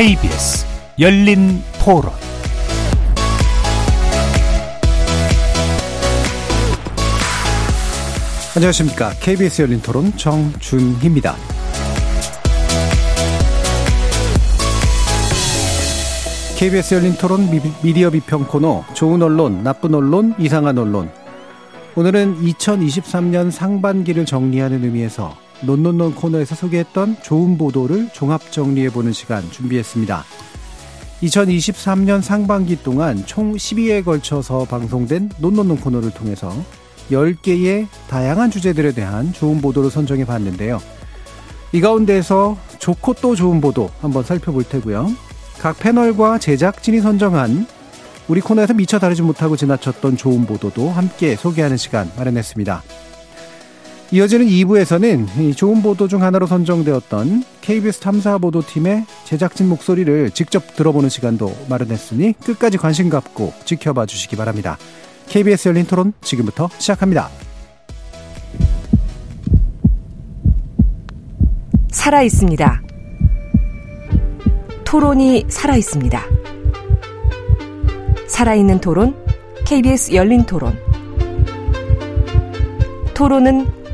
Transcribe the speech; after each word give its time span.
KBS 0.00 0.64
열린 0.98 1.62
토론 1.84 2.10
안녕하십니까. 8.56 9.10
KBS 9.20 9.60
열린 9.60 9.82
토론 9.82 10.10
정준희입니다. 10.16 11.36
KBS 16.56 16.94
열린 16.94 17.12
토론 17.18 17.50
미디어 17.82 18.08
비평 18.08 18.46
코너 18.46 18.82
좋은 18.94 19.20
언론, 19.20 19.62
나쁜 19.62 19.94
언론, 19.94 20.34
이상한 20.38 20.78
언론. 20.78 21.10
오늘은 21.94 22.40
2023년 22.40 23.50
상반기를 23.50 24.24
정리하는 24.24 24.82
의미에서 24.82 25.49
논논논 25.62 26.14
코너에서 26.14 26.54
소개했던 26.54 27.18
좋은 27.22 27.58
보도를 27.58 28.10
종합 28.12 28.50
정리해보는 28.50 29.12
시간 29.12 29.48
준비했습니다. 29.50 30.24
2023년 31.22 32.22
상반기 32.22 32.82
동안 32.82 33.24
총 33.26 33.54
12회에 33.54 34.04
걸쳐서 34.04 34.64
방송된 34.64 35.30
논논논 35.38 35.78
코너를 35.80 36.10
통해서 36.12 36.52
10개의 37.10 37.88
다양한 38.08 38.50
주제들에 38.50 38.92
대한 38.92 39.32
좋은 39.32 39.60
보도를 39.60 39.90
선정해 39.90 40.24
봤는데요. 40.24 40.80
이 41.72 41.80
가운데서 41.80 42.56
좋고 42.78 43.14
또 43.14 43.34
좋은 43.34 43.60
보도 43.60 43.90
한번 44.00 44.24
살펴볼 44.24 44.64
테고요. 44.64 45.10
각 45.58 45.78
패널과 45.78 46.38
제작진이 46.38 47.00
선정한 47.00 47.66
우리 48.28 48.40
코너에서 48.40 48.74
미처 48.74 48.98
다루지 48.98 49.22
못하고 49.22 49.56
지나쳤던 49.56 50.16
좋은 50.16 50.46
보도도 50.46 50.90
함께 50.90 51.36
소개하는 51.36 51.76
시간 51.76 52.10
마련했습니다. 52.16 52.82
이어지는 54.12 54.46
2부에서는 54.46 55.56
좋은 55.56 55.82
보도 55.82 56.08
중 56.08 56.22
하나로 56.22 56.46
선정되었던 56.46 57.44
KBS 57.60 58.00
탐사 58.00 58.38
보도팀의 58.38 59.06
제작진 59.24 59.68
목소리를 59.68 60.32
직접 60.32 60.74
들어보는 60.74 61.08
시간도 61.08 61.54
마련했으니 61.68 62.32
끝까지 62.44 62.76
관심 62.76 63.08
갖고 63.08 63.52
지켜봐 63.64 64.06
주시기 64.06 64.34
바랍니다. 64.34 64.78
KBS 65.28 65.68
열린 65.68 65.86
토론 65.86 66.12
지금부터 66.22 66.68
시작합니다. 66.78 67.28
살아 71.92 72.22
있습니다. 72.22 72.82
토론이 74.84 75.44
살아 75.48 75.76
있습니다. 75.76 76.20
살아있는 78.26 78.80
토론, 78.80 79.14
KBS 79.66 80.14
열린 80.14 80.44
토론. 80.44 80.76
토론은 83.14 83.79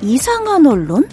이상한 0.00 0.64
언론? 0.64 1.08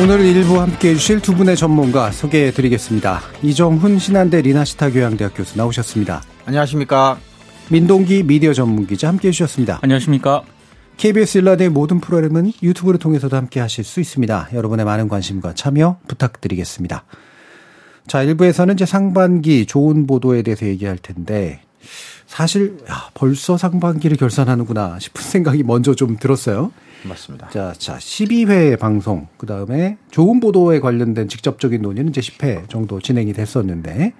오늘 0.00 0.20
일부 0.24 0.60
함께 0.60 0.90
해주실 0.90 1.20
두 1.20 1.34
분의 1.36 1.56
전문가 1.56 2.10
소개해 2.10 2.50
드리겠습니다. 2.50 3.20
이정훈 3.44 4.00
신한대 4.00 4.42
리나시타 4.42 4.90
교양대학 4.90 5.32
교수 5.36 5.56
나오셨습니다. 5.56 6.22
안녕하십니까. 6.46 7.18
민동기 7.70 8.24
미디어 8.24 8.52
전문기자 8.52 9.06
함께 9.06 9.28
해주셨습니다. 9.28 9.78
안녕하십니까. 9.82 10.42
KBS 10.96 11.38
일라드의 11.38 11.68
모든 11.68 12.00
프로그램은 12.00 12.52
유튜브를 12.62 12.98
통해서도 12.98 13.36
함께 13.36 13.60
하실 13.60 13.84
수 13.84 14.00
있습니다. 14.00 14.48
여러분의 14.52 14.84
많은 14.84 15.08
관심과 15.08 15.54
참여 15.54 15.98
부탁드리겠습니다. 16.08 17.04
자, 18.06 18.24
1부에서는 18.24 18.74
이제 18.74 18.86
상반기 18.86 19.66
좋은 19.66 20.06
보도에 20.06 20.42
대해서 20.42 20.66
얘기할 20.66 20.98
텐데, 20.98 21.60
사실, 22.26 22.78
야, 22.90 23.10
벌써 23.14 23.56
상반기를 23.56 24.16
결산하는구나 24.16 24.98
싶은 24.98 25.20
생각이 25.22 25.62
먼저 25.62 25.94
좀 25.94 26.16
들었어요. 26.18 26.72
맞습니다. 27.04 27.50
자, 27.50 27.72
자, 27.76 27.98
12회 27.98 28.78
방송, 28.78 29.26
그 29.36 29.46
다음에 29.46 29.98
좋은 30.10 30.40
보도에 30.40 30.80
관련된 30.80 31.28
직접적인 31.28 31.82
논의는 31.82 32.10
이제 32.10 32.20
10회 32.20 32.68
정도 32.68 33.00
진행이 33.00 33.32
됐었는데, 33.32 34.14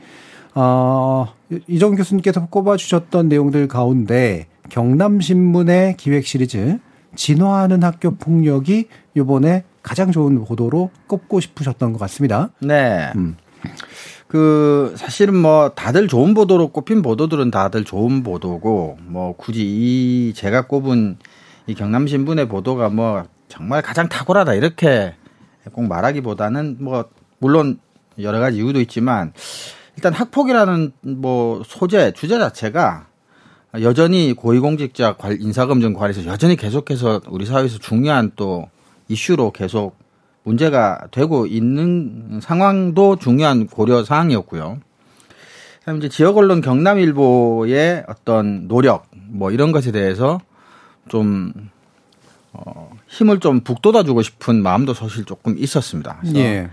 어, 0.54 1.32
이정 1.68 1.94
교수님께서 1.94 2.46
꼽아 2.46 2.76
주셨던 2.76 3.28
내용들 3.28 3.68
가운데, 3.68 4.46
경남 4.68 5.20
신문의 5.20 5.96
기획 5.96 6.26
시리즈 6.26 6.78
진화하는 7.14 7.82
학교 7.82 8.12
폭력이 8.16 8.88
요번에 9.16 9.64
가장 9.82 10.12
좋은 10.12 10.44
보도로 10.44 10.90
꼽고 11.06 11.40
싶으셨던 11.40 11.92
것 11.92 11.98
같습니다. 11.98 12.50
네. 12.60 13.12
음. 13.16 13.36
그 14.28 14.94
사실은 14.96 15.36
뭐 15.36 15.70
다들 15.70 16.08
좋은 16.08 16.34
보도로 16.34 16.68
꼽힌 16.68 17.02
보도들은 17.02 17.50
다들 17.50 17.84
좋은 17.84 18.22
보도고 18.22 18.98
뭐 19.02 19.36
굳이 19.36 19.62
이 19.62 20.32
제가 20.34 20.66
꼽은 20.66 21.18
이 21.66 21.74
경남 21.74 22.06
신문의 22.06 22.48
보도가 22.48 22.88
뭐 22.88 23.24
정말 23.48 23.82
가장 23.82 24.08
탁월하다 24.08 24.54
이렇게 24.54 25.14
꼭 25.72 25.86
말하기보다는 25.86 26.78
뭐 26.80 27.04
물론 27.38 27.78
여러 28.20 28.40
가지 28.40 28.56
이유도 28.56 28.80
있지만 28.80 29.32
일단 29.96 30.12
학폭이라는 30.12 30.92
뭐 31.02 31.62
소재 31.66 32.12
주제 32.12 32.38
자체가 32.38 33.06
여전히 33.80 34.34
고위공직자 34.34 35.16
인사검증 35.40 35.94
관리에서 35.94 36.26
여전히 36.26 36.56
계속해서 36.56 37.22
우리 37.28 37.46
사회에서 37.46 37.78
중요한 37.78 38.32
또 38.36 38.68
이슈로 39.08 39.52
계속 39.52 39.96
문제가 40.44 41.06
되고 41.10 41.46
있는 41.46 42.40
상황도 42.42 43.16
중요한 43.16 43.66
고려 43.66 44.04
사항이었고요. 44.04 44.80
그다음에 45.80 45.98
이제 45.98 46.08
지역 46.08 46.36
언론 46.36 46.60
경남일보의 46.60 48.04
어떤 48.08 48.68
노력 48.68 49.06
뭐 49.28 49.50
이런 49.50 49.72
것에 49.72 49.92
대해서 49.92 50.40
좀 51.08 51.52
어, 52.52 52.90
힘을 53.08 53.40
좀 53.40 53.60
북돋아주고 53.60 54.22
싶은 54.22 54.62
마음도 54.62 54.94
사실 54.94 55.24
조금 55.24 55.56
있었습니다. 55.58 56.18
그래서 56.20 56.38
예. 56.38 56.70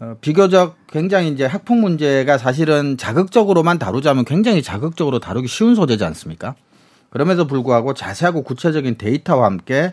어, 0.00 0.16
비교적 0.20 0.76
굉장히 0.88 1.28
이제 1.28 1.44
학폭 1.44 1.78
문제가 1.78 2.38
사실은 2.38 2.96
자극적으로만 2.96 3.78
다루자면 3.78 4.24
굉장히 4.24 4.62
자극적으로 4.62 5.18
다루기 5.20 5.48
쉬운 5.48 5.74
소재지 5.74 6.04
않습니까? 6.04 6.54
그럼에도 7.10 7.46
불구하고 7.46 7.94
자세하고 7.94 8.42
구체적인 8.42 8.96
데이터와 8.96 9.46
함께 9.46 9.92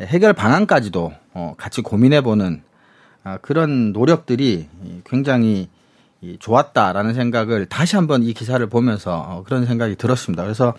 해결 0.00 0.32
방안까지도 0.32 1.12
어, 1.34 1.54
같이 1.56 1.82
고민해보는 1.82 2.62
아, 3.24 3.38
그런 3.38 3.92
노력들이 3.92 4.68
굉장히 5.04 5.68
좋았다라는 6.38 7.14
생각을 7.14 7.66
다시 7.66 7.96
한번 7.96 8.22
이 8.22 8.32
기사를 8.32 8.64
보면서 8.68 9.18
어, 9.18 9.42
그런 9.44 9.66
생각이 9.66 9.96
들었습니다. 9.96 10.42
그래서 10.42 10.74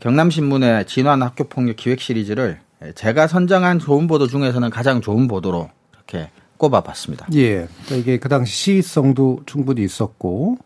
경남신문의 0.00 0.86
진환 0.86 1.22
학교폭력 1.22 1.76
기획 1.76 2.00
시리즈를 2.00 2.58
제가 2.94 3.26
선정한 3.28 3.78
좋은 3.78 4.06
보도 4.06 4.26
중에서는 4.26 4.68
가장 4.70 5.00
좋은 5.00 5.28
보도로 5.28 5.70
이렇게 5.94 6.30
꼽아봤습니다. 6.56 7.26
예. 7.34 7.68
그러니까 7.84 7.96
이게 7.96 8.18
그 8.18 8.28
당시 8.28 8.52
시의성도 8.52 9.40
충분히 9.46 9.82
있었고, 9.82 10.58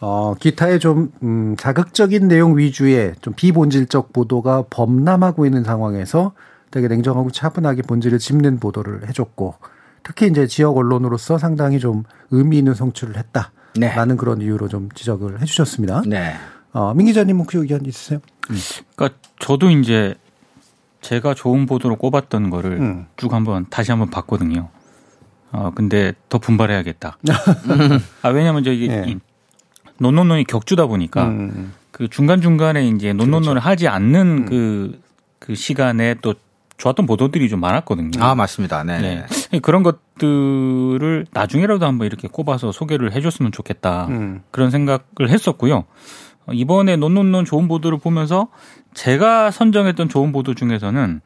어, 0.00 0.34
기타의 0.38 0.80
좀, 0.80 1.12
음, 1.22 1.54
자극적인 1.56 2.28
내용 2.28 2.58
위주의 2.58 3.14
좀 3.20 3.34
비본질적 3.34 4.12
보도가 4.12 4.64
범람하고 4.70 5.46
있는 5.46 5.64
상황에서 5.64 6.32
되게 6.74 6.88
냉정하고 6.88 7.30
차분하게 7.30 7.82
본질을 7.82 8.18
짚는 8.18 8.58
보도를 8.58 9.06
해줬고, 9.08 9.54
특히 10.02 10.26
이제 10.26 10.48
지역 10.48 10.76
언론으로서 10.76 11.38
상당히 11.38 11.78
좀 11.78 12.02
의미 12.32 12.58
있는 12.58 12.74
성취를 12.74 13.16
했다. 13.16 13.52
네. 13.76 13.94
라는 13.94 14.16
그런 14.16 14.40
이유로 14.40 14.66
좀 14.66 14.88
지적을 14.92 15.40
해 15.40 15.44
주셨습니다. 15.44 16.02
네. 16.04 16.34
어, 16.72 16.92
민 16.92 17.06
기자님 17.06 17.38
혹시 17.38 17.58
의견 17.58 17.86
있으세요? 17.86 18.18
음. 18.50 18.56
그러니까 18.96 19.16
저도 19.38 19.70
이제 19.70 20.16
제가 21.00 21.34
좋은 21.34 21.66
보도로 21.66 21.94
꼽았던 21.94 22.50
거를 22.50 22.72
음. 22.80 23.06
쭉 23.16 23.32
한번 23.32 23.66
다시 23.70 23.92
한번 23.92 24.10
봤거든요. 24.10 24.68
어, 25.52 25.70
근데 25.72 26.12
더 26.28 26.38
분발해야겠다. 26.38 27.18
아, 28.22 28.28
왜냐면 28.30 28.64
저기 28.64 28.88
네. 28.88 29.16
논논논이 29.98 30.42
격주다 30.44 30.86
보니까 30.86 31.28
음. 31.28 31.72
그 31.92 32.08
중간중간에 32.08 32.88
이제 32.88 33.12
논논논을 33.12 33.60
그렇죠. 33.60 33.68
하지 33.68 33.86
않는 33.86 34.20
음. 34.26 34.46
그, 34.46 35.00
그 35.38 35.54
시간에 35.54 36.16
또 36.20 36.34
좋았던 36.76 37.06
보도들이 37.06 37.48
좀 37.48 37.60
많았거든요. 37.60 38.22
아, 38.22 38.34
맞습니다. 38.34 38.82
네. 38.84 39.24
네. 39.50 39.58
그런 39.60 39.82
것들을 39.82 41.26
나중에라도 41.32 41.86
한번 41.86 42.06
이렇게 42.06 42.28
꼽아서 42.28 42.72
소개를 42.72 43.12
해줬으면 43.12 43.52
좋겠다. 43.52 44.06
음. 44.08 44.42
그런 44.50 44.70
생각을 44.70 45.28
했었고요. 45.28 45.84
이번에 46.52 46.96
논논논 46.96 47.44
좋은 47.44 47.68
보도를 47.68 47.98
보면서 47.98 48.48
제가 48.92 49.50
선정했던 49.50 50.08
좋은 50.08 50.32
보도 50.32 50.54
중에서는 50.54 51.20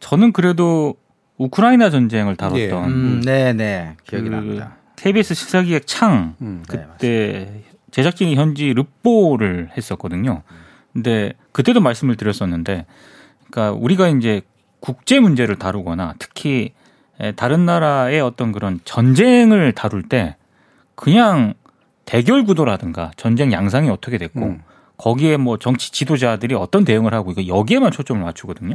저는 0.00 0.32
그래도 0.32 0.96
우크라이나 1.38 1.90
전쟁을 1.90 2.36
다뤘던 2.36 2.58
예. 2.60 2.86
음, 2.86 3.20
네네 3.24 3.96
기억이 4.06 4.28
그 4.28 4.34
납니다. 4.34 4.76
KBS 4.96 5.34
시사기획 5.34 5.86
창 5.86 6.36
음, 6.40 6.62
네, 6.70 6.86
그때 6.86 7.08
네, 7.08 7.64
제작진이 7.90 8.34
현지 8.34 8.72
르뽀를 8.72 9.70
했었거든요. 9.76 10.42
근데 10.92 11.32
그때도 11.52 11.80
말씀을 11.80 12.16
드렸었는데, 12.16 12.86
그러니까 13.50 13.78
우리가 13.78 14.08
이제 14.08 14.42
국제 14.84 15.18
문제를 15.18 15.56
다루거나 15.56 16.12
특히 16.18 16.74
다른 17.36 17.64
나라의 17.64 18.20
어떤 18.20 18.52
그런 18.52 18.80
전쟁을 18.84 19.72
다룰 19.72 20.02
때 20.02 20.36
그냥 20.94 21.54
대결 22.04 22.44
구도라든가 22.44 23.10
전쟁 23.16 23.50
양상이 23.50 23.88
어떻게 23.88 24.18
됐고 24.18 24.40
음. 24.40 24.62
거기에 24.98 25.38
뭐 25.38 25.56
정치 25.56 25.90
지도자들이 25.90 26.54
어떤 26.54 26.84
대응을 26.84 27.14
하고 27.14 27.30
이거 27.30 27.46
여기에만 27.46 27.92
초점을 27.92 28.22
맞추거든요. 28.22 28.74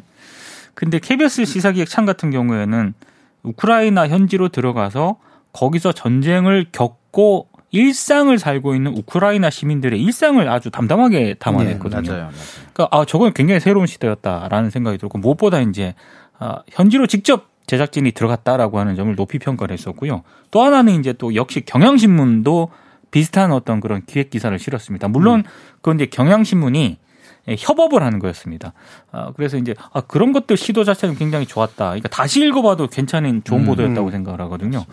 근데 0.74 0.98
KBS 0.98 1.46
시사기획 1.46 1.88
창 1.88 2.08
같은 2.08 2.32
경우에는 2.32 2.96
우크라이나 3.44 4.08
현지로 4.08 4.50
들어가서 4.50 5.20
거기서 5.54 5.92
전쟁을 5.92 6.70
겪고 6.72 7.49
일상을 7.72 8.38
살고 8.38 8.76
있는 8.76 8.96
우크라이나 8.98 9.50
시민들의 9.50 10.02
일상을 10.02 10.48
아주 10.50 10.72
담담하게 10.72 11.36
담아냈거든요. 11.36 12.02
네, 12.02 12.10
맞아요, 12.10 12.22
맞아요. 12.24 12.34
그러니까 12.74 12.98
아 12.98 13.06
저건 13.06 13.34
굉장히 13.34 13.60
새로운 13.60 13.86
시대였다라는 13.86 14.70
생각이 14.70 14.98
들고 14.98 15.20
무엇보다 15.20 15.62
이제 15.62 15.94
아, 16.40 16.64
현지로 16.70 17.08
직접 17.08 17.48
제작진이 17.68 18.12
들어갔다라고 18.14 18.80
하는 18.80 18.96
점을 18.96 19.16
높이 19.16 19.38
평가를 19.38 19.74
했었고요. 19.74 20.24
또 20.50 20.64
하나는 20.64 21.00
이제 21.00 21.14
또 21.14 21.36
역시 21.36 21.62
경향신문도 21.62 22.70
비슷한 23.12 23.52
어떤 23.52 23.80
그런 23.80 24.04
기획 24.06 24.32
기사를 24.32 24.58
실었습니다. 24.58 25.08
물론 25.08 25.40
음. 25.40 25.44
그건 25.76 25.96
이제 25.96 26.08
경향신문이 26.08 26.98
협업을 27.48 28.04
하는 28.04 28.20
거였습니다. 28.20 28.74
아, 29.12 29.32
그래서 29.36 29.58
이제 29.58 29.74
아, 29.94 30.02
그런 30.02 30.32
것들 30.34 30.58
시도 30.58 30.84
자체는 30.84 31.16
굉장히 31.16 31.46
좋았다. 31.46 31.86
그러니까 31.86 32.10
다시 32.10 32.46
읽어봐도 32.46 32.88
괜찮은 32.88 33.44
좋은 33.44 33.62
음. 33.62 33.66
보도였다고 33.66 34.12
생각을 34.12 34.42
하거든요. 34.42 34.86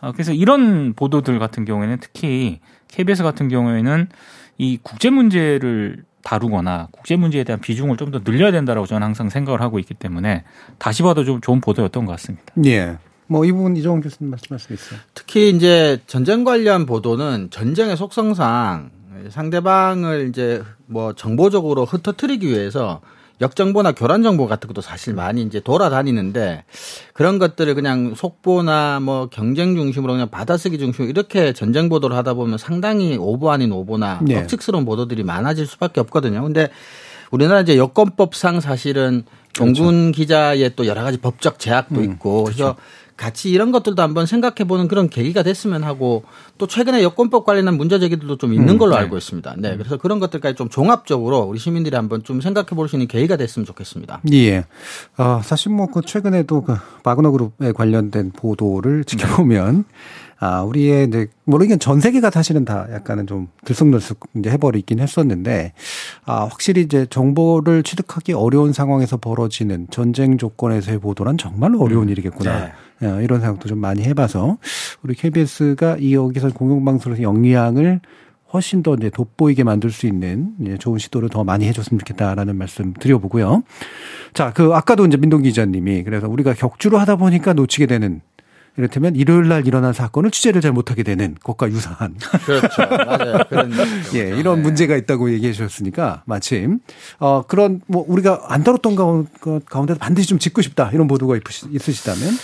아, 0.00 0.12
그래서 0.12 0.32
이런 0.32 0.94
보도들 0.94 1.38
같은 1.38 1.64
경우에는 1.64 1.98
특히 2.00 2.60
KBS 2.88 3.22
같은 3.22 3.48
경우에는 3.48 4.08
이 4.58 4.78
국제 4.82 5.10
문제를 5.10 6.04
다루거나 6.22 6.88
국제 6.90 7.16
문제에 7.16 7.44
대한 7.44 7.60
비중을 7.60 7.96
좀 7.96 8.10
더 8.10 8.20
늘려야 8.22 8.50
된다라고 8.50 8.86
저는 8.86 9.06
항상 9.06 9.28
생각을 9.28 9.60
하고 9.60 9.78
있기 9.78 9.94
때문에 9.94 10.44
다시 10.78 11.02
봐도 11.02 11.24
좀 11.24 11.40
좋은 11.40 11.60
보도였던 11.60 12.06
것 12.06 12.12
같습니다. 12.12 12.44
예. 12.64 12.96
뭐 13.30 13.44
이 13.44 13.52
부분 13.52 13.76
이종훈 13.76 14.00
교수님 14.00 14.30
말씀할 14.30 14.58
수 14.58 14.72
있어요. 14.72 14.98
특히 15.14 15.50
이제 15.50 16.00
전쟁 16.06 16.44
관련 16.44 16.86
보도는 16.86 17.50
전쟁의 17.50 17.96
속성상 17.98 18.90
상대방을 19.30 20.28
이제 20.30 20.62
뭐 20.88 21.12
정보적으로 21.12 21.84
흩어뜨리기 21.84 22.48
위해서 22.48 23.00
역정보나 23.40 23.92
교란 23.92 24.22
정보 24.22 24.48
같은 24.48 24.66
것도 24.66 24.80
사실 24.80 25.14
많이 25.14 25.42
이제 25.42 25.60
돌아다니는데 25.60 26.64
그런 27.12 27.38
것들을 27.38 27.72
그냥 27.74 28.14
속보나 28.16 28.98
뭐 29.00 29.28
경쟁 29.30 29.76
중심으로 29.76 30.14
그냥 30.14 30.28
받아쓰기 30.28 30.78
중심으로 30.78 31.08
이렇게 31.08 31.52
전쟁 31.52 31.88
보도를 31.88 32.16
하다 32.16 32.34
보면 32.34 32.58
상당히 32.58 33.16
오보 33.16 33.50
아닌 33.50 33.70
오보나 33.70 34.20
네. 34.22 34.38
억측스러운 34.38 34.84
보도들이 34.84 35.22
많아질 35.22 35.66
수밖에 35.66 36.00
없거든요. 36.00 36.42
근데 36.42 36.70
우리나라 37.30 37.60
이제 37.60 37.76
여권법상 37.76 38.60
사실은 38.60 39.24
그렇죠. 39.54 39.74
종군 39.74 40.12
기자의 40.12 40.72
또 40.74 40.86
여러 40.86 41.02
가지 41.02 41.18
법적 41.18 41.58
제약도 41.58 42.00
음, 42.00 42.04
있고 42.04 42.44
그래서 42.44 42.74
그렇죠. 42.74 42.80
같이 43.18 43.50
이런 43.50 43.72
것들도 43.72 44.00
한번 44.00 44.24
생각해 44.24 44.64
보는 44.66 44.88
그런 44.88 45.10
계기가 45.10 45.42
됐으면 45.42 45.84
하고 45.84 46.22
또 46.56 46.66
최근에 46.66 47.02
여권법 47.02 47.44
관련한 47.44 47.76
문제 47.76 47.98
제기들도 47.98 48.38
좀 48.38 48.54
있는 48.54 48.74
음, 48.74 48.78
걸로 48.78 48.94
네. 48.94 49.00
알고 49.00 49.18
있습니다. 49.18 49.56
네. 49.58 49.76
그래서 49.76 49.98
그런 49.98 50.20
것들까지 50.20 50.54
좀 50.54 50.70
종합적으로 50.70 51.40
우리 51.40 51.58
시민들이 51.58 51.96
한번 51.96 52.22
좀 52.24 52.40
생각해 52.40 52.68
볼 52.68 52.88
수 52.88 52.96
있는 52.96 53.08
계기가 53.08 53.36
됐으면 53.36 53.66
좋겠습니다. 53.66 54.22
예. 54.32 54.64
어, 55.18 55.40
사실 55.44 55.72
뭐 55.72 55.88
그 55.88 56.00
최근에도 56.02 56.62
그 56.62 56.76
바그너 57.02 57.30
그룹에 57.32 57.72
관련된 57.72 58.30
보도를 58.32 59.04
지켜보면 59.04 59.84
아, 60.40 60.62
우리의 60.62 61.08
이제, 61.08 61.26
뭐, 61.44 61.60
이건 61.60 61.80
전 61.80 61.98
세계가 61.98 62.30
사실은 62.30 62.64
다 62.64 62.86
약간은 62.92 63.26
좀 63.26 63.48
들쑥날쑥 63.64 64.20
이제 64.36 64.50
해버리긴 64.50 65.00
했었는데, 65.00 65.72
아, 66.26 66.44
확실히 66.44 66.82
이제 66.82 67.06
정보를 67.10 67.82
취득하기 67.82 68.34
어려운 68.34 68.72
상황에서 68.72 69.16
벌어지는 69.16 69.88
전쟁 69.90 70.38
조건에서의 70.38 71.00
보도란 71.00 71.38
정말 71.38 71.74
어려운 71.74 72.04
음. 72.04 72.10
일이겠구나. 72.10 72.66
네. 72.66 72.72
예, 73.02 73.22
이런 73.22 73.40
생각도 73.40 73.68
좀 73.68 73.78
많이 73.78 74.02
해봐서 74.02 74.58
우리 75.02 75.14
KBS가 75.14 75.96
이 75.98 76.14
여기서 76.14 76.50
공영방송에서 76.50 77.22
영향을 77.22 78.00
훨씬 78.52 78.82
더 78.82 78.94
이제 78.94 79.10
돋보이게 79.10 79.62
만들 79.62 79.90
수 79.90 80.06
있는 80.06 80.54
좋은 80.78 80.98
시도를 80.98 81.28
더 81.28 81.44
많이 81.44 81.66
해줬으면 81.66 81.98
좋겠다라는 81.98 82.56
말씀 82.56 82.94
드려보고요. 82.94 83.62
자, 84.32 84.52
그 84.52 84.72
아까도 84.74 85.04
이제 85.04 85.16
민동 85.16 85.42
기자님이 85.42 86.02
그래서 86.04 86.28
우리가 86.28 86.54
격주로 86.54 86.98
하다 86.98 87.16
보니까 87.16 87.52
놓치게 87.52 87.86
되는 87.86 88.22
이를테면 88.78 89.16
일요일 89.16 89.48
날 89.48 89.66
일어난 89.66 89.92
사건을 89.92 90.30
취재를 90.30 90.60
잘 90.60 90.72
못하게 90.72 91.02
되는 91.02 91.34
것과 91.42 91.68
유사한. 91.68 92.14
그렇죠. 92.46 92.82
맞아요. 92.88 93.38
그런 93.48 93.72
예, 94.14 94.38
이런 94.38 94.56
네. 94.56 94.62
문제가 94.62 94.96
있다고 94.96 95.32
얘기해 95.32 95.52
주셨으니까 95.52 96.22
마침 96.26 96.78
어 97.18 97.42
그런 97.42 97.80
뭐 97.88 98.04
우리가 98.06 98.46
안 98.48 98.62
다뤘던 98.62 98.94
가운데 99.66 99.94
반드시 99.94 100.28
좀 100.28 100.38
짚고 100.38 100.62
싶다 100.62 100.90
이런 100.92 101.08
보도가 101.08 101.36
있으시다면 101.70 102.34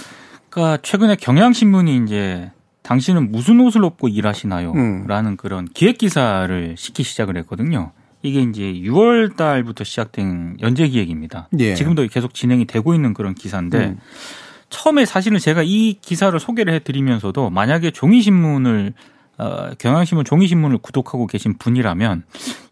그러니까 0.54 0.78
최근에 0.82 1.16
경향신문이 1.16 1.96
이제 2.04 2.52
당신은 2.82 3.32
무슨 3.32 3.58
옷을 3.58 3.84
입고 3.84 4.06
일하시나요? 4.06 4.70
음. 4.72 5.04
라는 5.08 5.36
그런 5.36 5.66
기획 5.66 5.98
기사를 5.98 6.76
시키 6.78 7.02
시작을 7.02 7.36
했거든요. 7.38 7.90
이게 8.22 8.40
이제 8.40 8.62
6월 8.62 9.36
달부터 9.36 9.82
시작된 9.82 10.58
연재 10.62 10.86
기획입니다. 10.88 11.48
예. 11.58 11.74
지금도 11.74 12.06
계속 12.06 12.34
진행이 12.34 12.66
되고 12.66 12.94
있는 12.94 13.14
그런 13.14 13.34
기사인데 13.34 13.78
음. 13.78 13.98
처음에 14.70 15.04
사실은 15.06 15.38
제가 15.38 15.62
이 15.64 15.94
기사를 16.00 16.38
소개를 16.38 16.72
해 16.72 16.78
드리면서도 16.78 17.50
만약에 17.50 17.90
종이 17.90 18.22
신문을 18.22 18.94
어, 19.36 19.70
경향신문 19.78 20.24
종이신문을 20.24 20.78
구독하고 20.78 21.26
계신 21.26 21.58
분이라면 21.58 22.22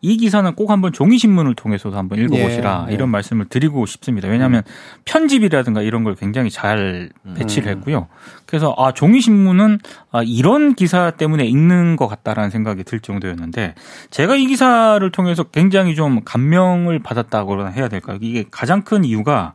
이 0.01 0.17
기사는 0.17 0.55
꼭 0.55 0.71
한번 0.71 0.93
종이신문을 0.93 1.55
통해서도 1.55 1.97
한번 1.97 2.21
읽어보시라 2.21 2.85
예, 2.87 2.91
예. 2.91 2.95
이런 2.95 3.09
말씀을 3.09 3.47
드리고 3.47 3.85
싶습니다. 3.87 4.29
왜냐하면 4.29 4.63
음. 4.65 4.73
편집이라든가 5.05 5.83
이런 5.83 6.05
걸 6.05 6.15
굉장히 6.15 6.51
잘 6.51 7.11
배치를 7.35 7.69
음. 7.69 7.77
했고요. 7.77 8.07
그래서 8.47 8.75
아 8.79 8.93
종이신문은 8.93 9.79
아, 10.13 10.23
이런 10.25 10.75
기사 10.75 11.11
때문에 11.11 11.45
읽는 11.47 11.97
것 11.97 12.07
같다라는 12.07 12.51
생각이 12.51 12.85
들 12.85 13.01
정도였는데 13.01 13.75
제가 14.11 14.37
이 14.37 14.47
기사를 14.47 15.11
통해서 15.11 15.43
굉장히 15.45 15.95
좀 15.97 16.21
감명을 16.25 17.01
받았다고 17.01 17.71
해야 17.71 17.89
될까요? 17.89 18.19
이게 18.21 18.45
가장 18.51 18.83
큰 18.83 19.05
이유가 19.05 19.55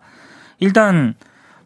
일단 0.59 1.13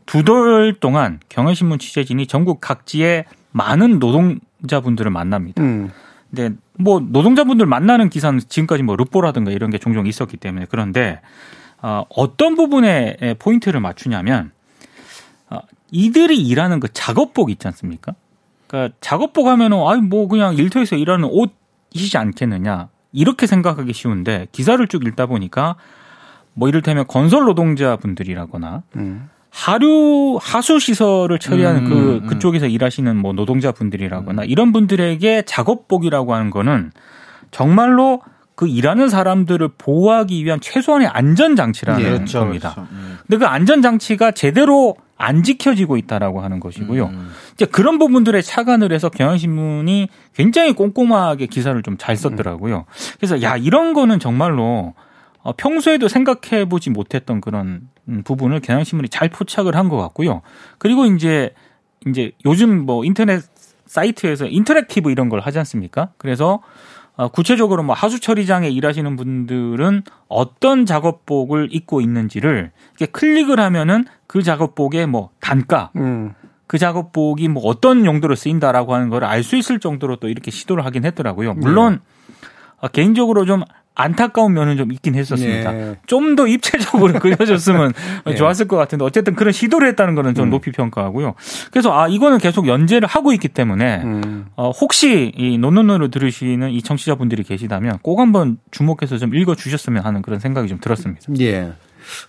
두달 0.05 0.75
동안 0.79 1.19
경향신문 1.29 1.79
취재진이 1.79 2.27
전국 2.27 2.61
각지의 2.61 3.25
많은 3.51 3.99
노동 3.99 4.39
자분들을 4.67 5.11
만납니다. 5.11 5.61
음. 5.63 5.89
근데 6.29 6.55
뭐 6.77 6.99
노동자분들 6.99 7.65
만나는 7.65 8.09
기사는 8.09 8.39
지금까지 8.39 8.83
뭐 8.83 8.95
르뽀라든가 8.95 9.51
이런 9.51 9.69
게 9.69 9.77
종종 9.77 10.07
있었기 10.07 10.37
때문에 10.37 10.65
그런데 10.69 11.19
어, 11.81 12.05
어떤 12.09 12.55
부분에 12.55 13.35
포인트를 13.39 13.79
맞추냐면 13.79 14.51
어, 15.49 15.59
이들이 15.91 16.41
일하는 16.41 16.79
그 16.79 16.87
작업복 16.93 17.49
있지 17.49 17.67
않습니까? 17.67 18.13
그러니까 18.67 18.95
작업복 19.01 19.47
하면은 19.47 19.85
아니 19.85 20.01
뭐 20.01 20.27
그냥 20.27 20.55
일터에서 20.55 20.95
일하는 20.95 21.27
옷이지 21.29 22.17
않겠느냐 22.17 22.87
이렇게 23.11 23.45
생각하기 23.45 23.91
쉬운데 23.91 24.47
기사를 24.53 24.85
쭉 24.87 25.05
읽다 25.05 25.25
보니까 25.25 25.75
뭐 26.53 26.69
이를테면 26.69 27.05
건설 27.07 27.43
노동자분들이라거나 27.43 28.83
음. 28.95 29.29
하류 29.51 30.39
하수 30.41 30.79
시설을 30.79 31.37
처리하는 31.37 31.85
그, 31.85 31.93
음, 31.93 32.21
그 32.21 32.27
그쪽에서 32.35 32.67
일하시는 32.67 33.15
뭐 33.17 33.33
노동자 33.33 33.71
분들이라거나 33.71 34.45
이런 34.45 34.71
분들에게 34.71 35.43
작업복이라고 35.45 36.33
하는 36.33 36.49
거는 36.49 36.91
정말로 37.51 38.21
그 38.55 38.67
일하는 38.67 39.09
사람들을 39.09 39.69
보호하기 39.77 40.43
위한 40.45 40.61
최소한의 40.61 41.07
안전 41.07 41.55
장치라는 41.55 42.01
예, 42.01 42.09
그렇죠, 42.11 42.39
겁니다. 42.39 42.73
그렇죠. 42.75 42.89
음. 42.91 43.17
근데 43.27 43.37
그 43.37 43.45
안전 43.45 43.81
장치가 43.81 44.31
제대로 44.31 44.95
안 45.17 45.43
지켜지고 45.43 45.97
있다라고 45.97 46.41
하는 46.41 46.59
것이고요. 46.59 47.05
음. 47.07 47.31
이제 47.53 47.65
그런 47.65 47.99
부분들에 47.99 48.41
착안을 48.41 48.91
해서 48.91 49.09
경향신문이 49.09 50.07
굉장히 50.35 50.73
꼼꼼하게 50.73 51.47
기사를 51.47 51.79
좀 51.83 51.97
잘 51.97 52.15
썼더라고요. 52.15 52.85
그래서 53.17 53.41
야 53.41 53.57
이런 53.57 53.93
거는 53.93 54.19
정말로 54.19 54.93
어, 55.43 55.53
평소에도 55.53 56.07
생각해 56.07 56.65
보지 56.69 56.89
못했던 56.89 57.41
그런 57.41 57.89
음, 58.07 58.23
부분을 58.23 58.59
경향신문이 58.59 59.09
잘 59.09 59.29
포착을 59.29 59.75
한 59.75 59.89
것 59.89 59.97
같고요. 59.97 60.41
그리고 60.77 61.05
이제 61.05 61.53
이제 62.07 62.31
요즘 62.45 62.85
뭐 62.85 63.03
인터넷 63.05 63.41
사이트에서 63.85 64.47
interactive 64.47 65.11
이런 65.11 65.29
걸 65.29 65.39
하지 65.41 65.57
않습니까? 65.59 66.09
그래서 66.17 66.61
어, 67.17 67.27
구체적으로 67.27 67.83
뭐 67.83 67.93
하수 67.93 68.19
처리장에 68.21 68.69
일하시는 68.69 69.15
분들은 69.17 70.03
어떤 70.29 70.85
작업복을 70.85 71.67
입고 71.71 71.99
있는지를 72.01 72.71
이렇게 72.97 73.05
클릭을 73.11 73.59
하면은 73.59 74.05
그 74.27 74.41
작업복의 74.43 75.07
뭐 75.07 75.29
단가, 75.41 75.91
음. 75.97 76.33
그 76.67 76.77
작업복이 76.77 77.49
뭐 77.49 77.63
어떤 77.65 78.05
용도로 78.05 78.35
쓰인다라고 78.35 78.93
하는 78.95 79.09
걸 79.09 79.23
알 79.25 79.43
수 79.43 79.57
있을 79.57 79.79
정도로 79.79 80.15
또 80.15 80.29
이렇게 80.29 80.51
시도를 80.51 80.85
하긴 80.85 81.03
했더라고요. 81.03 81.53
물론 81.55 81.99
네. 82.81 82.87
개인적으로 82.93 83.45
좀 83.45 83.63
안타까운 83.93 84.53
면은 84.53 84.77
좀 84.77 84.91
있긴 84.91 85.15
했었습니다. 85.15 85.71
네. 85.71 85.95
좀더 86.05 86.47
입체적으로 86.47 87.13
그려졌으면 87.19 87.93
네. 88.25 88.35
좋았을 88.35 88.67
것 88.67 88.77
같은데 88.77 89.03
어쨌든 89.03 89.35
그런 89.35 89.51
시도를 89.51 89.87
했다는 89.89 90.15
거는 90.15 90.33
좀 90.33 90.45
음. 90.45 90.49
높이 90.49 90.71
평가하고요. 90.71 91.35
그래서 91.71 91.97
아 91.97 92.07
이거는 92.07 92.37
계속 92.37 92.67
연재를 92.67 93.07
하고 93.07 93.33
있기 93.33 93.49
때문에 93.49 94.01
음. 94.03 94.45
어, 94.55 94.69
혹시 94.71 95.31
이 95.35 95.57
논논논을 95.57 96.09
들으시는 96.09 96.71
이 96.71 96.81
청취자분들이 96.81 97.43
계시다면 97.43 97.99
꼭 98.01 98.19
한번 98.19 98.57
주목해서 98.71 99.17
좀 99.17 99.35
읽어 99.35 99.55
주셨으면 99.55 100.03
하는 100.03 100.21
그런 100.21 100.39
생각이 100.39 100.67
좀 100.67 100.79
들었습니다. 100.79 101.21
예. 101.39 101.71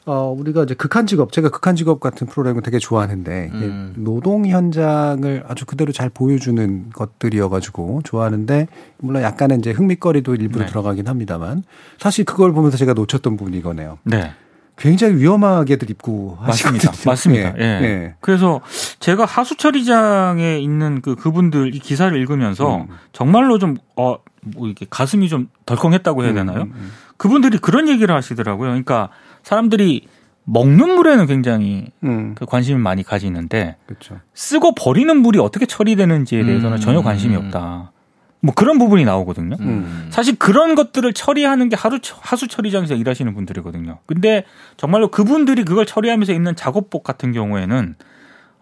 어, 0.07 0.35
우리가 0.37 0.65
이제 0.65 0.75
극한 0.75 1.07
직업, 1.07 1.33
제가 1.33 1.51
극한 1.51 1.77
직업 1.77 2.01
같은 2.01 2.27
프로그램을 2.27 2.63
되게 2.63 2.79
좋아하는데, 2.79 3.51
음. 3.53 3.95
노동 3.97 4.47
현장을 4.47 5.45
아주 5.49 5.67
그대로 5.67 5.93
잘 5.93 6.09
보여주는 6.09 6.91
것들이어가지고 6.91 8.03
좋아하는데, 8.05 8.69
물론 8.99 9.23
약간은 9.23 9.61
이제 9.61 9.71
흥미거리도 9.71 10.35
일부러 10.35 10.65
네. 10.65 10.71
들어가긴 10.71 11.09
합니다만, 11.09 11.65
사실 11.99 12.25
그걸 12.25 12.53
보면서 12.53 12.77
제가 12.77 12.93
놓쳤던 12.95 13.37
부분이 13.37 13.59
이거네요. 13.59 13.99
네. 14.05 14.33
굉장히 14.79 15.17
위험하게들 15.17 15.91
입고 15.91 16.39
맞습니다. 16.41 16.89
하시거든요. 16.89 17.11
맞습니다. 17.11 17.55
예. 17.59 17.63
예. 17.63 17.85
예. 17.85 18.15
그래서 18.21 18.61
제가 19.01 19.25
하수 19.25 19.57
처리장에 19.57 20.59
있는 20.59 21.03
그 21.03 21.15
그분들 21.15 21.75
이 21.75 21.79
기사를 21.79 22.17
읽으면서 22.19 22.79
음. 22.79 22.87
정말로 23.13 23.59
좀 23.59 23.77
어, 23.97 24.17
뭐 24.43 24.67
이렇게 24.67 24.87
가슴이 24.89 25.29
좀 25.29 25.49
덜컹했다고 25.67 26.23
해야 26.25 26.31
음, 26.31 26.35
되나요? 26.35 26.63
음, 26.63 26.73
음, 26.75 26.93
그분들이 27.17 27.59
그런 27.59 27.89
얘기를 27.89 28.13
하시더라고요. 28.15 28.71
그러니까 28.71 29.11
사람들이 29.43 30.07
먹는 30.45 30.97
물에는 30.97 31.27
굉장히 31.27 31.87
음. 32.03 32.35
그 32.35 32.47
관심을 32.47 32.81
많이 32.81 33.03
가지는데 33.03 33.77
그쵸. 33.87 34.19
쓰고 34.35 34.75
버리는 34.75 35.17
물이 35.17 35.39
어떻게 35.39 35.67
처리되는지에 35.67 36.45
대해서는 36.45 36.79
음. 36.79 36.81
전혀 36.81 37.03
관심이 37.03 37.37
없다. 37.37 37.93
뭐 38.41 38.53
그런 38.55 38.79
부분이 38.79 39.05
나오거든요. 39.05 39.57
음. 39.61 40.09
사실 40.11 40.37
그런 40.37 40.75
것들을 40.75 41.13
처리하는 41.13 41.69
게 41.69 41.77
하루 41.77 42.01
하수 42.21 42.49
처리장에서 42.49 42.95
일하시는 42.95 43.33
분들이거든요. 43.35 44.01
근데 44.05 44.45
정말로 44.77 45.09
그분들이 45.09 45.65
그걸 45.65 45.87
처리하면서 45.87 46.33
있는 46.33 46.57
작업복 46.57 47.05
같은 47.05 47.33
경우에는 47.33 47.95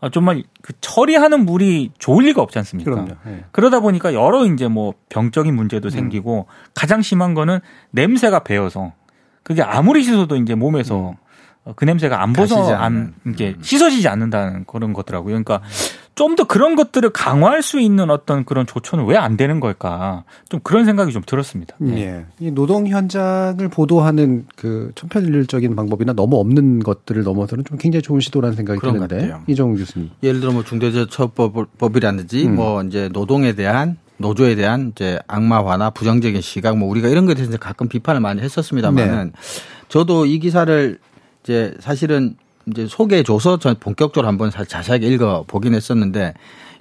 아, 0.02 0.08
정말 0.10 0.42
그 0.62 0.72
처리하는 0.80 1.44
물이 1.44 1.92
좋을 1.98 2.24
리가 2.26 2.40
없지 2.42 2.58
않습니까? 2.58 2.90
그럼요. 2.90 3.14
네. 3.24 3.44
그러다 3.52 3.80
보니까 3.80 4.14
여러 4.14 4.46
이제 4.46 4.68
뭐 4.68 4.94
병적인 5.08 5.54
문제도 5.54 5.86
음. 5.88 5.90
생기고 5.90 6.46
가장 6.74 7.02
심한 7.02 7.34
거는 7.34 7.60
냄새가 7.90 8.40
배어서 8.40 8.92
그게 9.42 9.62
아무리 9.62 10.02
씻어도 10.02 10.36
이제 10.36 10.54
몸에서 10.54 11.10
음. 11.10 11.72
그 11.76 11.84
냄새가 11.84 12.22
안 12.22 12.32
벗어 12.32 12.74
안 12.74 13.14
이게 13.26 13.54
음. 13.56 13.62
씻어지지 13.62 14.08
않는다는 14.08 14.64
그런 14.66 14.92
것더라고요. 14.92 15.32
그러니까 15.32 15.60
좀 16.14 16.34
더 16.36 16.44
그런 16.44 16.74
것들을 16.76 17.08
강화할 17.10 17.62
수 17.62 17.80
있는 17.80 18.10
어떤 18.10 18.44
그런 18.44 18.66
조처는 18.66 19.06
왜 19.06 19.16
안 19.16 19.36
되는 19.38 19.58
걸까? 19.58 20.24
좀 20.50 20.60
그런 20.62 20.84
생각이 20.84 21.12
좀 21.12 21.22
들었습니다. 21.24 21.76
예. 21.82 21.86
네. 21.86 22.26
이 22.40 22.50
노동 22.50 22.86
현장을 22.86 23.66
보도하는 23.68 24.46
그 24.54 24.92
천편일률적인 24.96 25.74
방법이나 25.76 26.12
너무 26.12 26.38
없는 26.38 26.80
것들을 26.80 27.22
넘어서는 27.22 27.64
좀 27.64 27.78
굉장히 27.78 28.02
좋은 28.02 28.20
시도라는 28.20 28.54
생각이 28.56 28.80
드는데 28.80 29.34
이정우 29.46 29.76
교수님. 29.76 30.10
예를 30.22 30.40
들어 30.40 30.52
뭐 30.52 30.62
중대재해처벌법이라든지 30.64 32.46
음. 32.48 32.54
뭐 32.56 32.82
이제 32.82 33.08
노동에 33.12 33.54
대한 33.54 33.96
노조에 34.20 34.54
대한 34.54 34.92
이제 34.94 35.18
악마화나 35.26 35.90
부정적인 35.90 36.40
시각 36.42 36.76
뭐 36.76 36.88
우리가 36.88 37.08
이런 37.08 37.24
것에 37.24 37.36
대해서 37.36 37.56
가끔 37.56 37.88
비판을 37.88 38.20
많이 38.20 38.42
했었습니다만은 38.42 39.24
네. 39.26 39.40
저도 39.88 40.26
이 40.26 40.38
기사를 40.38 40.98
이제 41.42 41.74
사실은 41.80 42.36
이제 42.66 42.86
소개해줘서 42.86 43.58
전 43.58 43.76
본격적으로 43.80 44.28
한번 44.28 44.50
자세하게 44.50 45.06
읽어 45.08 45.44
보긴 45.46 45.74
했었는데 45.74 46.34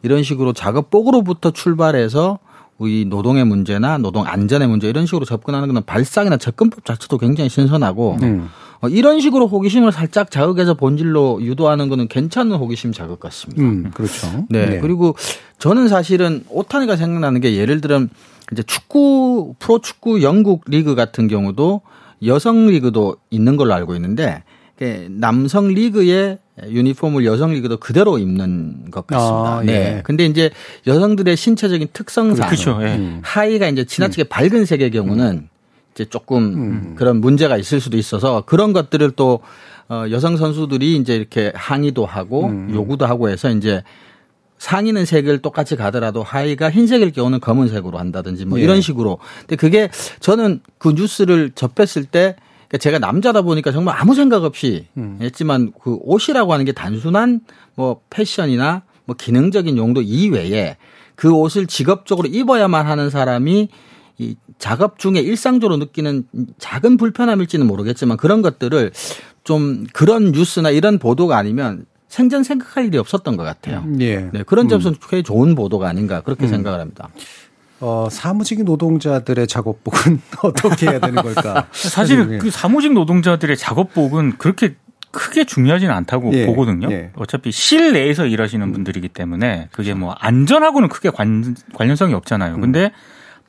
이런 0.03 0.23
식으로 0.23 0.51
작업복으로부터 0.53 1.51
출발해서 1.51 2.39
우리 2.77 3.05
노동의 3.05 3.45
문제나 3.45 3.97
노동 3.97 4.25
안전의 4.25 4.67
문제 4.67 4.89
이런 4.89 5.05
식으로 5.05 5.25
접근하는 5.25 5.67
것은 5.69 5.83
발상이나 5.85 6.37
접근법 6.37 6.85
자체도 6.85 7.17
굉장히 7.17 7.49
신선하고 7.49 8.17
음. 8.21 8.49
어, 8.81 8.87
이런 8.87 9.19
식으로 9.19 9.47
호기심을 9.47 9.91
살짝 9.91 10.31
자극해서 10.31 10.73
본질로 10.73 11.39
유도하는 11.41 11.89
거는 11.89 12.07
괜찮은 12.07 12.55
호기심 12.55 12.93
자극 12.93 13.19
같습니다. 13.19 13.61
음, 13.61 13.91
그렇죠. 13.93 14.45
네. 14.49 14.65
네. 14.65 14.79
그리고 14.79 15.15
저는 15.57 15.87
사실은 15.87 16.43
오타니가 16.49 16.95
생각나는 16.95 17.41
게 17.41 17.55
예를 17.55 17.81
들어 17.81 18.05
이제 18.51 18.63
축구 18.63 19.55
프로축구 19.59 20.23
영국 20.23 20.63
리그 20.67 20.95
같은 20.95 21.27
경우도 21.27 21.81
여성 22.25 22.67
리그도 22.67 23.17
있는 23.29 23.57
걸로 23.57 23.73
알고 23.73 23.95
있는데 23.95 24.43
남성 25.09 25.67
리그의 25.67 26.37
유니폼을 26.67 27.25
여성 27.25 27.51
리그도 27.51 27.77
그대로 27.77 28.17
입는 28.17 28.91
것 28.91 29.07
같습니다. 29.07 29.57
아, 29.57 29.61
예. 29.63 29.65
네. 29.65 30.01
근데 30.03 30.25
이제 30.25 30.49
여성들의 30.87 31.35
신체적인 31.35 31.89
특성상 31.93 32.47
그렇죠. 32.47 32.79
예. 32.81 33.19
하의가 33.21 33.67
이제 33.67 33.85
지나치게 33.85 34.23
음. 34.23 34.27
밝은 34.29 34.65
색의 34.65 34.91
경우는 34.91 35.25
음. 35.25 35.49
이제 35.93 36.05
조금 36.05 36.37
음. 36.37 36.95
그런 36.95 37.19
문제가 37.21 37.57
있을 37.57 37.79
수도 37.79 37.97
있어서 37.97 38.43
그런 38.45 38.73
것들을 38.73 39.11
또 39.11 39.41
어, 39.89 40.05
여성 40.11 40.37
선수들이 40.37 40.95
이제 40.97 41.15
이렇게 41.15 41.51
항의도 41.55 42.05
하고 42.05 42.47
음. 42.47 42.71
요구도 42.73 43.05
하고 43.05 43.29
해서 43.29 43.49
이제 43.49 43.83
상의는 44.59 45.05
색을 45.05 45.39
똑같이 45.39 45.75
가더라도 45.75 46.21
하의가 46.21 46.69
흰색일 46.69 47.11
경우는 47.11 47.39
검은색으로 47.39 47.97
한다든지 47.97 48.45
뭐 48.45 48.59
예. 48.59 48.63
이런 48.63 48.81
식으로. 48.81 49.17
근데 49.39 49.55
그게 49.55 49.89
저는 50.19 50.61
그 50.77 50.89
뉴스를 50.89 51.51
접했을 51.55 52.03
때 52.05 52.35
그러니까 52.67 52.77
제가 52.77 52.99
남자다 52.99 53.41
보니까 53.41 53.71
정말 53.71 53.95
아무 53.97 54.13
생각 54.13 54.43
없이 54.43 54.85
음. 54.97 55.17
했지만 55.21 55.71
그 55.81 55.97
옷이라고 56.01 56.53
하는 56.53 56.65
게 56.65 56.71
단순한 56.71 57.41
뭐 57.73 58.01
패션이나 58.09 58.83
뭐 59.05 59.15
기능적인 59.15 59.77
용도 59.77 60.01
이외에 60.01 60.77
그 61.15 61.31
옷을 61.31 61.65
직업적으로 61.65 62.27
입어야만 62.27 62.85
하는 62.85 63.09
사람이 63.09 63.69
이 64.19 64.35
작업 64.57 64.99
중에 64.99 65.19
일상적으로 65.19 65.77
느끼는 65.77 66.25
작은 66.57 66.97
불편함일지는 66.97 67.65
모르겠지만 67.65 68.17
그런 68.17 68.41
것들을 68.41 68.91
좀 69.45 69.85
그런 69.93 70.33
뉴스나 70.33 70.69
이런 70.69 70.99
보도가 70.99 71.37
아니면 71.37 71.85
생전 72.09 72.43
생각할 72.43 72.85
일이 72.85 72.97
없었던 72.97 73.37
것 73.37 73.43
같아요. 73.43 73.85
예. 74.01 74.29
네, 74.33 74.43
그런 74.43 74.67
점에서 74.67 74.89
음. 74.89 74.95
꽤 75.09 75.21
좋은 75.23 75.55
보도가 75.55 75.87
아닌가 75.87 76.21
그렇게 76.21 76.45
음. 76.45 76.49
생각을 76.49 76.81
합니다. 76.81 77.07
어, 77.79 78.09
사무직 78.11 78.63
노동자들의 78.65 79.47
작업복은 79.47 80.21
어떻게 80.43 80.87
해야 80.87 80.99
되는 80.99 81.15
걸까? 81.23 81.67
사실 81.71 82.39
그 82.39 82.51
사무직 82.51 82.91
노동자들의 82.91 83.55
작업복은 83.55 84.37
그렇게 84.37 84.75
크게 85.11 85.45
중요하지는 85.45 85.93
않다고 85.93 86.33
예, 86.33 86.45
보거든요. 86.45 86.91
예. 86.91 87.11
어차피 87.15 87.51
실내에서 87.51 88.25
일하시는 88.25 88.71
분들이기 88.71 89.07
때문에 89.07 89.69
그게 89.71 89.93
뭐 89.93 90.11
안전하고는 90.19 90.89
크게 90.89 91.09
관, 91.09 91.55
관련성이 91.73 92.13
없잖아요. 92.13 92.55
음. 92.55 92.61
근데 92.61 92.91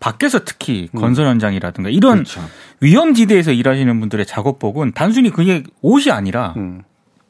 밖에서 0.00 0.40
특히 0.44 0.88
음. 0.94 1.00
건설 1.00 1.26
현장이라든가 1.26 1.90
이런 1.90 2.24
그렇죠. 2.24 2.40
위험 2.80 3.14
지대에서 3.14 3.52
일하시는 3.52 4.00
분들의 4.00 4.26
작업복은 4.26 4.92
단순히 4.92 5.30
그게 5.30 5.62
옷이 5.82 6.10
아니라 6.10 6.54
음. 6.56 6.82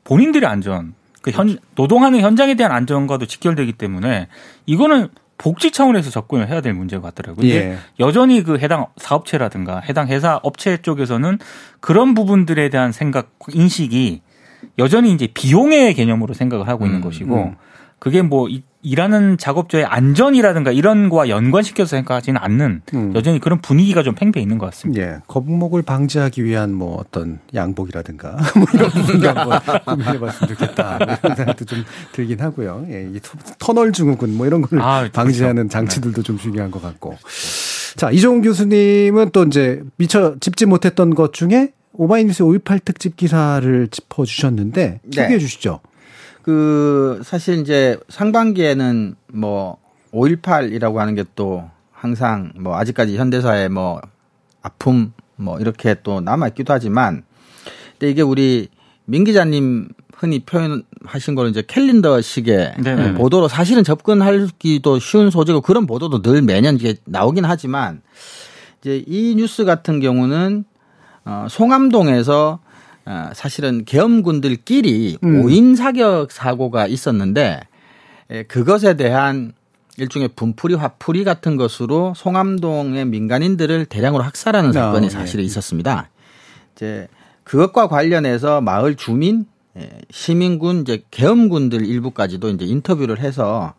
본인들의 0.05 0.49
안전, 0.49 0.95
그 1.21 1.33
현, 1.33 1.49
그렇죠. 1.49 1.63
노동하는 1.75 2.21
현장에 2.21 2.55
대한 2.55 2.73
안전과도 2.73 3.27
직결되기 3.27 3.75
때문에 3.75 4.29
이거는 4.67 5.09
복지 5.37 5.71
차원에서 5.71 6.11
접근을 6.11 6.49
해야 6.49 6.61
될 6.61 6.75
문제 6.75 6.99
같더라고요. 6.99 7.49
예. 7.49 7.79
여전히 7.99 8.43
그 8.43 8.59
해당 8.59 8.87
사업체라든가 8.99 9.81
해당 9.81 10.09
회사 10.09 10.39
업체 10.43 10.77
쪽에서는 10.77 11.39
그런 11.81 12.15
부분들에 12.15 12.69
대한 12.69 12.93
생각 12.93 13.33
인식이 13.53 14.21
여전히 14.79 15.13
이제 15.13 15.27
비용의 15.33 15.95
개념으로 15.95 16.35
생각을 16.35 16.69
하고 16.69 16.85
있는 16.85 16.99
음, 16.99 17.03
것이고 17.03 17.45
음. 17.45 17.57
그게 17.99 18.21
뭐 18.21 18.49
일하는 18.83 19.37
작업자의 19.37 19.85
안전이라든가 19.85 20.73
이런 20.73 21.11
거와 21.11 21.29
연관시켜서 21.29 21.91
생각하지는 21.91 22.41
않는 22.43 22.83
음. 22.95 23.13
여전히 23.15 23.39
그런 23.39 23.61
분위기가 23.61 24.03
좀 24.03 24.15
팽배해 24.15 24.43
있는 24.43 24.59
것 24.59 24.67
같습니다. 24.67 25.03
예. 25.03 25.17
거북목을 25.27 25.83
방지하기 25.83 26.45
위한 26.45 26.73
뭐 26.73 26.97
어떤 26.99 27.41
양복이라든가 27.55 28.39
뭐 28.57 28.67
이런 28.73 28.91
부분도 28.91 29.29
한번 29.29 29.61
고민해 29.85 30.19
봤으면 30.19 30.49
좋겠다. 30.49 30.99
이런 31.23 31.37
생각도 31.37 31.65
좀 31.67 31.85
들긴 32.13 32.41
하고요. 32.41 32.87
예. 32.91 33.09
이 33.13 33.21
터널 33.59 33.93
증후군 33.93 34.37
뭐 34.37 34.47
이런 34.47 34.63
걸 34.63 34.81
아, 34.81 35.01
그렇죠. 35.01 35.13
방지하는 35.13 35.55
그렇죠. 35.55 35.73
장치들도 35.73 36.23
좀 36.23 36.39
중요한 36.39 36.71
것 36.71 36.81
같고. 36.81 37.17
자, 37.97 38.11
이종훈 38.11 38.43
교수님은 38.43 39.31
또 39.33 39.45
이제 39.45 39.83
미처 39.97 40.37
짚지 40.41 40.67
못했던 40.67 41.15
것 41.15 41.33
중에 41.33 41.73
오마이뉴스 41.93 42.45
5.18 42.45 42.85
특집 42.85 43.17
기사를 43.17 43.89
짚어주셨는데 43.89 45.01
소개해 45.05 45.29
네. 45.29 45.39
주시죠. 45.39 45.81
그 46.43 47.21
사실 47.25 47.59
이제 47.59 47.99
상반기에는 48.09 49.15
뭐 49.33 49.79
5.18이라고 50.13 50.97
하는 50.97 51.15
게 51.15 51.25
또 51.35 51.69
항상 52.01 52.53
뭐 52.59 52.77
아직까지 52.77 53.19
현대사의 53.19 53.69
뭐 53.69 54.01
아픔 54.63 55.13
뭐 55.37 55.61
이렇게 55.61 55.97
또 56.03 56.21
남아 56.23 56.49
있기도 56.49 56.73
하지만 56.73 57.25
근데 57.93 58.11
이게 58.11 58.23
우리 58.23 58.69
민 59.05 59.25
기자님 59.25 59.89
흔히 60.17 60.39
표현하신 60.41 61.35
거는 61.35 61.51
이제 61.51 61.63
캘린더식의 61.67 62.77
네네. 62.83 63.15
보도로 63.15 63.49
사실은 63.49 63.85
접근하기도 63.85 64.99
쉬운 64.99 65.31
소재고 65.31 65.61
그런 65.61 65.87
보도도 65.87 66.23
늘 66.23 66.41
매년 66.41 66.77
이게 66.77 66.95
나오긴 67.05 67.45
하지만 67.45 68.01
이제 68.81 69.05
이 69.07 69.35
뉴스 69.37 69.67
같은 69.67 70.01
경우는 70.01 70.65
어 71.27 71.47
송암동에서 71.51 72.61
어, 72.63 72.70
사실은 73.35 73.85
계엄군들끼리 73.85 75.19
음. 75.25 75.43
오인 75.43 75.75
사격 75.77 76.31
사고가 76.31 76.87
있었는데 76.87 77.61
에, 78.31 78.43
그것에 78.45 78.95
대한 78.95 79.53
일종의 79.97 80.31
분풀이 80.35 80.75
화풀이 80.75 81.25
같은 81.25 81.57
것으로 81.57 82.15
송암동의 82.17 83.05
민간인들을 83.07 83.87
대량으로 83.87 84.23
학살하는 84.23 84.73
사건이 84.73 85.07
아, 85.07 85.11
사실에 85.11 85.43
예. 85.43 85.47
있었습니다. 85.47 86.09
이제 86.75 87.09
그것과 87.45 87.89
관련해서 87.89 88.61
마을 88.61 88.95
주민, 88.95 89.41
예, 89.41 89.50
시민군, 90.11 90.83
이제 90.83 91.05
계엄군들 91.11 91.87
일부까지도 91.87 92.49
이제 92.51 92.65
인터뷰를 92.65 93.21
해서 93.21 93.75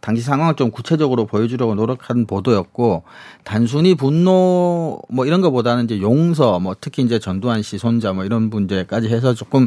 당시 0.00 0.22
상황을 0.22 0.54
좀 0.56 0.70
구체적으로 0.70 1.26
보여주려고 1.26 1.74
노력한 1.74 2.26
보도였고 2.26 3.04
단순히 3.42 3.94
분노 3.94 5.00
뭐 5.08 5.26
이런 5.26 5.40
것보다는 5.40 5.84
이제 5.84 6.00
용서 6.00 6.60
뭐 6.60 6.74
특히 6.78 7.02
이제 7.02 7.18
전두환 7.18 7.62
씨 7.62 7.78
손자 7.78 8.12
뭐 8.12 8.24
이런 8.24 8.50
문제까지 8.50 9.08
해서 9.08 9.34
조금 9.34 9.66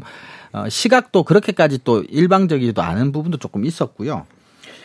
어, 0.53 0.69
시각도 0.69 1.23
그렇게까지 1.23 1.79
또 1.83 2.03
일방적이지도 2.03 2.81
않은 2.81 3.11
부분도 3.11 3.37
조금 3.37 3.65
있었고요. 3.65 4.25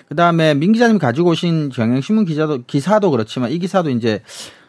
그다음에 0.08 0.54
민 0.54 0.72
기자님 0.72 0.98
가지고 0.98 1.30
오신 1.30 1.70
경향신문 1.70 2.24
기자도 2.24 2.64
기사도 2.66 3.10
그렇지만 3.10 3.50
이 3.50 3.58
기사도 3.58 3.90
이제 3.90 4.22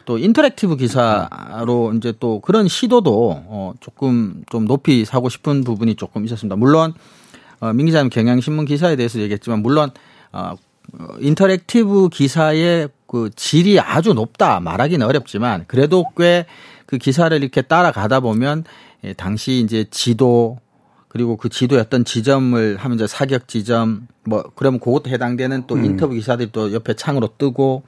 또 0.04 0.18
interactive 0.18 0.76
기사로 0.76 1.92
이제 1.96 2.12
또 2.20 2.40
그런 2.40 2.68
시도도 2.68 3.44
어 3.46 3.72
조금 3.80 4.44
좀 4.50 4.66
높이 4.66 5.04
사고 5.04 5.28
싶은 5.28 5.64
부분이 5.64 5.96
조금 5.96 6.24
있었습니다. 6.24 6.56
물론 6.56 6.92
어 7.60 7.72
민 7.72 7.86
기자님 7.86 8.10
경향신문 8.10 8.64
기사에 8.66 8.96
대해서 8.96 9.20
얘기했지만 9.20 9.62
물론 9.62 9.90
어 10.32 10.54
interactive 11.20 12.08
기사의 12.10 12.88
그 13.06 13.30
질이 13.34 13.80
아주 13.80 14.12
높다 14.12 14.60
말하기는 14.60 15.06
어렵지만 15.06 15.64
그래도 15.66 16.04
꽤 16.16 16.46
그 16.86 16.98
기사를 16.98 17.36
이렇게 17.36 17.62
따라가다 17.62 18.20
보면 18.20 18.64
예, 19.04 19.12
당시 19.12 19.60
이제 19.60 19.84
지도 19.90 20.58
그리고 21.08 21.36
그 21.36 21.48
어떤 21.78 22.04
지점을 22.04 22.76
하면 22.76 22.94
이제 22.96 23.06
사격 23.06 23.46
지점 23.48 24.08
뭐 24.24 24.44
그러면 24.54 24.80
그것도 24.80 25.10
해당되는 25.10 25.64
또 25.66 25.76
음. 25.76 25.84
인터뷰 25.84 26.14
기사들이 26.14 26.50
또 26.52 26.72
옆에 26.72 26.94
창으로 26.94 27.30
뜨고 27.38 27.84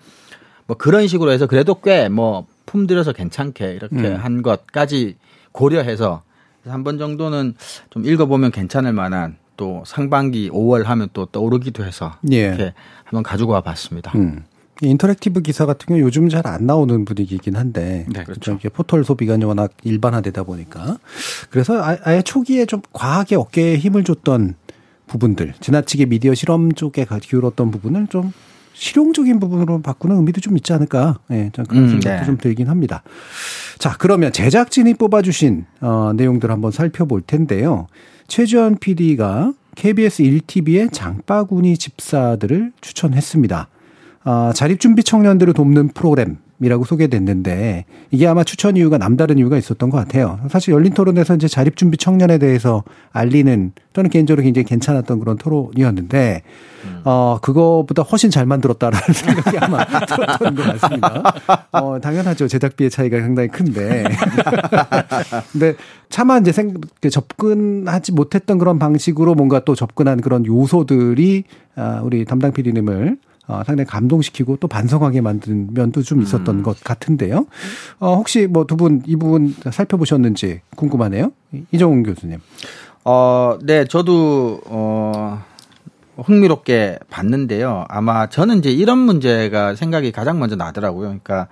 뭐 0.67 0.77
그런 0.77 1.07
식으로 1.07 1.31
해서 1.33 1.47
그래도 1.47 1.81
꽤 1.81 2.09
뭐 2.09 2.47
품들여서 2.67 3.13
괜찮게 3.13 3.73
이렇게 3.75 3.97
음. 3.97 4.17
한 4.17 4.43
것까지 4.43 5.17
고려해서 5.53 6.23
한 6.67 6.83
번 6.83 6.99
정도는 6.99 7.55
좀 7.91 8.05
읽어보면 8.05 8.51
괜찮을 8.51 8.93
만한 8.93 9.37
또 9.57 9.85
상반기 9.87 10.51
5월 10.51 10.83
하면 10.85 11.09
또 11.13 11.27
떠오르기도 11.27 11.85
해서 11.85 12.13
예. 12.33 12.37
이렇게 12.49 12.75
한번 13.05 13.23
가지고 13.23 13.53
와 13.53 13.61
봤습니다. 13.61 14.11
음. 14.17 14.45
interactive 14.83 15.41
기사 15.43 15.65
같은 15.65 15.87
경우 15.87 16.01
요즘 16.01 16.29
잘 16.29 16.47
안 16.47 16.67
나오는 16.67 17.05
분위기이긴 17.07 17.57
한데 17.57 18.05
네, 18.13 18.25
그렇죠. 18.25 18.51
이렇게 18.51 18.69
포털 18.69 19.05
소비가 19.05 19.39
워낙 19.47 19.71
일반화되다 19.85 20.43
보니까 20.43 20.99
그래서 21.51 21.81
아, 21.83 21.97
아예 22.05 22.21
초기에 22.21 22.67
좀 22.67 22.83
과하게 22.93 23.37
어깨에 23.37 23.79
힘을 23.79 24.05
줬던 24.05 24.55
부분들 25.07 25.55
지나치게 25.61 26.07
미디어 26.07 26.35
실험 26.35 26.73
쪽에 26.73 27.07
기울었던 27.23 27.71
부분을 27.71 28.09
좀 28.09 28.33
실용적인 28.77 29.41
부분으로 29.41 29.81
바꾸는 29.81 30.17
의미도 30.17 30.41
좀 30.43 30.57
있지 30.57 30.73
않을까. 30.73 31.19
예, 31.31 31.35
네, 31.35 31.51
그런 31.67 31.85
음, 31.85 31.89
생각도 31.89 32.21
네. 32.21 32.25
좀 32.27 32.37
들긴 32.37 32.69
합니다. 32.69 33.03
자, 33.79 33.97
그러면 33.99 34.33
제작진이 34.33 34.95
뽑아주신 34.95 35.65
어, 35.81 36.13
내용들 36.15 36.51
한번 36.51 36.71
살펴볼 36.71 37.23
텐데요. 37.23 37.87
최주현 38.29 38.79
PD가 38.79 39.55
KBS 39.77 40.23
1TV의 40.23 40.93
장바구니 40.93 41.79
집사들을 41.79 42.73
추천했습니다. 42.81 43.69
어, 44.25 44.51
자립준비 44.55 45.05
청년들을 45.05 45.55
돕는 45.55 45.89
프로그램 45.89 46.37
이라고 46.61 46.85
소개됐는데 46.85 47.85
이게 48.11 48.27
아마 48.27 48.43
추천 48.43 48.77
이유가 48.77 48.97
남다른 48.97 49.39
이유가 49.39 49.59
있었던 49.59 49.91
것 49.91 49.99
같아요. 49.99 50.41
사실 50.49 50.73
열린 50.73 50.95
토론에서 50.95 51.35
이제 51.35 51.49
자립준비 51.49 51.99
청년에 51.99 52.39
대해서 52.39 52.83
알리는 53.13 53.73
저는 53.93 54.11
개인적으로 54.11 54.43
굉장히 54.43 54.65
괜찮았던 54.65 55.21
그런 55.21 55.37
토론이었는데 55.37 56.43
음. 56.85 57.01
어 57.05 57.39
그거보다 57.43 58.03
훨씬 58.03 58.31
잘 58.31 58.47
만들었다라는 58.47 59.05
생각이 59.13 59.59
아마 59.59 59.85
들었던 59.85 60.55
것 60.55 60.81
같습니다. 60.81 61.35
어 61.73 61.99
당연하죠 62.01 62.49
제작비의 62.49 62.91
차이가 62.91 63.21
상당히 63.21 63.49
큰데 63.49 64.05
근데 65.53 65.75
차마 66.09 66.39
이제 66.39 66.53
생그 66.53 67.11
접근하지 67.11 68.13
못했던 68.13 68.59
그런 68.59 68.79
방식으로 68.79 69.35
뭔가 69.35 69.61
또 69.61 69.75
접근한 69.75 70.21
그런 70.23 70.47
요소들이 70.47 71.45
아 71.75 72.01
우리 72.03 72.25
담당 72.25 72.53
PD님을 72.53 73.19
어, 73.49 73.63
상당히 73.65 73.87
감동시키고 73.87 74.57
또 74.57 74.67
반성하게 74.69 75.21
만든 75.21 75.73
면도 75.73 76.03
좀 76.03 76.21
있었던 76.23 76.57
음. 76.59 76.63
것 76.63 76.83
같은데요. 76.83 77.47
어, 78.01 78.15
혹시 78.17 78.47
뭐 78.47 78.65
두 78.65 78.77
분 78.77 79.03
이 79.07 79.17
부분 79.17 79.55
살펴보셨는지 79.71 80.61
궁금하네요. 80.77 81.33
이정훈 81.71 82.03
교수님. 82.03 82.39
어, 83.05 83.57
네, 83.63 83.85
저도 83.85 84.61
어 84.67 85.45
흥미롭게 86.19 86.99
봤는데요. 87.11 87.85
아마 87.89 88.27
저는 88.29 88.59
이제 88.59 88.71
이런 88.71 88.99
문제가 88.99 89.75
생각이 89.77 90.11
가장 90.13 90.39
먼저 90.39 90.57
나더라고요. 90.57 91.09
그러니까 91.09 91.47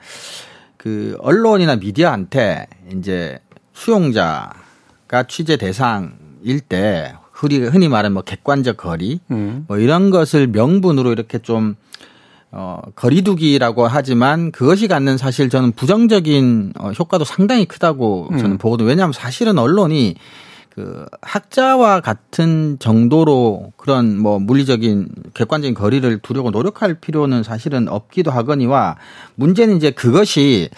그 0.76 1.16
언론이나 1.20 1.76
미디어한테 1.76 2.66
이제 2.92 3.38
수용자가 3.72 5.22
취재 5.28 5.56
대상일 5.56 6.60
때 6.68 7.14
흔히, 7.34 7.58
흔히 7.58 7.88
말하는 7.88 8.14
뭐 8.14 8.22
객관적 8.22 8.76
거리 8.76 9.18
음. 9.32 9.64
뭐 9.66 9.78
이런 9.78 10.10
것을 10.10 10.46
명분으로 10.46 11.10
이렇게 11.10 11.38
좀 11.38 11.74
어, 12.52 12.80
거리두기라고 12.94 13.88
하지만 13.88 14.52
그것이 14.52 14.86
갖는 14.86 15.18
사실 15.18 15.50
저는 15.50 15.72
부정적인 15.72 16.74
어, 16.78 16.92
효과도 16.92 17.24
상당히 17.24 17.64
크다고 17.64 18.28
저는 18.30 18.52
음. 18.52 18.58
보거든요. 18.58 18.88
왜냐하면 18.88 19.12
사실은 19.12 19.58
언론이 19.58 20.14
그 20.70 21.04
학자와 21.22 22.00
같은 22.00 22.78
정도로 22.78 23.72
그런 23.76 24.16
뭐 24.18 24.38
물리적인 24.38 25.08
객관적인 25.34 25.74
거리를 25.74 26.18
두려고 26.18 26.50
노력할 26.50 26.94
필요는 26.94 27.42
사실은 27.42 27.88
없기도 27.88 28.30
하거니와 28.30 28.96
문제는 29.34 29.76
이제 29.76 29.90
그것이 29.90 30.68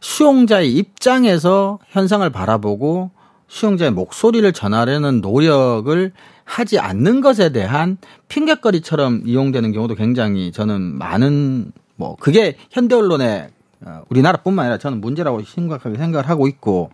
수용자의 0.00 0.72
입장에서 0.72 1.78
현상을 1.88 2.28
바라보고 2.30 3.10
수용자의 3.50 3.90
목소리를 3.90 4.50
전하려는 4.52 5.20
노력을 5.20 6.12
하지 6.44 6.78
않는 6.78 7.20
것에 7.20 7.50
대한 7.50 7.98
핑계거리처럼 8.28 9.22
이용되는 9.26 9.72
경우도 9.72 9.96
굉장히 9.96 10.52
저는 10.52 10.80
많은 10.98 11.72
뭐 11.96 12.16
그게 12.20 12.56
현대 12.70 12.94
언론의 12.94 13.48
어, 13.82 14.02
우리나라뿐만 14.08 14.66
아니라 14.66 14.78
저는 14.78 15.00
문제라고 15.00 15.42
심각하게 15.42 15.98
생각을 15.98 16.28
하고 16.28 16.46
있고 16.46 16.90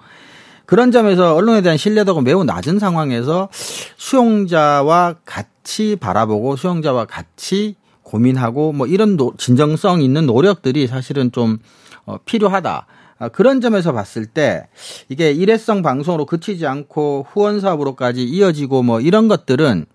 그런 0.64 0.90
점에서 0.90 1.34
언론에 1.34 1.60
대한 1.60 1.76
신뢰도가 1.76 2.22
매우 2.22 2.42
낮은 2.42 2.78
상황에서 2.78 3.48
수용자와 3.52 5.16
같이 5.24 5.96
바라보고 5.96 6.56
수용자와 6.56 7.04
같이 7.04 7.76
고민하고 8.02 8.72
뭐 8.72 8.86
이런 8.86 9.18
진정성 9.36 10.00
있는 10.00 10.26
노력들이 10.26 10.86
사실은 10.86 11.30
좀 11.32 11.58
어, 12.06 12.16
필요하다. 12.24 12.86
아, 13.18 13.28
그런 13.28 13.60
점에서 13.60 13.92
봤을 13.92 14.26
때 14.26 14.66
이게 15.08 15.32
일회성 15.32 15.82
방송으로 15.82 16.26
그치지 16.26 16.66
않고 16.66 17.26
후원 17.30 17.60
사업으로까지 17.60 18.22
이어지고 18.22 18.82
뭐 18.82 19.00
이런 19.00 19.28
것들은 19.28 19.86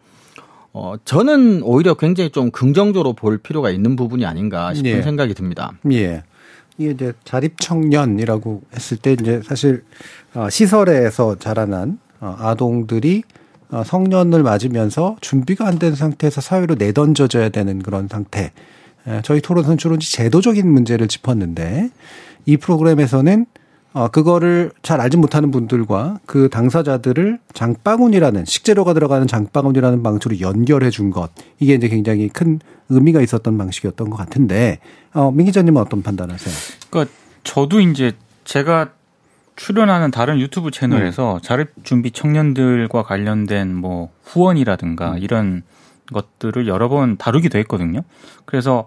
어 0.74 0.96
저는 1.04 1.62
오히려 1.64 1.94
굉장히 1.96 2.30
좀 2.30 2.50
긍정적으로 2.50 3.14
볼 3.14 3.38
필요가 3.38 3.70
있는 3.70 3.96
부분이 3.96 4.26
아닌가 4.26 4.74
싶은 4.74 4.90
예. 4.90 5.02
생각이 5.02 5.34
듭니다. 5.34 5.74
예. 5.92 6.24
이게 6.78 6.92
이제 6.92 7.14
자립 7.26 7.60
청년이라고 7.60 8.62
했을 8.74 8.98
때 8.98 9.14
이제 9.14 9.42
사실 9.46 9.84
어 10.34 10.50
시설에서 10.50 11.36
자라난 11.38 12.00
어 12.22 12.36
아동들이 12.40 13.24
어 13.70 13.84
성년을 13.84 14.44
맞으면서 14.44 15.18
준비가 15.22 15.68
안 15.68 15.78
된 15.78 15.94
상태에서 15.96 16.42
사회로 16.42 16.76
내던져져야 16.76 17.50
되는 17.50 17.80
그런 17.84 18.08
상태. 18.08 18.52
저희 19.24 19.42
토론은 19.42 19.78
주로 19.78 19.98
제도적인 19.98 20.70
문제를 20.70 21.08
짚었는데 21.08 21.90
이 22.46 22.58
프로그램에서는 22.58 23.46
어, 23.94 24.08
그거를 24.08 24.72
잘 24.84 25.02
알지 25.02 25.18
못하는 25.18 25.52
분들과 25.52 26.20
그 26.26 26.50
당사자들을 26.50 27.40
장바구니라는 27.54 28.46
식재료가 28.46 28.94
들어가는 28.94 29.28
장바구니라는 29.28 30.02
방식으로 30.02 30.40
연결해 30.40 30.90
준 30.90 31.12
것. 31.12 31.30
이게 31.60 31.74
이제 31.74 31.90
굉장히 31.90 32.30
큰 32.30 32.60
의미가 32.88 33.22
있었던 33.22 33.58
방식이었던 33.58 34.10
것 34.10 34.16
같은데, 34.16 34.80
어, 35.14 35.32
민 35.32 35.46
기자님은 35.46 35.82
어떤 35.82 36.02
판단하세요? 36.04 36.56
그러니까 36.90 37.14
저도 37.44 37.82
이제 37.82 38.14
제가 38.46 38.92
출연하는 39.58 40.12
다른 40.12 40.40
유튜브 40.40 40.72
채널에서 40.72 41.36
음. 41.36 41.40
자립 41.42 41.70
준비 41.84 42.12
청년들과 42.12 43.04
관련된 43.04 43.76
뭐 43.76 44.10
후원이라든가 44.24 45.14
음. 45.14 45.18
이런 45.18 45.64
것들을 46.14 46.68
여러 46.68 46.90
번 46.90 47.18
다루기도 47.18 47.58
했거든요. 47.60 48.02
그래서 48.46 48.86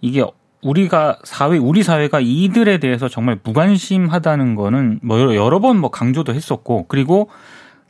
이게 0.00 0.24
우리가 0.62 1.18
사회 1.24 1.58
우리 1.58 1.82
사회가 1.82 2.20
이들에 2.20 2.78
대해서 2.78 3.08
정말 3.08 3.38
무관심하다는 3.42 4.54
거는 4.54 5.00
뭐 5.02 5.34
여러 5.34 5.60
번 5.60 5.76
뭐 5.76 5.90
강조도 5.90 6.34
했었고 6.34 6.86
그리고 6.88 7.28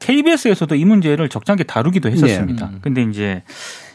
KBS에서도 0.01 0.75
이 0.75 0.85
문제를 0.85 1.29
적잖게 1.29 1.65
다루기도 1.65 2.11
했었습니다. 2.11 2.71
네. 2.71 2.79
근데 2.83 3.03
이제 3.03 3.43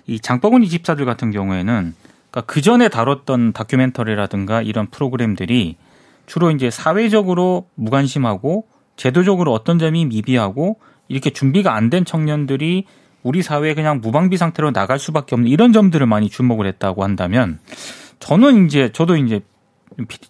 이 0.08 0.20
장바구니 0.20 0.70
집사들 0.70 1.06
같은 1.06 1.32
경우에는 1.32 1.94
그러니까 2.32 2.52
그 2.52 2.62
전에 2.62 2.88
다뤘던 2.90 3.54
다큐멘터리라든가 3.54 4.62
이런 4.62 4.88
프로그램들이 4.88 5.76
주로 6.26 6.52
이제 6.52 6.70
사회적으로 6.70 7.68
무관심하고 7.76 8.66
제도적으로 8.96 9.52
어떤 9.54 9.78
점이 9.80 10.06
미비하고 10.06 10.78
이렇게 11.08 11.32
준비가 11.32 11.76
안 11.76 11.90
된 11.90 12.06
청년들이 12.06 12.86
우리 13.24 13.42
사회에 13.42 13.74
그냥 13.74 14.00
무방비 14.02 14.38
상태로 14.38 14.72
나갈 14.72 15.00
수밖에 15.00 15.36
없는 15.36 15.50
이런 15.50 15.74
점들을 15.74 16.06
많이 16.06 16.30
주목을 16.30 16.66
했다고 16.68 17.04
한다면 17.04 17.60
저는 18.20 18.66
이제 18.66 18.90
저도 18.94 19.18
이제 19.18 19.42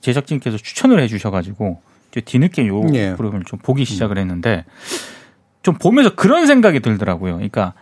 제작진께서 0.01 0.57
추천을 0.57 0.99
해주셔가지고 1.01 1.81
뒤늦게 2.25 2.67
요 2.67 2.83
예. 2.93 3.15
프로그램을 3.15 3.45
좀 3.45 3.59
보기 3.59 3.85
시작을 3.85 4.17
했는데 4.17 4.65
좀 5.61 5.75
보면서 5.75 6.15
그런 6.15 6.47
생각이 6.47 6.79
들더라고요. 6.79 7.33
그러니까 7.35 7.73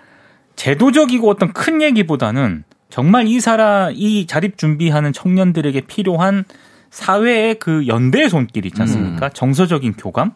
제도적이고 0.56 1.30
어떤 1.30 1.54
큰 1.54 1.82
얘기보다는 1.82 2.64
정말 2.90 3.28
이 3.28 3.40
사람 3.40 3.94
이 3.96 4.26
자립 4.28 4.58
준비하는 4.58 5.14
청년들에게 5.14 5.82
필요한 5.82 6.44
사회의 6.90 7.56
그 7.60 7.88
연대의 7.88 8.30
손길 8.30 8.66
있지 8.66 8.82
않습니까? 8.82 9.28
음. 9.28 9.30
정서적인 9.34 9.94
교감 9.94 10.34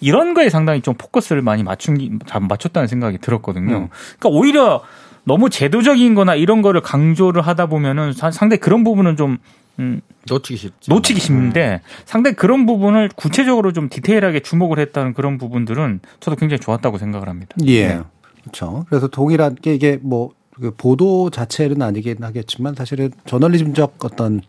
이런 0.00 0.34
거에 0.34 0.50
상당히 0.50 0.80
좀 0.80 0.94
포커스를 0.94 1.42
많이 1.42 1.62
맞춘 1.62 2.18
맞췄다는 2.48 2.86
생각이 2.86 3.18
들었거든요. 3.18 3.76
음. 3.76 3.88
그러니까 4.18 4.28
오히려 4.28 4.82
너무 5.24 5.50
제도적인 5.50 6.14
거나 6.14 6.34
이런 6.34 6.62
거를 6.62 6.80
강조를 6.80 7.42
하다 7.42 7.66
보면은 7.66 8.12
상당히 8.12 8.58
그런 8.58 8.84
부분은 8.84 9.16
좀 9.16 9.38
음, 9.78 10.00
놓치기 10.28 10.56
쉽지. 10.56 10.90
놓치기 10.90 11.20
쉽는데 11.20 11.80
상당히 12.04 12.36
그런 12.36 12.66
부분을 12.66 13.10
구체적으로 13.16 13.72
좀 13.72 13.88
디테일하게 13.88 14.40
주목을 14.40 14.78
했다는 14.78 15.14
그런 15.14 15.38
부분들은 15.38 16.00
저도 16.20 16.36
굉장히 16.36 16.60
좋았다고 16.60 16.98
생각을 16.98 17.28
합니다. 17.28 17.56
예. 17.66 17.88
네. 17.88 18.00
그렇죠. 18.42 18.84
그래서 18.88 19.08
동일한 19.08 19.56
게 19.56 19.74
이게 19.74 19.98
뭐그 20.02 20.74
보도 20.76 21.30
자체는 21.30 21.82
아니긴 21.82 22.22
하겠지만 22.22 22.74
사실은 22.74 23.10
저널리즘적 23.26 24.04
어떤 24.04 24.42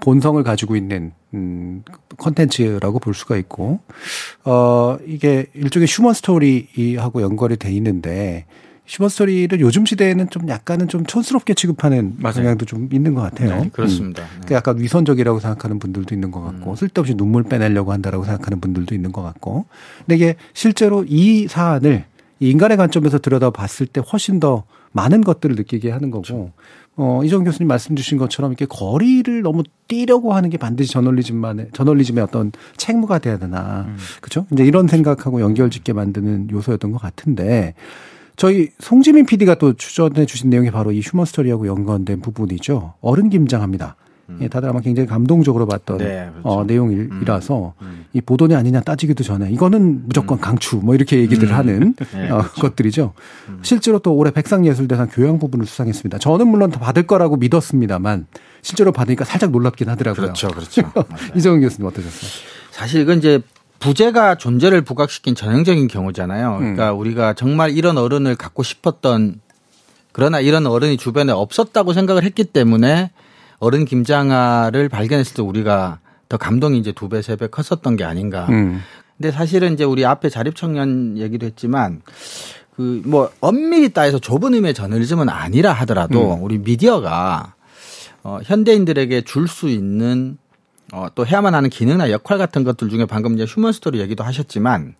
본성을 0.00 0.42
가지고 0.42 0.76
있는 0.76 1.12
음 1.34 1.82
컨텐츠라고 2.16 2.98
볼 2.98 3.14
수가 3.14 3.36
있고 3.36 3.80
어 4.44 4.98
이게 5.06 5.46
일종의 5.54 5.86
human 5.88 6.14
story하고 6.14 7.22
연결이 7.22 7.56
돼 7.56 7.72
있는데 7.72 8.46
human 8.86 9.10
story를 9.10 9.60
요즘 9.60 9.84
시대에는 9.84 10.30
좀 10.30 10.48
약간은 10.48 10.88
좀 10.88 11.04
촌스럽게 11.04 11.54
취급하는 11.54 12.14
맞아요. 12.18 12.36
경향도 12.36 12.64
좀 12.64 12.88
있는 12.90 13.14
것 13.14 13.20
같아요. 13.20 13.62
네, 13.62 13.70
그렇습니다. 13.70 14.22
음. 14.22 14.40
네. 14.46 14.54
약간 14.54 14.78
위선적이라고 14.78 15.40
생각하는 15.40 15.78
분들도 15.78 16.14
있는 16.14 16.30
것 16.30 16.40
같고 16.40 16.70
음. 16.70 16.76
쓸데없이 16.76 17.14
눈물 17.14 17.42
빼내려고 17.42 17.92
한다라고 17.92 18.24
생각하는 18.24 18.60
분들도 18.60 18.94
있는 18.94 19.12
것 19.12 19.22
같고 19.22 19.66
근데 19.98 20.16
이게 20.16 20.36
실제로 20.54 21.04
이 21.06 21.46
사안을 21.48 22.06
인간의 22.40 22.76
관점에서 22.78 23.18
들여다 23.18 23.50
봤을 23.50 23.86
때 23.86 24.00
훨씬 24.00 24.40
더 24.40 24.64
많은 24.92 25.20
것들을 25.20 25.56
느끼게 25.56 25.90
하는 25.90 26.10
거고 26.10 26.22
그렇죠. 26.22 26.52
어, 27.00 27.22
이정 27.24 27.44
교수님 27.44 27.68
말씀 27.68 27.94
주신 27.94 28.18
것처럼 28.18 28.50
이렇게 28.50 28.66
거리를 28.66 29.42
너무 29.42 29.62
뛰려고 29.86 30.34
하는 30.34 30.50
게 30.50 30.58
반드시 30.58 30.92
저널리즘만의 30.92 31.68
저널리즘의 31.72 32.24
어떤 32.24 32.50
책무가 32.76 33.20
돼야 33.20 33.38
되나. 33.38 33.86
음. 33.86 33.96
그죠? 34.20 34.46
이제 34.52 34.64
이런 34.64 34.88
생각하고 34.88 35.40
연결 35.40 35.70
짓게 35.70 35.92
만드는 35.92 36.50
요소였던 36.50 36.90
것 36.90 37.00
같은데 37.00 37.74
저희 38.34 38.70
송지민 38.80 39.26
PD가 39.26 39.54
또 39.56 39.74
추천해 39.74 40.26
주신 40.26 40.50
내용이 40.50 40.72
바로 40.72 40.90
이 40.90 41.00
휴먼 41.00 41.24
스토리하고 41.24 41.68
연관된 41.68 42.20
부분이죠. 42.20 42.94
어른 43.00 43.30
김장합니다. 43.30 43.96
음. 44.28 44.38
예, 44.42 44.48
다들 44.48 44.68
아마 44.68 44.80
굉장히 44.80 45.08
감동적으로 45.08 45.66
봤던 45.66 45.98
네, 45.98 46.28
그렇죠. 46.30 46.48
어, 46.48 46.64
내용이라서 46.64 47.74
음. 47.80 47.86
음. 47.86 48.04
이 48.12 48.20
보도냐 48.20 48.58
아니냐 48.58 48.80
따지기도 48.80 49.24
전에 49.24 49.50
이거는 49.50 50.06
무조건 50.06 50.38
음. 50.38 50.40
강추 50.40 50.76
뭐 50.76 50.94
이렇게 50.94 51.18
얘기들 51.20 51.48
음. 51.48 51.54
하는 51.54 51.94
네, 52.12 52.30
어, 52.30 52.38
그렇죠. 52.38 52.60
것들이죠. 52.60 53.12
음. 53.48 53.58
실제로 53.62 53.98
또 53.98 54.14
올해 54.14 54.30
백상예술대상 54.30 55.08
교양 55.12 55.38
부분을 55.38 55.66
수상했습니다. 55.66 56.18
저는 56.18 56.46
물론 56.48 56.70
더 56.70 56.78
받을 56.78 57.06
거라고 57.06 57.36
믿었습니다만 57.36 58.26
실제로 58.60 58.92
받으니까 58.92 59.24
살짝 59.24 59.50
놀랍긴 59.50 59.88
하더라고요. 59.88 60.22
그렇죠, 60.26 60.48
그렇죠. 60.48 60.92
이정은 61.34 61.60
교수님 61.60 61.88
어떠셨어요? 61.88 62.30
사실 62.70 63.00
이건 63.00 63.18
이제 63.18 63.40
부재가 63.78 64.34
존재를 64.34 64.82
부각시킨 64.82 65.34
전형적인 65.34 65.88
경우잖아요. 65.88 66.54
음. 66.54 66.58
그러니까 66.58 66.92
음. 66.92 66.98
우리가 66.98 67.32
정말 67.32 67.70
이런 67.70 67.96
어른을 67.96 68.36
갖고 68.36 68.62
싶었던 68.62 69.40
그러나 70.12 70.40
이런 70.40 70.66
어른이 70.66 70.96
주변에 70.96 71.32
없었다고 71.32 71.92
생각을 71.92 72.24
했기 72.24 72.44
때문에 72.44 73.10
어른 73.58 73.84
김장아를 73.84 74.88
발견했을 74.88 75.34
때 75.34 75.42
우리가 75.42 75.98
더 76.28 76.36
감동이 76.36 76.78
이제 76.78 76.92
두 76.92 77.08
배, 77.08 77.22
세 77.22 77.36
배 77.36 77.46
컸었던 77.48 77.96
게 77.96 78.04
아닌가. 78.04 78.46
음. 78.50 78.80
근데 79.16 79.32
사실은 79.32 79.72
이제 79.74 79.84
우리 79.84 80.04
앞에 80.06 80.28
자립청년 80.28 81.18
얘기도 81.18 81.46
했지만 81.46 82.02
그 82.76 83.02
뭐 83.04 83.30
엄밀히 83.40 83.92
따해서 83.92 84.18
좁은 84.20 84.54
의미의 84.54 84.74
저널리즘은 84.74 85.28
아니라 85.28 85.72
하더라도 85.72 86.34
음. 86.34 86.42
우리 86.42 86.58
미디어가 86.58 87.54
어 88.22 88.38
현대인들에게 88.44 89.22
줄 89.22 89.48
수 89.48 89.68
있는 89.68 90.38
어, 90.92 91.08
또 91.14 91.26
해야만 91.26 91.54
하는 91.54 91.68
기능이나 91.70 92.10
역할 92.10 92.38
같은 92.38 92.64
것들 92.64 92.88
중에 92.88 93.04
방금 93.06 93.34
이제 93.34 93.44
휴먼 93.44 93.72
스토리 93.72 94.00
얘기도 94.00 94.24
하셨지만 94.24 94.94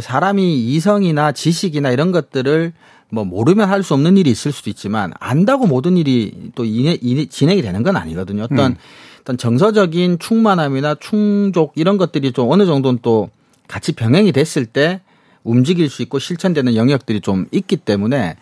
사람이 0.00 0.66
이성이나 0.66 1.30
지식이나 1.32 1.90
이런 1.90 2.10
것들을 2.12 2.72
뭐 3.10 3.24
모르면 3.24 3.68
할 3.68 3.82
수 3.82 3.94
없는 3.94 4.16
일이 4.16 4.30
있을 4.30 4.52
수도 4.52 4.70
있지만 4.70 5.12
안다고 5.20 5.66
모든 5.66 5.96
일이 5.96 6.50
또 6.54 6.64
이내, 6.64 6.98
이내, 7.00 7.26
진행이 7.26 7.62
되는 7.62 7.82
건 7.82 7.96
아니거든요. 7.96 8.44
어떤 8.44 8.72
음. 8.72 8.76
어떤 9.20 9.36
정서적인 9.36 10.18
충만함이나 10.18 10.96
충족 11.00 11.72
이런 11.74 11.98
것들이 11.98 12.32
좀 12.32 12.50
어느 12.50 12.66
정도는 12.66 13.00
또 13.02 13.30
같이 13.68 13.92
병행이 13.92 14.32
됐을 14.32 14.66
때 14.66 15.00
움직일 15.42 15.88
수 15.88 16.02
있고 16.02 16.18
실천되는 16.18 16.74
영역들이 16.76 17.20
좀 17.20 17.46
있기 17.52 17.76
때문에 17.76 18.36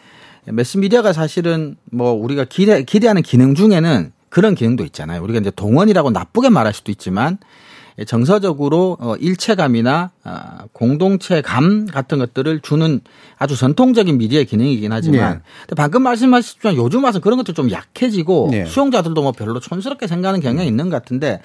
매스미디어가 0.46 1.12
사실은 1.12 1.76
뭐 1.90 2.12
우리가 2.12 2.44
기대, 2.44 2.82
기대하는 2.84 3.22
기능 3.22 3.54
중에는 3.54 4.12
그런 4.28 4.54
기능도 4.54 4.84
있잖아요. 4.86 5.22
우리가 5.22 5.40
이제 5.40 5.50
동원이라고 5.50 6.10
나쁘게 6.10 6.48
말할 6.50 6.74
수도 6.74 6.90
있지만 6.92 7.38
정서적으로 8.06 8.96
어, 8.98 9.14
일체감이나 9.16 10.10
아, 10.24 10.64
공동체감 10.72 11.86
같은 11.86 12.18
것들을 12.18 12.60
주는 12.60 13.00
아주 13.38 13.56
전통적인 13.56 14.18
미디어의 14.18 14.46
기능이긴 14.46 14.92
하지만 14.92 15.42
네. 15.68 15.74
방금 15.76 16.02
말씀하셨지만 16.02 16.76
요즘 16.76 17.04
와서 17.04 17.20
그런 17.20 17.36
것들 17.38 17.54
좀 17.54 17.70
약해지고 17.70 18.48
네. 18.50 18.64
수용자들도 18.64 19.22
뭐 19.22 19.30
별로 19.32 19.60
촌스럽게 19.60 20.08
생각하는 20.08 20.40
경향이 20.40 20.66
있는 20.66 20.90
것 20.90 20.96
같은데 20.96 21.40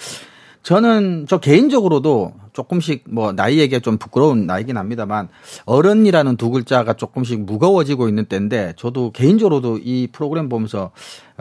저는 0.64 1.26
저 1.30 1.38
개인적으로도 1.38 2.34
조금씩 2.54 3.06
뭐 3.10 3.32
나이 3.32 3.60
얘기가 3.60 3.80
좀 3.80 3.98
부끄러운 3.98 4.46
나이긴 4.46 4.78
합니다만 4.78 5.30
어른이라는 5.66 6.36
두 6.36 6.50
글자가 6.50 6.94
조금씩 6.94 7.42
무거워지고 7.42 8.10
있는 8.10 8.26
때인데 8.26 8.74
저도 8.76 9.12
개인적으로도 9.12 9.80
이 9.84 10.08
프로그램 10.12 10.50
보면서 10.50 10.92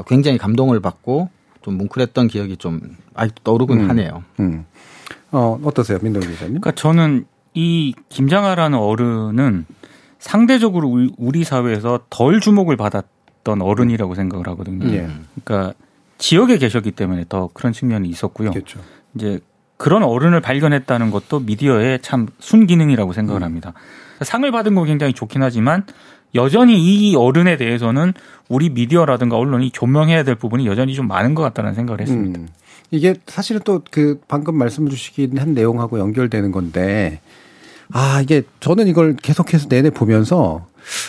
굉장히 0.07 0.38
감동을 0.38 0.81
받고 0.81 1.31
좀 1.62 1.77
뭉클했던 1.77 2.29
기억이 2.29 2.57
좀 2.57 2.81
아직도 3.14 3.42
떠오르곤 3.42 3.81
음. 3.81 3.90
하네요. 3.90 4.23
음. 4.40 4.64
어, 5.30 5.58
어떠세요, 5.62 5.98
민동 6.02 6.22
기자님? 6.22 6.60
그러니까 6.60 6.72
저는 6.72 7.26
이 7.54 7.94
김장하라는 8.08 8.78
어른은 8.78 9.66
상대적으로 10.18 11.08
우리 11.16 11.44
사회에서 11.44 12.00
덜 12.10 12.40
주목을 12.40 12.76
받았던 12.76 13.62
어른이라고 13.62 14.14
생각을 14.14 14.48
하거든요. 14.48 14.86
예. 14.92 15.08
그러니까 15.44 15.74
지역에 16.18 16.58
계셨기 16.58 16.92
때문에 16.92 17.24
더 17.28 17.48
그런 17.52 17.72
측면이 17.72 18.08
있었고요. 18.08 18.50
그렇죠. 18.50 18.80
이제 19.14 19.40
그런 19.76 20.02
어른을 20.02 20.40
발견했다는 20.40 21.10
것도 21.10 21.40
미디어의 21.40 22.00
참 22.02 22.26
순기능이라고 22.40 23.12
생각을 23.12 23.42
음. 23.42 23.44
합니다. 23.44 23.72
상을 24.20 24.50
받은 24.50 24.74
거 24.74 24.84
굉장히 24.84 25.12
좋긴 25.12 25.42
하지만 25.42 25.84
여전히 26.34 26.78
이 26.78 27.16
어른에 27.16 27.56
대해서는 27.56 28.12
우리 28.48 28.70
미디어라든가 28.70 29.36
언론이 29.36 29.70
조명해야 29.70 30.24
될 30.24 30.34
부분이 30.34 30.66
여전히 30.66 30.94
좀 30.94 31.06
많은 31.06 31.34
것 31.34 31.42
같다는 31.42 31.74
생각을 31.74 32.00
했습니다. 32.00 32.40
음. 32.40 32.48
이게 32.90 33.14
사실은 33.27 33.61
또 33.64 33.83
그 33.90 34.20
방금 34.29 34.57
말씀 34.57 34.88
주시긴 34.88 35.38
한 35.38 35.55
내용하고 35.55 35.98
연결되는 35.98 36.53
건데 36.53 37.20
아, 37.90 38.20
이게 38.22 38.42
저는 38.61 38.87
이걸 38.87 39.16
계속해서 39.16 39.68
내내 39.68 39.90
보면서 39.90 40.66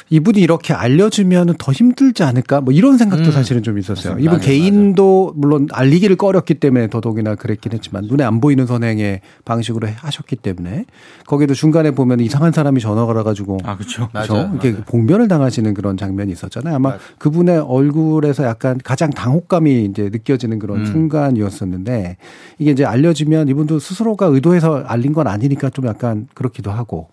이분이 0.10 0.40
이렇게 0.40 0.74
알려주면 0.74 1.56
더 1.58 1.72
힘들지 1.72 2.24
않을까? 2.24 2.62
뭐 2.62 2.74
이런 2.74 2.98
생각도 2.98 3.26
음. 3.26 3.32
사실은 3.32 3.64
좀 3.64 3.78
있었어요. 3.78 4.14
맞습니다. 4.14 4.20
이분 4.36 4.46
개인도 4.46 5.28
맞아. 5.28 5.40
물론 5.40 5.68
알리기를 5.72 6.16
꺼렸기 6.16 6.56
때문에 6.56 6.88
더더욱이나 6.90 7.36
그랬긴 7.36 7.74
했지만 7.74 8.06
눈에 8.06 8.24
안 8.24 8.42
보이는 8.42 8.66
선행의 8.66 9.22
방식으로 9.46 9.88
하셨기 9.96 10.38
때문에 10.38 10.86
거기도 11.26 11.54
중간에 11.54 11.92
보면 11.92 12.20
이상한 12.20 12.52
사람이 12.52 12.80
전화가 12.80 13.14
와가지고 13.14 13.60
아 13.64 13.76
그렇죠. 13.76 14.10
그렇죠. 14.10 14.50
이렇게 14.54 14.76
봉변을 14.84 15.28
당하시는 15.28 15.74
그런 15.74 15.98
장면이 15.98 16.32
있었잖아요. 16.32 16.76
아마 16.76 16.90
맞아. 16.92 17.04
그분의 17.18 17.60
얼굴에서 17.60 18.44
약간 18.46 18.80
가장 18.84 19.10
당혹감이 19.10 19.86
이제 19.86 20.10
느껴지는 20.12 20.60
그런 20.60 20.82
음. 20.82 20.86
순간이었었는데 20.86 22.18
이게 22.58 22.72
이제 22.72 22.86
알려지면 22.86 23.48
이분도 23.50 23.80
스스로가 23.80 24.28
의도해서 24.28 24.84
알린 24.86 25.14
건 25.14 25.28
아니니까 25.28 25.70
좀 25.70 25.86
약간 25.88 26.28
그렇기도 26.34 26.72
하고 26.72 27.10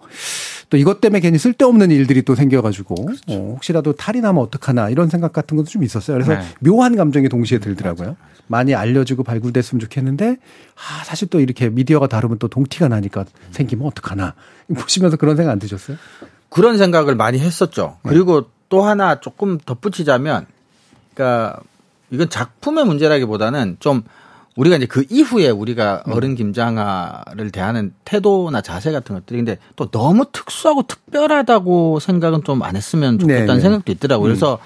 또 0.68 0.76
이것 0.76 1.00
때문에 1.00 1.20
괜히 1.20 1.38
쓸데없는 1.38 1.90
일들이 1.90 2.22
또 2.22 2.34
생겨가지고 2.34 2.94
그렇죠. 2.94 3.22
어, 3.28 3.52
혹시라도 3.54 3.92
탈이 3.92 4.20
나면 4.20 4.42
어떡하나 4.42 4.90
이런 4.90 5.08
생각 5.08 5.32
같은 5.32 5.56
것도 5.56 5.68
좀 5.68 5.84
있었어요. 5.84 6.16
그래서 6.16 6.34
네. 6.34 6.46
묘한 6.60 6.96
감정이 6.96 7.28
동시에 7.28 7.58
들더라고요. 7.58 8.08
맞아. 8.08 8.36
많이 8.48 8.74
알려지고 8.74 9.22
발굴됐으면 9.22 9.80
좋겠는데 9.80 10.36
아 10.74 11.04
사실 11.04 11.28
또 11.28 11.40
이렇게 11.40 11.68
미디어가 11.68 12.06
다르면 12.08 12.38
또 12.38 12.48
동티가 12.48 12.88
나니까 12.88 13.24
생기면 13.52 13.86
어떡하나 13.86 14.34
보시면서 14.74 15.16
그런 15.16 15.36
생각 15.36 15.52
안 15.52 15.58
드셨어요? 15.58 15.96
그런 16.48 16.78
생각을 16.78 17.14
많이 17.14 17.38
했었죠. 17.38 17.98
네. 18.04 18.10
그리고 18.10 18.50
또 18.68 18.82
하나 18.82 19.20
조금 19.20 19.58
덧붙이자면 19.58 20.46
그러니까 21.14 21.60
이건 22.10 22.28
작품의 22.28 22.84
문제라기보다는 22.84 23.76
좀 23.80 24.02
우리가 24.56 24.76
이제 24.76 24.86
그 24.86 25.04
이후에 25.10 25.50
우리가 25.50 26.02
음. 26.08 26.12
어른 26.12 26.34
김장아를 26.34 27.50
대하는 27.52 27.92
태도나 28.04 28.60
자세 28.62 28.90
같은 28.90 29.14
것들이 29.14 29.38
근데 29.38 29.58
또 29.76 29.90
너무 29.90 30.24
특수하고 30.32 30.82
특별하다고 30.84 32.00
생각은 32.00 32.42
좀 32.44 32.62
안 32.62 32.74
했으면 32.76 33.18
좋겠다는 33.18 33.46
네네. 33.46 33.60
생각도 33.60 33.92
있더라고요. 33.92 34.24
그래서 34.28 34.54
음. 34.54 34.58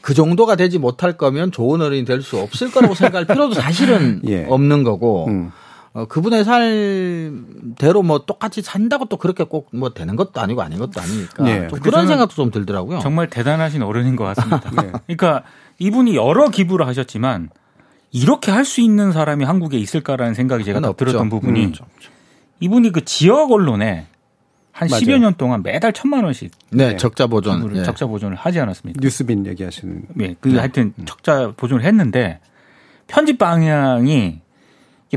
그 0.00 0.14
정도가 0.14 0.54
되지 0.56 0.78
못할 0.78 1.16
거면 1.16 1.50
좋은 1.50 1.80
어른이 1.80 2.04
될 2.04 2.22
수 2.22 2.38
없을 2.38 2.70
거라고 2.70 2.94
생각할 2.94 3.26
필요도 3.26 3.54
사실은 3.54 4.20
예. 4.28 4.44
없는 4.48 4.82
거고 4.84 5.26
음. 5.28 5.50
어, 5.94 6.04
그분의 6.06 6.44
삶대로 6.44 8.02
뭐 8.02 8.24
똑같이 8.24 8.62
산다고 8.62 9.06
또 9.06 9.16
그렇게 9.16 9.44
꼭 9.44 9.68
뭐 9.72 9.90
되는 9.90 10.14
것도 10.16 10.40
아니고 10.40 10.62
아닌 10.62 10.78
것도 10.78 11.00
아니니까 11.00 11.42
네. 11.44 11.68
좀 11.68 11.80
그런 11.80 12.06
생각도 12.06 12.34
좀 12.34 12.50
들더라고요. 12.50 13.00
정말 13.00 13.28
대단하신 13.28 13.82
어른인 13.82 14.14
것 14.16 14.24
같습니다. 14.24 14.70
네. 14.82 14.92
그러니까 15.06 15.42
이분이 15.78 16.14
여러 16.16 16.48
기부를 16.50 16.86
하셨지만 16.86 17.50
이렇게 18.14 18.52
할 18.52 18.64
수 18.64 18.80
있는 18.80 19.10
사람이 19.12 19.44
한국에 19.44 19.76
있을까라는 19.76 20.34
생각이 20.34 20.62
제가 20.64 20.80
더 20.80 20.94
들었던 20.94 21.28
부분이 21.28 21.66
음. 21.66 21.72
이분이 22.60 22.92
그 22.92 23.04
지역 23.04 23.50
언론에 23.50 24.06
한 24.70 24.88
맞아요. 24.88 25.02
10여 25.02 25.18
년 25.18 25.34
동안 25.34 25.62
매달 25.64 25.92
천만 25.92 26.24
원씩 26.24 26.52
네, 26.70 26.96
적자 26.96 27.26
보존 27.26 27.72
네. 27.72 27.82
적자 27.82 28.06
보존을 28.06 28.36
하지 28.36 28.60
않았습니까? 28.60 29.00
뉴스빈 29.02 29.46
얘기하시는 29.46 30.02
네, 30.14 30.36
그 30.40 30.48
네. 30.48 30.58
하여튼 30.58 30.94
음. 30.96 31.04
적자 31.04 31.52
보존을 31.56 31.84
했는데 31.84 32.38
편집 33.08 33.38
방향이 33.38 34.40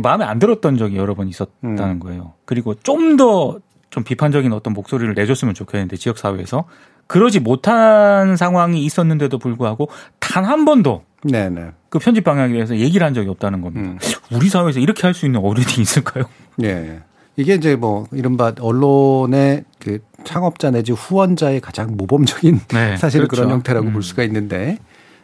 마음에 0.02 0.26
안 0.26 0.40
들었던 0.40 0.78
적이 0.78 0.98
여러 0.98 1.14
번 1.16 1.28
있었다는 1.28 1.78
음. 1.80 2.00
거예요. 2.00 2.34
그리고 2.46 2.74
좀 2.76 3.16
더좀 3.16 3.62
좀 3.92 4.04
비판적인 4.04 4.52
어떤 4.54 4.74
목소리를 4.74 5.14
내줬으면 5.14 5.54
좋겠는데 5.54 5.98
지역 5.98 6.18
사회에서 6.18 6.66
그러지 7.08 7.40
못한 7.40 8.36
상황이 8.36 8.84
있었는데도 8.84 9.38
불구하고 9.38 9.90
단 10.20 10.46
한 10.46 10.66
번도 10.66 11.04
네네. 11.24 11.72
그 11.90 12.00
편집 12.00 12.24
방향에 12.24 12.54
대해서 12.54 12.76
얘기를 12.78 13.06
한 13.06 13.14
적이 13.14 13.30
없다는 13.30 13.62
겁니다. 13.62 13.90
음. 13.92 13.98
우리 14.32 14.50
사회에서 14.50 14.80
이렇게 14.80 15.02
할 15.04 15.14
수 15.14 15.26
있는 15.26 15.40
어른이 15.40 15.66
있을까요? 15.80 16.26
네. 16.58 17.00
이게 17.36 17.54
이제 17.56 17.76
뭐 17.76 18.08
이른바 18.12 18.54
언론의 18.60 19.64
그 19.80 20.00
창업자 20.24 20.72
내지 20.72 20.92
후원자의 20.92 21.62
가장 21.62 21.96
모범적인 21.96 22.62
네, 22.74 22.98
사실 22.98 23.22
그렇죠. 23.22 23.44
그런 23.44 23.52
형태라고 23.54 23.88
음. 23.88 23.94
볼 23.94 24.04
수가 24.04 24.24
있는데 24.24 24.78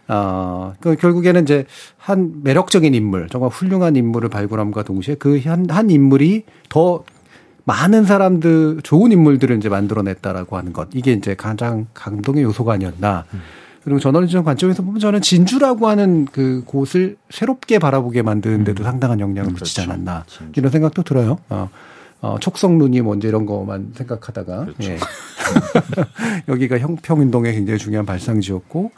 어, 0.07 0.73
그 0.79 0.95
결국에는 0.95 1.41
이제 1.43 1.65
한 1.97 2.43
매력적인 2.43 2.93
인물, 2.93 3.29
정말 3.29 3.49
훌륭한 3.49 3.95
인물을 3.95 4.29
발굴함과 4.29 4.83
동시에 4.83 5.15
그 5.15 5.41
한, 5.45 5.65
한 5.69 5.89
인물이 5.89 6.43
더 6.69 7.03
많은 7.65 8.03
사람들, 8.05 8.81
좋은 8.83 9.11
인물들을 9.13 9.55
이제 9.57 9.69
만들어냈다라고 9.69 10.57
하는 10.57 10.73
것. 10.73 10.89
이게 10.93 11.13
이제 11.13 11.33
가장 11.35 11.87
감동의 11.93 12.43
요소가 12.43 12.73
아니었나. 12.73 13.25
음. 13.33 13.41
그리고 13.83 13.99
저널리즘 13.99 14.43
관점에서 14.43 14.81
보면 14.83 14.99
저는 14.99 15.21
진주라고 15.21 15.87
하는 15.87 16.25
그 16.31 16.63
곳을 16.65 17.17
새롭게 17.29 17.79
바라보게 17.79 18.21
만드는 18.21 18.63
데도 18.63 18.83
음. 18.83 18.85
상당한 18.85 19.19
영향을 19.19 19.53
그렇죠. 19.53 19.63
미치지 19.63 19.81
않았나. 19.81 20.23
진주. 20.27 20.59
이런 20.59 20.71
생각도 20.71 21.03
들어요. 21.03 21.37
어. 21.49 21.69
어, 22.21 22.37
촉성눈이 22.39 23.01
뭔지 23.01 23.27
이런 23.27 23.45
것만 23.45 23.91
생각하다가. 23.95 24.65
그렇죠. 24.65 24.91
예. 24.91 24.97
여기가 26.47 26.79
형평운동에 26.79 27.51
굉장히 27.51 27.77
중요한 27.77 28.05
발상지였고 28.05 28.91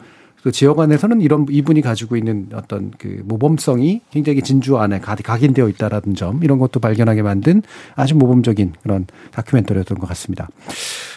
그 0.46 0.52
지역 0.52 0.78
안에서는 0.78 1.22
이런 1.22 1.44
이분이 1.50 1.80
가지고 1.80 2.16
있는 2.16 2.50
어떤 2.54 2.92
그 2.98 3.20
모범성이 3.24 4.02
굉장히 4.12 4.42
진주 4.42 4.78
안에 4.78 5.00
각인되어 5.00 5.68
있다라는 5.70 6.14
점 6.14 6.38
이런 6.44 6.60
것도 6.60 6.78
발견하게 6.78 7.22
만든 7.22 7.62
아주 7.96 8.14
모범적인 8.14 8.74
그런 8.80 9.08
다큐멘터리였던 9.32 9.98
것 9.98 10.08
같습니다. 10.10 10.48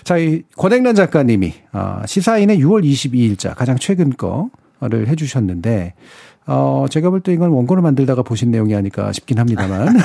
자, 0.04 0.18
이 0.18 0.42
권행란 0.58 0.96
작가님이 0.96 1.54
아, 1.74 2.02
시사인의 2.08 2.58
6월 2.58 2.84
22일자 2.84 3.54
가장 3.56 3.78
최근 3.78 4.14
거를 4.18 5.08
해주셨는데 5.08 5.94
어, 6.48 6.88
제가 6.90 7.12
볼 7.12 7.22
때 7.22 7.32
이건 7.32 7.52
원고를 7.52 7.84
만들다가 7.84 8.24
보신 8.24 8.50
내용이 8.50 8.74
아닐까 8.74 9.12
싶긴 9.12 9.38
합니다만. 9.38 9.96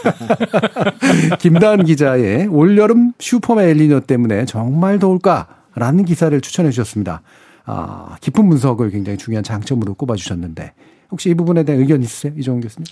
김다은 1.38 1.84
기자의 1.84 2.46
올여름 2.46 3.12
슈퍼맨 3.18 3.68
엘리뇨 3.68 4.00
때문에 4.00 4.46
정말 4.46 4.98
더울까 4.98 5.48
라는 5.74 6.06
기사를 6.06 6.40
추천해 6.40 6.70
주셨습니다. 6.70 7.20
아, 7.70 8.16
깊은 8.20 8.48
분석을 8.48 8.90
굉장히 8.90 9.16
중요한 9.16 9.44
장점으로 9.44 9.94
꼽아주셨는데 9.94 10.72
혹시 11.10 11.30
이 11.30 11.34
부분에 11.34 11.62
대한 11.62 11.80
의견 11.80 12.02
있으세요? 12.02 12.32
이종훈 12.36 12.60
교수님? 12.60 12.86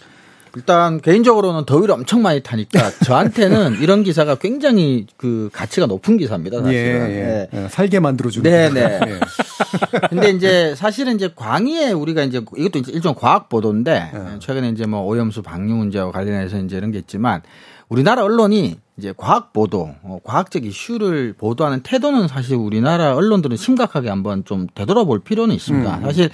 일단 0.57 1.01
개인적으로는 1.01 1.67
더위를 1.67 1.95
엄청 1.95 2.23
많이 2.23 2.43
타니까 2.43 2.91
저한테는 3.05 3.81
이런 3.81 4.03
기사가 4.03 4.37
굉장히 4.37 5.07
그 5.17 5.51
가치가 5.53 5.87
높은 5.87 6.17
기사입니다. 6.17 6.63
사실은. 6.63 7.11
예, 7.11 7.49
예. 7.53 7.59
네. 7.59 7.69
살게 7.69 8.01
만들어주는. 8.01 8.51
네네. 8.51 8.99
네. 8.99 9.21
근데 10.09 10.31
이제 10.31 10.75
사실은 10.75 11.17
이제 11.17 11.31
광의에 11.35 11.93
우리가 11.93 12.23
이제 12.23 12.43
이것도 12.57 12.79
이제 12.79 12.93
일종 12.93 13.15
과학 13.15 13.49
보도인데 13.49 14.11
예. 14.15 14.39
최근에 14.39 14.71
이제 14.71 14.87
뭐 14.87 15.03
오염수 15.03 15.43
방류 15.43 15.75
문제와 15.75 16.11
관련해서 16.13 16.59
이제 16.59 16.77
이런 16.77 16.93
게 16.93 16.99
있지만 16.99 17.43
우리나라 17.89 18.23
언론이 18.23 18.79
이제 18.97 19.15
과학 19.17 19.53
보도, 19.53 19.95
어, 20.03 20.19
과학적 20.25 20.65
이슈를 20.65 21.35
보도하는 21.39 21.83
태도는 21.83 22.29
사실 22.29 22.57
우리나라 22.57 23.15
언론들은 23.15 23.57
심각하게 23.57 24.09
한번 24.09 24.45
좀 24.45 24.67
되돌아볼 24.75 25.21
필요는 25.21 25.55
있습니다. 25.55 25.99
음. 25.99 26.03
사실 26.03 26.31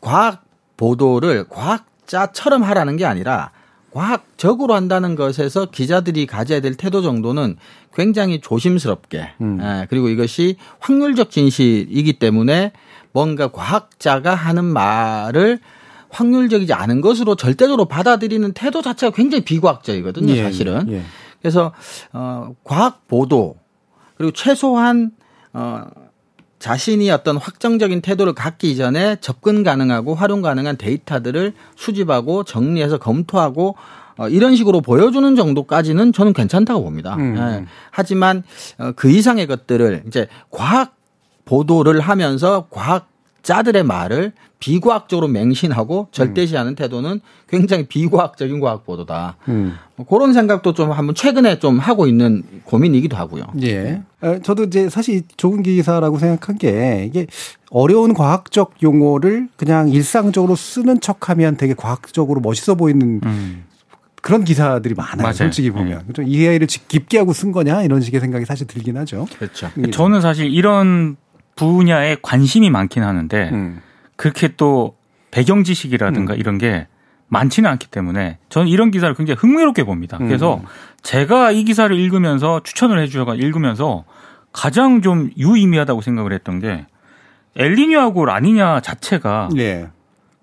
과학 0.00 0.44
보도를 0.76 1.46
과학자처럼 1.48 2.62
하라는 2.64 2.96
게 2.96 3.06
아니라 3.06 3.50
과학적으로 3.92 4.74
한다는 4.74 5.14
것에서 5.14 5.66
기자들이 5.66 6.26
가져야 6.26 6.60
될 6.60 6.74
태도 6.74 7.00
정도는 7.00 7.56
굉장히 7.94 8.40
조심스럽게, 8.40 9.34
음. 9.40 9.60
예, 9.62 9.86
그리고 9.88 10.08
이것이 10.08 10.56
확률적 10.80 11.30
진실이기 11.30 12.14
때문에 12.14 12.72
뭔가 13.12 13.52
과학자가 13.52 14.34
하는 14.34 14.64
말을 14.64 15.60
확률적이지 16.14 16.72
않은 16.72 17.00
것으로 17.00 17.34
절대적으로 17.34 17.86
받아들이는 17.86 18.52
태도 18.52 18.82
자체가 18.82 19.14
굉장히 19.14 19.44
비과학적이거든요, 19.44 20.32
예, 20.32 20.42
사실은. 20.42 20.86
예, 20.88 20.94
예. 20.96 21.02
그래서 21.40 21.72
어 22.12 22.54
과학 22.64 23.06
보도 23.06 23.56
그리고 24.16 24.32
최소한 24.32 25.10
어 25.52 25.82
자신이 26.58 27.10
어떤 27.10 27.36
확정적인 27.36 28.00
태도를 28.00 28.32
갖기 28.32 28.70
이전에 28.70 29.16
접근 29.20 29.62
가능하고 29.62 30.14
활용 30.14 30.40
가능한 30.40 30.78
데이터들을 30.78 31.52
수집하고 31.76 32.44
정리해서 32.44 32.96
검토하고 32.96 33.76
어, 34.16 34.28
이런 34.28 34.56
식으로 34.56 34.80
보여주는 34.80 35.36
정도까지는 35.36 36.12
저는 36.12 36.32
괜찮다고 36.32 36.82
봅니다. 36.84 37.16
음. 37.16 37.36
예. 37.36 37.66
하지만 37.90 38.44
어, 38.78 38.92
그 38.92 39.10
이상의 39.10 39.46
것들을 39.46 40.04
이제 40.06 40.28
과학 40.50 40.96
보도를 41.44 42.00
하면서 42.00 42.66
과학 42.70 43.08
자들의 43.42 43.82
말을 43.84 44.32
비과학적으로 44.64 45.28
맹신하고 45.28 46.08
절대시하는 46.10 46.72
음. 46.72 46.74
태도는 46.74 47.20
굉장히 47.48 47.86
비과학적인 47.86 48.60
과학 48.60 48.86
보도다. 48.86 49.36
음. 49.48 49.74
뭐 49.96 50.06
그런 50.06 50.32
생각도 50.32 50.72
좀 50.72 50.90
한번 50.90 51.14
최근에 51.14 51.58
좀 51.58 51.78
하고 51.78 52.06
있는 52.06 52.42
고민이기도 52.64 53.14
하고요. 53.14 53.44
예. 53.62 54.00
어, 54.22 54.38
저도 54.42 54.64
이제 54.64 54.88
사실 54.88 55.22
좋은 55.36 55.62
기사라고 55.62 56.18
생각한 56.18 56.56
게 56.56 57.04
이게 57.06 57.26
어려운 57.68 58.14
과학적 58.14 58.82
용어를 58.82 59.48
그냥 59.56 59.90
일상적으로 59.90 60.56
쓰는 60.56 60.98
척하면 60.98 61.58
되게 61.58 61.74
과학적으로 61.74 62.40
멋있어 62.40 62.74
보이는 62.74 63.20
음. 63.22 63.64
그런 64.22 64.44
기사들이 64.44 64.94
많아요. 64.94 65.24
맞아요. 65.24 65.34
솔직히 65.34 65.70
보면. 65.70 66.04
네. 66.16 66.24
이해를 66.26 66.66
깊게 66.66 67.18
하고 67.18 67.34
쓴 67.34 67.52
거냐 67.52 67.82
이런 67.82 68.00
식의 68.00 68.20
생각이 68.20 68.46
사실 68.46 68.66
들긴 68.66 68.96
하죠. 68.96 69.26
그렇죠. 69.38 69.70
예. 69.84 69.90
저는 69.90 70.22
사실 70.22 70.46
이런 70.46 71.16
분야에 71.56 72.16
관심이 72.22 72.70
많긴 72.70 73.02
하는데 73.02 73.50
음. 73.52 73.82
그렇게 74.16 74.48
또 74.56 74.96
배경 75.30 75.64
지식이라든가 75.64 76.34
음. 76.34 76.38
이런 76.38 76.58
게 76.58 76.86
많지는 77.28 77.68
않기 77.70 77.88
때문에 77.88 78.38
저는 78.48 78.68
이런 78.68 78.90
기사를 78.90 79.12
굉장히 79.14 79.38
흥미롭게 79.38 79.84
봅니다. 79.84 80.18
그래서 80.18 80.56
음. 80.56 80.64
제가 81.02 81.50
이 81.50 81.64
기사를 81.64 81.94
읽으면서 81.96 82.60
추천을 82.62 83.00
해주셔가 83.00 83.34
읽으면서 83.34 84.04
가장 84.52 85.02
좀 85.02 85.30
유의미하다고 85.36 86.00
생각을 86.00 86.32
했던 86.32 86.60
게 86.60 86.86
엘리뇨하고 87.56 88.24
라니냐 88.24 88.80
자체가 88.80 89.48
예. 89.56 89.88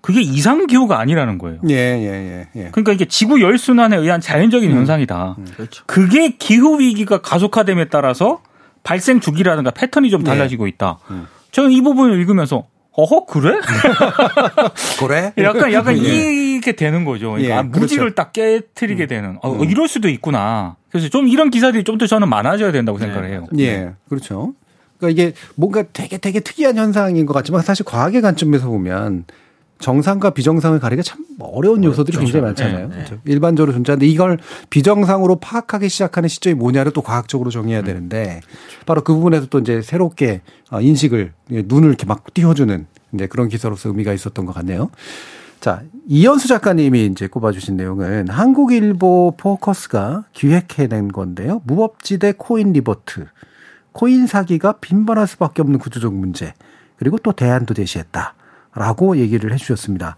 그게 0.02 0.20
이상 0.20 0.66
기후가 0.66 0.98
아니라는 0.98 1.38
거예요. 1.38 1.60
예, 1.68 1.74
예, 1.74 2.06
예, 2.06 2.48
예. 2.56 2.68
그러니까 2.72 2.92
이게 2.92 3.04
지구 3.04 3.40
열순환에 3.40 3.96
의한 3.96 4.20
자연적인 4.20 4.70
음. 4.70 4.76
현상이다. 4.76 5.36
음, 5.38 5.46
그렇죠. 5.56 5.84
그게 5.86 6.30
기후 6.30 6.80
위기가 6.80 7.22
가속화됨에 7.22 7.86
따라서 7.86 8.42
발생 8.82 9.20
주기라든가 9.20 9.70
패턴이 9.70 10.10
좀 10.10 10.24
네. 10.24 10.30
달라지고 10.30 10.66
있다. 10.66 10.98
음. 11.10 11.26
저는 11.52 11.70
이 11.70 11.80
부분을 11.82 12.18
읽으면서 12.18 12.64
어허 12.94 13.24
그래? 13.26 13.58
그래? 14.98 15.32
약간 15.38 15.72
약간 15.72 15.96
예. 15.96 16.56
이게 16.56 16.72
되는 16.72 17.04
거죠. 17.04 17.30
그러니까 17.32 17.54
예, 17.54 17.58
아, 17.58 17.62
무지를 17.62 18.04
그렇죠. 18.12 18.14
딱 18.14 18.32
깨뜨리게 18.32 19.04
음. 19.04 19.08
되는. 19.08 19.38
어, 19.42 19.52
음. 19.52 19.64
이럴 19.64 19.88
수도 19.88 20.08
있구나. 20.08 20.76
그래서 20.90 21.08
좀 21.08 21.26
이런 21.28 21.50
기사들이 21.50 21.84
좀 21.84 21.98
더 21.98 22.06
저는 22.06 22.28
많아져야 22.28 22.72
된다고 22.72 22.98
네. 22.98 23.06
생각을 23.06 23.28
해요. 23.30 23.46
예, 23.58 23.92
그렇죠. 24.08 24.54
그러니까 24.98 25.22
이게 25.22 25.34
뭔가 25.54 25.84
되게 25.92 26.18
되게 26.18 26.40
특이한 26.40 26.76
현상인 26.76 27.26
것 27.26 27.32
같지만 27.32 27.62
사실 27.62 27.84
과학의 27.84 28.20
관점에서 28.22 28.66
보면 28.68 29.24
정상과 29.82 30.30
비정상을 30.30 30.78
가리기가 30.78 31.02
참 31.02 31.26
어려운 31.40 31.84
요소들이 31.84 32.16
그렇죠. 32.16 32.32
굉장히 32.32 32.46
많잖아요. 32.46 32.88
네, 32.88 33.04
네. 33.04 33.18
일반적으로 33.26 33.72
존재하는데 33.72 34.06
이걸 34.06 34.38
비정상으로 34.70 35.36
파악하기 35.36 35.88
시작하는 35.88 36.28
시점이 36.28 36.54
뭐냐를 36.54 36.92
또 36.92 37.02
과학적으로 37.02 37.50
정해야 37.50 37.80
음. 37.80 37.84
되는데 37.84 38.40
바로 38.86 39.02
그 39.02 39.12
부분에서 39.12 39.46
또 39.46 39.58
이제 39.58 39.82
새롭게 39.82 40.40
어, 40.70 40.80
인식을 40.80 41.32
눈을 41.50 41.88
이렇게 41.88 42.06
막 42.06 42.32
띄워주는 42.32 42.86
이제 43.14 43.26
그런 43.26 43.48
기사로서 43.48 43.90
의미가 43.90 44.12
있었던 44.14 44.46
것 44.46 44.54
같네요. 44.54 44.88
자, 45.60 45.82
이현수 46.08 46.48
작가님이 46.48 47.06
이제 47.06 47.26
꼽아주신 47.26 47.76
내용은 47.76 48.28
한국일보 48.28 49.34
포커스가 49.36 50.24
기획해낸 50.32 51.08
건데요. 51.08 51.60
무법지대 51.64 52.34
코인 52.38 52.72
리포트, 52.72 53.26
코인 53.92 54.26
사기가 54.26 54.72
빈번할 54.80 55.26
수밖에 55.26 55.62
없는 55.62 55.78
구조적 55.78 56.14
문제, 56.14 56.54
그리고 56.96 57.18
또 57.18 57.32
대안도 57.32 57.74
제시했다. 57.74 58.34
라고 58.74 59.16
얘기를 59.16 59.52
해 59.52 59.56
주셨습니다. 59.56 60.16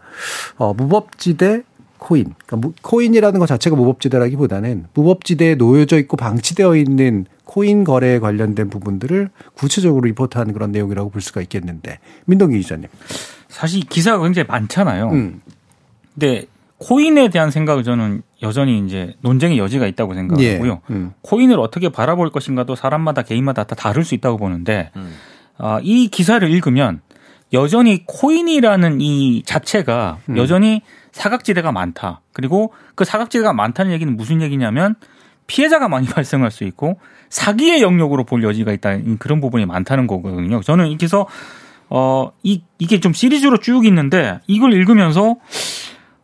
어, 0.57 0.75
무법지대 0.75 1.62
코인. 1.99 2.35
그러니까 2.47 2.71
코인이라는 2.83 3.40
것 3.40 3.47
자체가 3.47 3.77
무법지대라기보다는 3.77 4.87
무법지대에 4.95 5.55
놓여져 5.55 5.99
있고 6.01 6.17
방치되어 6.17 6.77
있는 6.77 7.27
코인 7.45 7.85
거래에 7.85 8.19
관련된 8.19 8.69
부분들을 8.69 9.31
구체적으로 9.55 10.07
리포트하는 10.07 10.53
그런 10.53 10.73
내용이라고 10.73 11.11
볼 11.11 11.23
수가 11.23 11.40
있겠는데 11.40 11.99
민동기 12.27 12.59
기자님. 12.59 12.88
사실 13.49 13.83
기사가 13.83 14.23
굉장히 14.23 14.47
많잖아요. 14.49 15.11
음. 15.11 15.40
근데 16.12 16.47
코인에 16.79 17.31
대한 17.31 17.51
생각을 17.51 17.83
저는 17.83 18.23
여전히 18.43 18.85
이제 18.85 19.14
논쟁의 19.21 19.59
여지가 19.59 19.87
있다고 19.87 20.14
생각하고요. 20.14 20.73
예. 20.90 20.95
음. 20.95 21.12
코인을 21.23 21.59
어떻게 21.59 21.88
바라볼 21.88 22.31
것인가도 22.31 22.75
사람마다 22.75 23.23
개인마다 23.23 23.64
다 23.64 23.75
다를 23.75 24.05
수 24.05 24.14
있다고 24.14 24.37
보는데 24.37 24.90
음. 24.97 25.14
아, 25.57 25.81
이 25.83 26.09
기사를 26.09 26.49
읽으면 26.51 27.01
여전히 27.55 28.05
코인이라는 28.05 29.01
이 29.01 29.43
자체가 29.45 30.19
음. 30.29 30.37
여전히 30.37 30.83
사각지대가 31.12 31.73
많다. 31.73 32.21
그리고 32.33 32.75
그 32.95 33.05
사각지대가 33.05 33.53
많다는 33.53 33.93
얘기는 33.93 34.14
무슨 34.14 34.43
얘기냐면 34.43 34.97
피해자가 35.47 35.88
많이 35.88 36.07
발생할 36.09 36.51
수 36.51 36.64
있고 36.64 36.99
사기의 37.31 37.81
영역으로 37.81 38.25
볼 38.25 38.43
여지가 38.43 38.73
있다. 38.73 38.99
그런 39.19 39.40
부분이 39.40 39.64
많다는 39.64 40.07
거거든요. 40.07 40.61
저는 40.61 40.93
여기서 40.93 41.27
어, 41.88 42.33
이, 42.43 42.62
이게 42.79 43.01
좀 43.01 43.12
시리즈로 43.12 43.59
쭉 43.59 43.87
있는데 43.87 44.40
이걸 44.47 44.73
읽으면서 44.73 45.37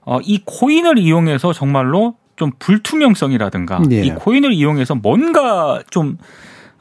어, 0.03 0.19
이 0.23 0.43
코인을 0.45 0.99
이용해서 0.99 1.53
정말로 1.53 2.16
좀 2.37 2.53
불투명성이라든가 2.59 3.83
네. 3.88 4.01
이 4.01 4.11
코인을 4.11 4.53
이용해서 4.53 4.95
뭔가 4.95 5.83
좀 5.90 6.16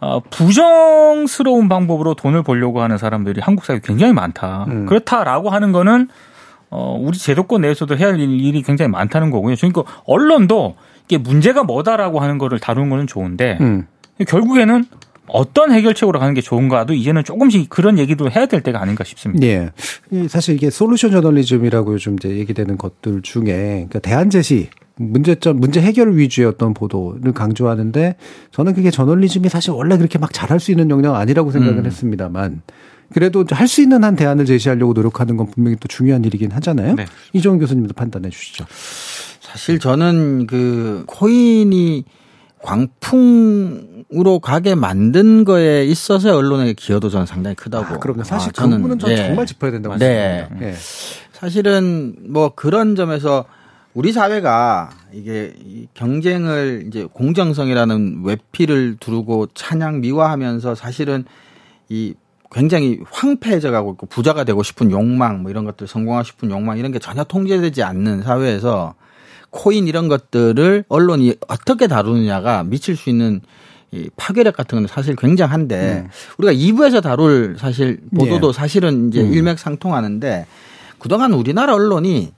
어, 0.01 0.21
부정스러운 0.29 1.67
방법으로 1.67 2.13
돈을 2.13 2.43
벌려고 2.43 2.81
하는 2.81 2.97
사람들이 2.97 3.41
한국 3.41 3.65
사회에 3.65 3.81
굉장히 3.83 4.13
많다. 4.13 4.65
음. 4.69 4.85
그렇다라고 4.85 5.49
하는 5.49 5.71
거는 5.71 6.07
어, 6.69 6.97
우리 6.99 7.17
제도권 7.17 7.61
내에서도 7.61 7.97
해야 7.97 8.07
할 8.07 8.19
일이 8.19 8.61
굉장히 8.61 8.89
많다는 8.91 9.31
거고요. 9.31 9.55
그러니까 9.55 9.83
언론도 10.05 10.75
이게 11.05 11.17
문제가 11.17 11.63
뭐다라고 11.63 12.19
하는 12.19 12.37
거를 12.37 12.59
다루는 12.59 12.89
거는 12.89 13.07
좋은데 13.07 13.57
음. 13.61 13.87
결국에는 14.27 14.85
어떤 15.27 15.71
해결책으로 15.71 16.19
가는 16.19 16.33
게 16.33 16.41
좋은가도 16.41 16.93
이제는 16.93 17.23
조금씩 17.23 17.69
그런 17.69 17.99
얘기도 17.99 18.29
해야 18.31 18.45
될 18.45 18.61
때가 18.61 18.81
아닌가 18.81 19.03
싶습니다. 19.03 19.45
예. 19.45 19.71
사실 20.27 20.55
이게 20.55 20.69
솔루션 20.69 21.11
저널리즘이라고 21.11 21.93
요즘 21.93 22.15
이제 22.15 22.29
얘기되는 22.29 22.77
것들 22.77 23.21
중에 23.21 23.43
그러니까 23.45 23.99
대안 23.99 24.29
제시 24.29 24.69
문제점, 24.99 25.57
문제 25.57 25.81
해결 25.81 26.17
위주의 26.17 26.45
어떤 26.45 26.73
보도를 26.73 27.31
강조하는데 27.31 28.15
저는 28.51 28.73
그게 28.73 28.91
저널리즘이 28.91 29.47
사실 29.49 29.71
원래 29.71 29.97
그렇게 29.97 30.19
막 30.19 30.33
잘할 30.33 30.59
수 30.59 30.71
있는 30.71 30.89
영역 30.89 31.15
아니라고 31.15 31.51
생각을 31.51 31.79
음. 31.79 31.85
했습니다만 31.85 32.61
그래도 33.13 33.45
할 33.49 33.67
수 33.67 33.81
있는 33.81 34.03
한 34.03 34.15
대안을 34.15 34.45
제시하려고 34.45 34.93
노력하는 34.93 35.37
건 35.37 35.47
분명히 35.47 35.77
또 35.79 35.87
중요한 35.87 36.23
일이긴 36.25 36.51
하잖아요. 36.51 36.95
네. 36.95 37.05
이종훈 37.33 37.59
교수님도 37.59 37.93
판단해 37.93 38.29
주시죠. 38.29 38.65
사실 39.39 39.79
저는 39.79 40.45
그 40.45 41.05
코인이 41.07 42.03
광풍으로 42.61 44.39
가게 44.41 44.75
만든 44.75 45.45
거에 45.45 45.85
있어서 45.85 46.35
언론의 46.35 46.75
기여도 46.75 47.09
저는 47.09 47.25
상당히 47.25 47.55
크다고. 47.55 47.95
아, 47.95 47.97
그럼요. 47.99 48.23
사실 48.23 48.51
아, 48.55 48.63
그 48.63 48.69
부분은 48.69 48.99
저는 48.99 49.15
네. 49.15 49.27
정말 49.27 49.45
짚어야 49.45 49.71
된다고 49.71 49.97
네. 49.97 50.39
생각합니다. 50.39 50.65
네. 50.65 50.75
사실은 51.31 52.15
뭐 52.27 52.53
그런 52.53 52.95
점에서 52.95 53.45
우리 53.93 54.11
사회가 54.11 54.91
이게 55.11 55.53
경쟁을 55.93 56.85
이제 56.87 57.07
공정성이라는 57.11 58.21
외피를 58.23 58.97
두르고 58.99 59.47
찬양 59.53 60.01
미화하면서 60.01 60.75
사실은 60.75 61.25
이 61.89 62.13
굉장히 62.51 62.99
황폐해져 63.09 63.71
가고 63.71 63.93
있고 63.93 64.05
부자가 64.07 64.43
되고 64.43 64.63
싶은 64.63 64.91
욕망 64.91 65.41
뭐 65.41 65.51
이런 65.51 65.65
것들 65.65 65.87
성공하고 65.87 66.23
싶은 66.23 66.51
욕망 66.51 66.77
이런 66.77 66.91
게 66.91 66.99
전혀 66.99 67.23
통제되지 67.23 67.83
않는 67.83 68.23
사회에서 68.23 68.95
코인 69.51 69.87
이런 69.87 70.07
것들을 70.07 70.85
언론이 70.87 71.35
어떻게 71.47 71.87
다루느냐가 71.87 72.63
미칠 72.63 72.95
수 72.95 73.09
있는 73.09 73.41
이 73.91 74.09
파괴력 74.15 74.55
같은 74.55 74.77
건 74.77 74.87
사실 74.87 75.15
굉장한데 75.15 76.05
음. 76.05 76.09
우리가 76.37 76.53
2부에서 76.53 77.01
다룰 77.01 77.55
사실 77.57 77.99
보도도 78.15 78.49
예. 78.49 78.53
사실은 78.53 79.09
이제 79.09 79.21
음. 79.21 79.33
일맥상통하는데 79.33 80.45
그동안 80.99 81.33
우리나라 81.33 81.73
언론이 81.73 82.31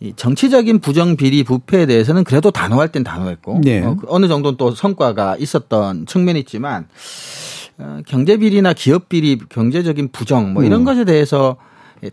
이 0.00 0.12
정치적인 0.14 0.78
부정 0.78 1.16
비리 1.16 1.42
부패에 1.42 1.86
대해서는 1.86 2.22
그래도 2.22 2.50
단호할 2.50 2.88
땐 2.92 3.02
단호했고 3.02 3.60
네. 3.62 3.82
어, 3.82 3.96
어느 4.06 4.28
정도는 4.28 4.56
또 4.56 4.72
성과가 4.72 5.36
있었던 5.38 6.06
측면이 6.06 6.38
있지만 6.40 6.86
어, 7.78 8.00
경제 8.06 8.36
비리나 8.36 8.74
기업 8.74 9.08
비리, 9.08 9.38
경제적인 9.48 10.10
부정 10.12 10.52
뭐 10.54 10.62
이런 10.62 10.82
음. 10.82 10.84
것에 10.84 11.04
대해서 11.04 11.56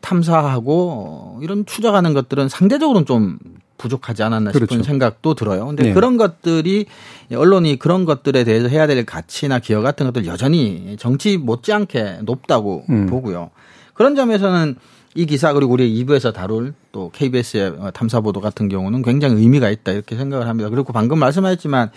탐사하고 0.01 1.37
어, 1.37 1.39
이런 1.43 1.65
추적하는 1.65 2.13
것들은 2.13 2.49
상대적으로는 2.49 3.05
좀 3.05 3.37
부족하지 3.77 4.23
않았나 4.23 4.51
싶은 4.51 4.67
그렇죠. 4.67 4.83
생각도 4.83 5.35
들어요. 5.35 5.67
근데 5.67 5.83
네. 5.83 5.93
그런 5.93 6.17
것들이 6.17 6.85
언론이 7.33 7.77
그런 7.77 8.05
것들에 8.05 8.43
대해서 8.43 8.67
해야 8.67 8.87
될 8.87 9.05
가치나 9.05 9.59
기여 9.59 9.81
같은 9.81 10.05
것들 10.07 10.25
여전히 10.25 10.95
정치 10.97 11.37
못지않게 11.37 12.19
높다고 12.23 12.85
음. 12.89 13.05
보고요. 13.07 13.51
그런 13.93 14.15
점에서는 14.15 14.75
이 15.15 15.25
기사 15.25 15.53
그리고 15.53 15.71
우리 15.73 16.03
2부에서 16.03 16.33
다룰 16.33 16.73
또 16.91 17.09
KBS의 17.13 17.73
탐사 17.93 18.19
보도 18.19 18.41
같은 18.41 18.67
경우는 18.67 19.01
굉장히 19.01 19.35
의미가 19.41 19.69
있다 19.69 19.93
이렇게 19.93 20.15
생각을 20.17 20.47
합니다. 20.47 20.69
그리고 20.69 20.91
방금 20.91 21.19
말씀하셨지만 21.19 21.89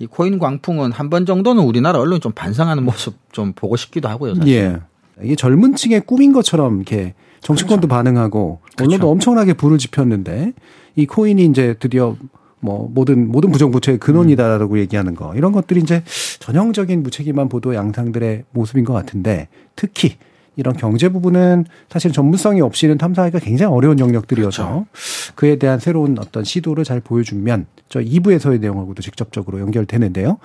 이 0.00 0.06
코인 0.06 0.40
광풍은 0.40 0.90
한 0.90 1.08
번 1.08 1.24
정도는 1.24 1.62
우리나라 1.62 2.00
언론이 2.00 2.18
좀 2.20 2.32
반성하는 2.32 2.82
모습 2.84 3.14
좀 3.32 3.52
보고 3.54 3.76
싶기도 3.76 4.08
하고요. 4.08 4.34
사실. 4.34 4.52
예. 4.52 4.80
이게 5.22 5.36
젊은 5.36 5.76
층의 5.76 6.00
꿈인 6.00 6.32
것처럼 6.32 6.76
이렇게 6.76 7.14
정치권도 7.42 7.86
그렇죠. 7.86 7.88
반응하고 7.94 8.60
언론도 8.80 8.96
그렇죠. 8.96 9.10
엄청나게 9.10 9.52
불을 9.52 9.78
지폈는데 9.78 10.52
이 10.96 11.06
코인이 11.06 11.44
이제 11.44 11.76
드디어 11.78 12.16
뭐 12.58 12.90
모든 12.92 13.30
모든 13.30 13.52
부정부채의 13.52 13.98
근원이다라고 13.98 14.74
음. 14.74 14.78
얘기하는 14.78 15.14
거 15.14 15.36
이런 15.36 15.52
것들이 15.52 15.78
이제 15.80 16.02
전형적인 16.40 17.04
무책임한 17.04 17.48
보도 17.48 17.76
양상들의 17.76 18.44
모습인 18.50 18.84
것 18.84 18.92
같은데 18.94 19.46
특히 19.76 20.16
이런 20.56 20.76
경제 20.76 21.08
부분은 21.08 21.64
사실 21.90 22.12
전문성이 22.12 22.60
없이는 22.60 22.98
탐사하기가 22.98 23.40
굉장히 23.40 23.72
어려운 23.74 23.98
영역들이어서 23.98 24.62
그렇죠. 24.62 24.86
그에 25.34 25.56
대한 25.56 25.78
새로운 25.78 26.16
어떤 26.18 26.44
시도를 26.44 26.84
잘 26.84 27.00
보여주면 27.00 27.66
저 27.88 28.00
2부에서의 28.00 28.60
내용하고도 28.60 29.02
직접적으로 29.02 29.60
연결되는데요. 29.60 30.38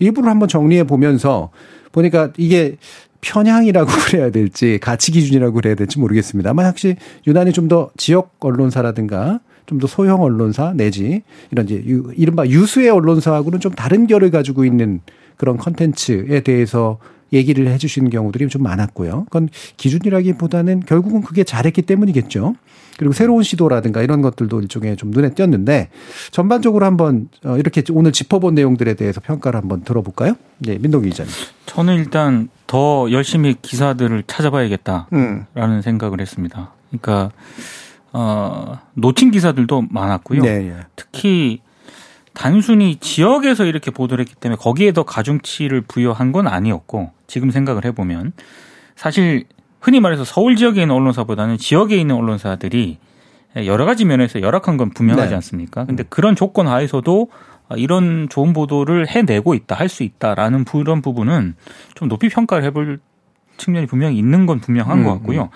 1부를 0.00 0.24
한번 0.26 0.48
정리해 0.48 0.84
보면서 0.84 1.50
보니까 1.92 2.32
이게 2.36 2.76
편향이라고 3.20 3.90
그래야 4.06 4.30
될지 4.30 4.78
가치 4.80 5.10
기준이라고 5.12 5.54
그래야 5.54 5.74
될지 5.74 5.98
모르겠습니다만 5.98 6.64
확실히 6.66 6.96
유난히 7.26 7.52
좀 7.52 7.68
더 7.68 7.90
지역 7.96 8.36
언론사라든가 8.40 9.40
좀 9.66 9.80
더 9.80 9.88
소형 9.88 10.22
언론사 10.22 10.74
내지 10.74 11.22
이런 11.50 11.66
이제 11.66 11.82
이른바 12.16 12.46
유수의 12.46 12.88
언론사하고는 12.90 13.58
좀 13.58 13.72
다른 13.72 14.06
결을 14.06 14.30
가지고 14.30 14.64
있는 14.64 15.00
그런 15.36 15.56
컨텐츠에 15.56 16.40
대해서 16.40 16.98
얘기를 17.32 17.66
해 17.68 17.78
주시는 17.78 18.10
경우들이 18.10 18.48
좀 18.48 18.62
많았고요. 18.62 19.24
그건 19.24 19.48
기준이라기보다는 19.76 20.80
결국은 20.80 21.22
그게 21.22 21.44
잘했기 21.44 21.82
때문이겠죠. 21.82 22.54
그리고 22.98 23.12
새로운 23.12 23.42
시도라든가 23.42 24.02
이런 24.02 24.22
것들도 24.22 24.60
일종의 24.62 24.96
좀 24.96 25.10
눈에 25.10 25.30
띄었는데 25.30 25.90
전반적으로 26.30 26.86
한번 26.86 27.28
어, 27.44 27.56
이렇게 27.58 27.82
오늘 27.92 28.12
짚어본 28.12 28.54
내용들에 28.54 28.94
대해서 28.94 29.20
평가를 29.20 29.60
한번 29.60 29.82
들어볼까요? 29.82 30.34
네, 30.58 30.78
민동기 30.78 31.10
기자님. 31.10 31.30
저는 31.66 31.96
일단 31.96 32.48
더 32.66 33.10
열심히 33.10 33.54
기사들을 33.60 34.24
찾아봐야겠다라는 34.26 35.46
음. 35.54 35.80
생각을 35.82 36.20
했습니다. 36.20 36.72
그러니까 36.88 37.32
어, 38.12 38.78
놓친 38.94 39.30
기사들도 39.30 39.88
많았고요. 39.90 40.42
네, 40.42 40.58
네. 40.60 40.76
특히 40.96 41.60
단순히 42.36 42.96
지역에서 42.96 43.64
이렇게 43.64 43.90
보도를 43.90 44.22
했기 44.22 44.34
때문에 44.34 44.58
거기에 44.60 44.92
더 44.92 45.04
가중치를 45.04 45.80
부여한 45.80 46.32
건 46.32 46.46
아니었고 46.46 47.10
지금 47.26 47.50
생각을 47.50 47.86
해보면 47.86 48.32
사실 48.94 49.44
흔히 49.80 50.00
말해서 50.00 50.24
서울 50.24 50.54
지역에 50.54 50.82
있는 50.82 50.94
언론사보다는 50.94 51.56
지역에 51.56 51.96
있는 51.96 52.14
언론사들이 52.14 52.98
여러 53.64 53.86
가지 53.86 54.04
면에서 54.04 54.42
열악한 54.42 54.76
건 54.76 54.90
분명하지 54.90 55.30
네. 55.30 55.34
않습니까? 55.36 55.86
근데 55.86 56.04
그런 56.08 56.36
조건 56.36 56.68
하에서도 56.68 57.28
이런 57.76 58.28
좋은 58.28 58.52
보도를 58.52 59.08
해내고 59.08 59.54
있다, 59.54 59.74
할 59.74 59.88
수 59.88 60.02
있다라는 60.02 60.64
그런 60.64 61.00
부분은 61.00 61.54
좀 61.94 62.08
높이 62.08 62.28
평가를 62.28 62.64
해볼 62.64 63.00
측면이 63.56 63.86
분명히 63.86 64.18
있는 64.18 64.44
건 64.44 64.60
분명한 64.60 64.98
음, 64.98 65.04
것 65.04 65.12
같고요. 65.14 65.44
음. 65.44 65.48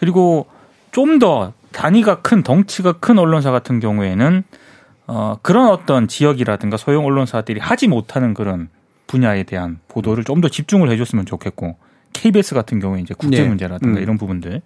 그리고 0.00 0.46
좀 0.90 1.20
더 1.20 1.52
단위가 1.70 2.22
큰 2.22 2.42
덩치가 2.42 2.94
큰 2.94 3.18
언론사 3.20 3.52
같은 3.52 3.78
경우에는 3.78 4.42
어, 5.06 5.36
그런 5.42 5.68
어떤 5.68 6.08
지역이라든가 6.08 6.76
소형 6.76 7.04
언론사들이 7.04 7.60
하지 7.60 7.88
못하는 7.88 8.34
그런 8.34 8.68
분야에 9.06 9.42
대한 9.44 9.78
보도를 9.88 10.24
좀 10.24 10.40
더 10.40 10.48
집중을 10.48 10.90
해줬으면 10.90 11.26
좋겠고 11.26 11.76
KBS 12.12 12.54
같은 12.54 12.80
경우에 12.80 13.00
이제 13.00 13.14
국제 13.16 13.42
네. 13.42 13.48
문제라든가 13.48 13.94
네. 13.94 14.00
음. 14.00 14.02
이런 14.02 14.18
부분들 14.18 14.62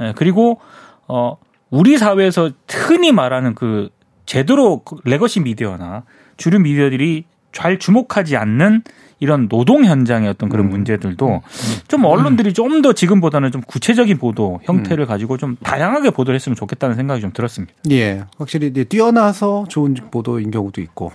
예, 0.00 0.12
그리고 0.16 0.60
어 1.06 1.36
우리 1.70 1.98
사회에서 1.98 2.50
흔히 2.68 3.12
말하는 3.12 3.54
그 3.54 3.90
제대로 4.26 4.82
legacy 5.04 5.40
미디어나 5.40 6.04
주류 6.36 6.60
미디어들이 6.60 7.24
잘 7.52 7.78
주목하지 7.78 8.36
않는 8.36 8.82
이런 9.24 9.48
노동 9.48 9.86
현장의 9.86 10.28
어떤 10.28 10.50
그런 10.50 10.66
음. 10.66 10.70
문제들도 10.70 11.26
음. 11.26 11.40
좀 11.88 12.04
언론들이 12.04 12.52
좀 12.52 12.74
더 12.82 12.92
지금보다는 12.92 13.50
좀 13.50 13.62
구체적인 13.62 14.18
보도 14.18 14.60
형태를 14.64 15.04
음. 15.04 15.08
가지고 15.08 15.38
좀 15.38 15.56
다양하게 15.62 16.10
보도를 16.10 16.34
했으면 16.34 16.54
좋겠다는 16.56 16.96
생각이 16.96 17.22
좀 17.22 17.32
들었습니다. 17.32 17.72
예. 17.90 18.24
확실히 18.36 18.70
뛰어나서 18.84 19.64
좋은 19.68 19.94
보도인 20.10 20.50
경우도 20.50 20.82
있고 20.82 21.12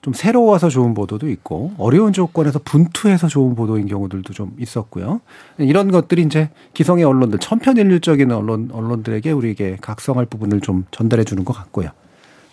좀 0.00 0.14
새로워서 0.14 0.70
좋은 0.70 0.94
보도도 0.94 1.28
있고 1.28 1.72
어려운 1.76 2.14
조건에서 2.14 2.60
분투해서 2.64 3.28
좋은 3.28 3.54
보도인 3.54 3.86
경우들도 3.86 4.32
좀 4.32 4.52
있었고요. 4.58 5.20
이런 5.58 5.90
것들이 5.90 6.22
이제 6.22 6.48
기성의 6.72 7.04
언론들 7.04 7.38
천편일률적인 7.40 8.32
언론 8.32 8.70
언론들에게 8.72 9.30
우리에게 9.32 9.76
각성할 9.80 10.24
부분을 10.26 10.60
좀 10.62 10.86
전달해 10.90 11.24
주는 11.24 11.44
것 11.44 11.52
같고요. 11.52 11.90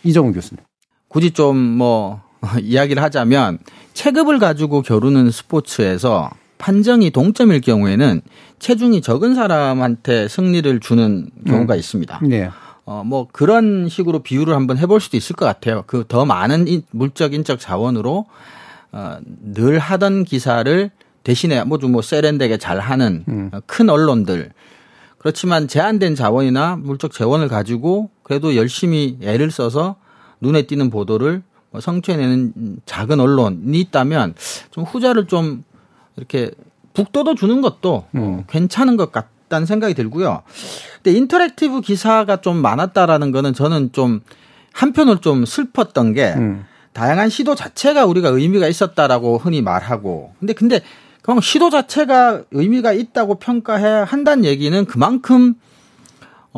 이정훈 0.03 0.33
교수님. 0.33 0.63
굳이 1.07 1.31
좀 1.31 1.55
뭐 1.55 2.21
이야기를 2.61 3.01
하자면 3.03 3.59
체급을 3.93 4.39
가지고 4.39 4.81
겨루는 4.81 5.31
스포츠에서 5.31 6.29
판정이 6.57 7.11
동점일 7.11 7.61
경우에는 7.61 8.21
체중이 8.59 9.01
적은 9.01 9.35
사람한테 9.35 10.27
승리를 10.27 10.79
주는 10.81 11.29
경우가 11.47 11.75
음. 11.75 11.79
있습니다. 11.79 12.19
네. 12.23 12.49
어, 12.85 13.03
뭐 13.05 13.27
그런 13.31 13.87
식으로 13.87 14.19
비유를 14.19 14.55
한번 14.55 14.77
해볼 14.77 14.99
수도 14.99 15.15
있을 15.15 15.35
것 15.35 15.45
같아요. 15.45 15.83
그 15.85 16.03
더 16.07 16.25
많은 16.25 16.65
물적 16.91 17.33
인적 17.33 17.59
자원으로 17.59 18.25
어, 18.91 19.17
늘 19.23 19.79
하던 19.79 20.23
기사를 20.23 20.89
대신에 21.23 21.63
뭐좀 21.63 21.91
뭐, 21.91 21.97
뭐 21.97 22.01
세련되게 22.01 22.57
잘 22.57 22.79
하는 22.79 23.23
음. 23.27 23.51
큰 23.67 23.89
언론들 23.89 24.51
그렇지만 25.19 25.67
제한된 25.67 26.15
자원이나 26.15 26.77
물적 26.77 27.11
재원을 27.11 27.47
가지고 27.47 28.09
그래도 28.23 28.55
열심히 28.55 29.17
애를 29.21 29.51
써서 29.51 29.97
눈에 30.41 30.63
띄는 30.63 30.89
보도를 30.89 31.31
뭐 31.33 31.43
성취해내는 31.77 32.81
작은 32.85 33.19
언론이 33.19 33.79
있다면 33.79 34.33
좀 34.71 34.83
후자를 34.83 35.27
좀 35.27 35.63
이렇게 36.17 36.51
북돋워 36.93 37.35
주는 37.35 37.61
것도 37.61 38.05
음. 38.15 38.43
괜찮은 38.47 38.97
것 38.97 39.11
같다는 39.11 39.65
생각이 39.65 39.93
들고요. 39.93 40.41
근데 41.01 41.17
interactive 41.17 41.81
기사가 41.81 42.41
좀 42.41 42.57
많았다라는 42.57 43.31
거는 43.31 43.53
저는 43.53 43.91
좀 43.91 44.21
한편으로 44.73 45.19
좀 45.19 45.45
슬펐던 45.45 46.13
게 46.13 46.33
음. 46.35 46.65
다양한 46.93 47.29
시도 47.29 47.55
자체가 47.55 48.05
우리가 48.05 48.29
의미가 48.29 48.67
있었다라고 48.67 49.37
흔히 49.37 49.61
말하고 49.61 50.33
근데 50.39 50.53
근데 50.53 50.81
그럼 51.21 51.41
시도 51.41 51.69
자체가 51.69 52.43
의미가 52.51 52.93
있다고 52.93 53.35
평가해야 53.35 54.03
한다는 54.03 54.45
얘기는 54.45 54.85
그만큼 54.85 55.55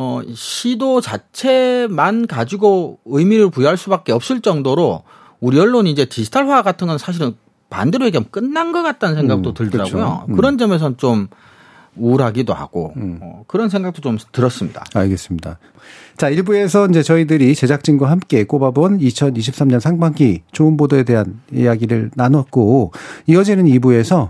어, 0.01 0.21
시도 0.33 0.99
자체만 0.99 2.25
가지고 2.25 2.97
의미를 3.05 3.51
부여할 3.51 3.77
수밖에 3.77 4.11
없을 4.11 4.41
정도로 4.41 5.03
우리 5.39 5.59
언론이 5.59 5.91
이제 5.91 6.05
디지털화 6.05 6.63
같은 6.63 6.87
건 6.87 6.97
사실은 6.97 7.35
반대로 7.69 8.05
얘기하면 8.07 8.31
끝난 8.31 8.71
것 8.71 8.81
같다는 8.81 9.15
생각도 9.15 9.51
음, 9.51 9.53
들더라고요. 9.53 9.93
그렇죠. 9.93 10.25
음. 10.27 10.35
그런 10.35 10.57
점에서는 10.57 10.97
좀 10.97 11.27
우울하기도 12.01 12.53
하고 12.53 12.93
음. 12.97 13.19
어, 13.21 13.43
그런 13.47 13.69
생각도 13.69 14.01
좀 14.01 14.17
들었습니다. 14.31 14.83
알겠습니다. 14.93 15.59
자, 16.17 16.29
1부에서 16.29 16.89
이제 16.89 17.01
저희들이 17.01 17.55
제작진과 17.55 18.09
함께 18.09 18.43
꼽아본 18.43 18.99
2023년 18.99 19.79
상반기 19.79 20.43
좋은 20.51 20.77
보도에 20.77 21.03
대한 21.03 21.39
이야기를 21.51 22.11
나눴고 22.15 22.91
이어지는 23.27 23.65
2부에서 23.65 24.29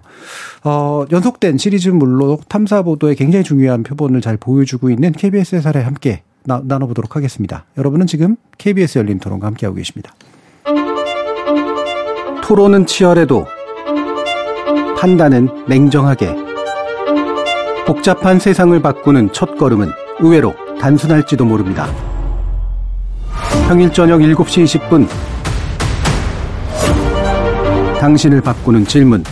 어, 0.63 1.05
연속된 1.11 1.57
시리즈물로 1.57 2.39
탐사 2.47 2.81
보도에 2.81 3.15
굉장히 3.15 3.43
중요한 3.43 3.83
표본을 3.83 4.21
잘 4.21 4.37
보여주고 4.37 4.89
있는 4.89 5.11
KBS의 5.11 5.61
사례 5.61 5.81
함께 5.81 6.23
나, 6.43 6.61
나눠보도록 6.63 7.15
하겠습니다. 7.15 7.65
여러분은 7.77 8.07
지금 8.07 8.35
KBS 8.57 8.99
열린 8.99 9.19
토론과 9.19 9.47
함께하고 9.47 9.75
계십니다. 9.75 10.13
토론은 12.43 12.85
치열해도 12.85 13.45
판단은 14.97 15.65
냉정하게 15.67 16.40
복잡한 17.85 18.39
세상을 18.39 18.79
바꾸는 18.81 19.33
첫 19.33 19.57
걸음은 19.57 19.89
의외로 20.19 20.53
단순할지도 20.79 21.45
모릅니다. 21.45 21.87
평일 23.67 23.91
저녁 23.91 24.19
7시 24.19 24.65
20분 24.65 25.07
당신을 27.99 28.41
바꾸는 28.41 28.85
질문 28.85 29.23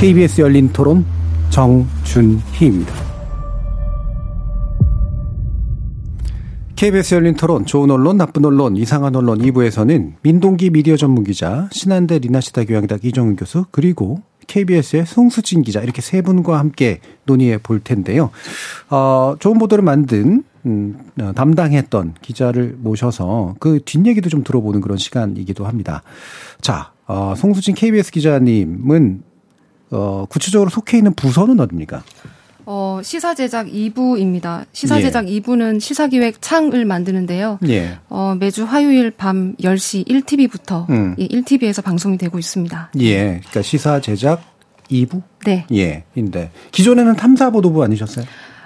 KBS 0.00 0.40
열린 0.42 0.72
토론 0.72 1.04
정준희입니다. 1.50 3.03
KBS 6.84 7.14
열린 7.14 7.34
토론 7.34 7.64
좋은 7.64 7.90
언론 7.90 8.18
나쁜 8.18 8.44
언론 8.44 8.76
이상한 8.76 9.16
언론 9.16 9.38
2부에서는 9.38 10.16
민동기 10.20 10.68
미디어 10.68 10.98
전문 10.98 11.24
기자 11.24 11.66
신한대 11.72 12.18
리나시다 12.18 12.64
교양대학 12.64 13.06
이정훈 13.06 13.36
교수 13.36 13.64
그리고 13.70 14.20
KBS의 14.48 15.06
송수진 15.06 15.62
기자 15.62 15.80
이렇게 15.80 16.02
세 16.02 16.20
분과 16.20 16.58
함께 16.58 17.00
논의해 17.24 17.56
볼 17.56 17.80
텐데요. 17.80 18.28
어, 18.90 19.34
좋은 19.38 19.58
보도를 19.58 19.82
만든 19.82 20.44
음, 20.66 20.98
어, 21.22 21.32
담당했던 21.34 22.16
기자를 22.20 22.76
모셔서 22.78 23.54
그 23.60 23.80
뒷얘기도 23.82 24.28
좀 24.28 24.44
들어보는 24.44 24.82
그런 24.82 24.98
시간이기도 24.98 25.64
합니다. 25.64 26.02
자, 26.60 26.92
어, 27.06 27.32
송수진 27.34 27.76
KBS 27.76 28.10
기자님은 28.10 29.22
어, 29.90 30.26
구체적으로 30.28 30.68
속해 30.68 30.98
있는 30.98 31.14
부서는 31.14 31.60
어디입니까? 31.60 32.02
어, 32.66 33.00
시사 33.02 33.34
제작 33.34 33.66
2부입니다. 33.66 34.64
시사 34.72 35.00
제작 35.00 35.28
예. 35.28 35.40
2부는 35.40 35.80
시사 35.80 36.06
기획 36.08 36.40
창을 36.40 36.84
만드는데요. 36.84 37.58
예. 37.68 37.98
어, 38.08 38.36
매주 38.38 38.64
화요일 38.64 39.10
밤 39.10 39.54
10시 39.56 40.06
1TV부터 40.06 40.88
음. 40.90 41.14
예, 41.18 41.28
1TV에서 41.28 41.82
방송이 41.82 42.16
되고 42.18 42.38
있습니다. 42.38 42.90
예. 43.00 43.16
그러니까 43.16 43.62
시사 43.62 44.00
제작 44.00 44.42
2부? 44.90 45.22
네. 45.44 45.66
예. 45.72 46.04
인데 46.14 46.50
기존에는 46.72 47.16
탐사 47.16 47.50
보도부 47.50 47.82
아니셨어요? 47.84 48.24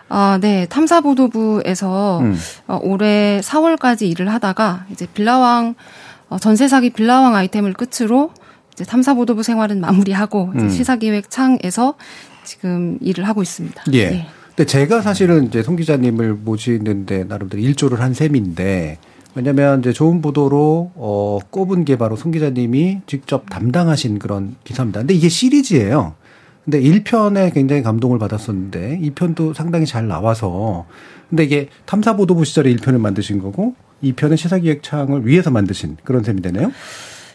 아, 0.08 0.38
네. 0.40 0.66
탐사보도부에서 0.66 2.20
음. 2.20 2.36
어, 2.66 2.78
올해 2.82 3.40
4월까지 3.42 4.10
일을 4.10 4.32
하다가 4.32 4.86
이제 4.90 5.06
빌라왕 5.12 5.74
어, 6.28 6.38
전세 6.38 6.68
사기 6.68 6.90
빌라왕 6.90 7.34
아이템을 7.34 7.74
끝으로 7.74 8.30
이제 8.72 8.84
탐사보도부 8.84 9.42
생활은 9.42 9.80
마무리하고 9.80 10.52
음. 10.54 10.68
시사기획 10.68 11.30
창에서 11.30 11.94
지금 12.48 12.98
일을 13.02 13.28
하고 13.28 13.42
있습니다. 13.42 13.84
예. 13.92 13.98
예. 13.98 14.26
근데 14.48 14.64
제가 14.64 15.02
사실은 15.02 15.46
이제 15.46 15.62
송 15.62 15.76
기자님을 15.76 16.32
모시는데 16.34 17.24
나름대로 17.24 17.62
일조를 17.62 18.00
한 18.00 18.14
셈인데 18.14 18.98
왜냐면 19.34 19.80
이제 19.80 19.92
좋은 19.92 20.22
보도로 20.22 20.92
어 20.96 21.38
꼽은 21.50 21.84
게 21.84 21.96
바로 21.96 22.16
송 22.16 22.32
기자님이 22.32 23.02
직접 23.06 23.48
담당하신 23.50 24.18
그런 24.18 24.56
기사입니다. 24.64 25.00
근데 25.00 25.14
이게 25.14 25.28
시리즈예요. 25.28 26.14
근데 26.64 26.80
1편에 26.80 27.54
굉장히 27.54 27.82
감동을 27.82 28.18
받았었는데 28.18 28.98
2편도 29.02 29.54
상당히 29.54 29.86
잘 29.86 30.08
나와서 30.08 30.86
근데 31.28 31.44
이게 31.44 31.68
탐사 31.84 32.16
보도부 32.16 32.44
시절에 32.44 32.74
1편을 32.74 32.98
만드신 32.98 33.40
거고 33.40 33.74
2편은 34.02 34.36
시사 34.36 34.58
기획 34.58 34.82
창을 34.82 35.26
위해서 35.26 35.50
만드신 35.50 35.98
그런 36.02 36.24
셈이 36.24 36.40
되네요. 36.42 36.72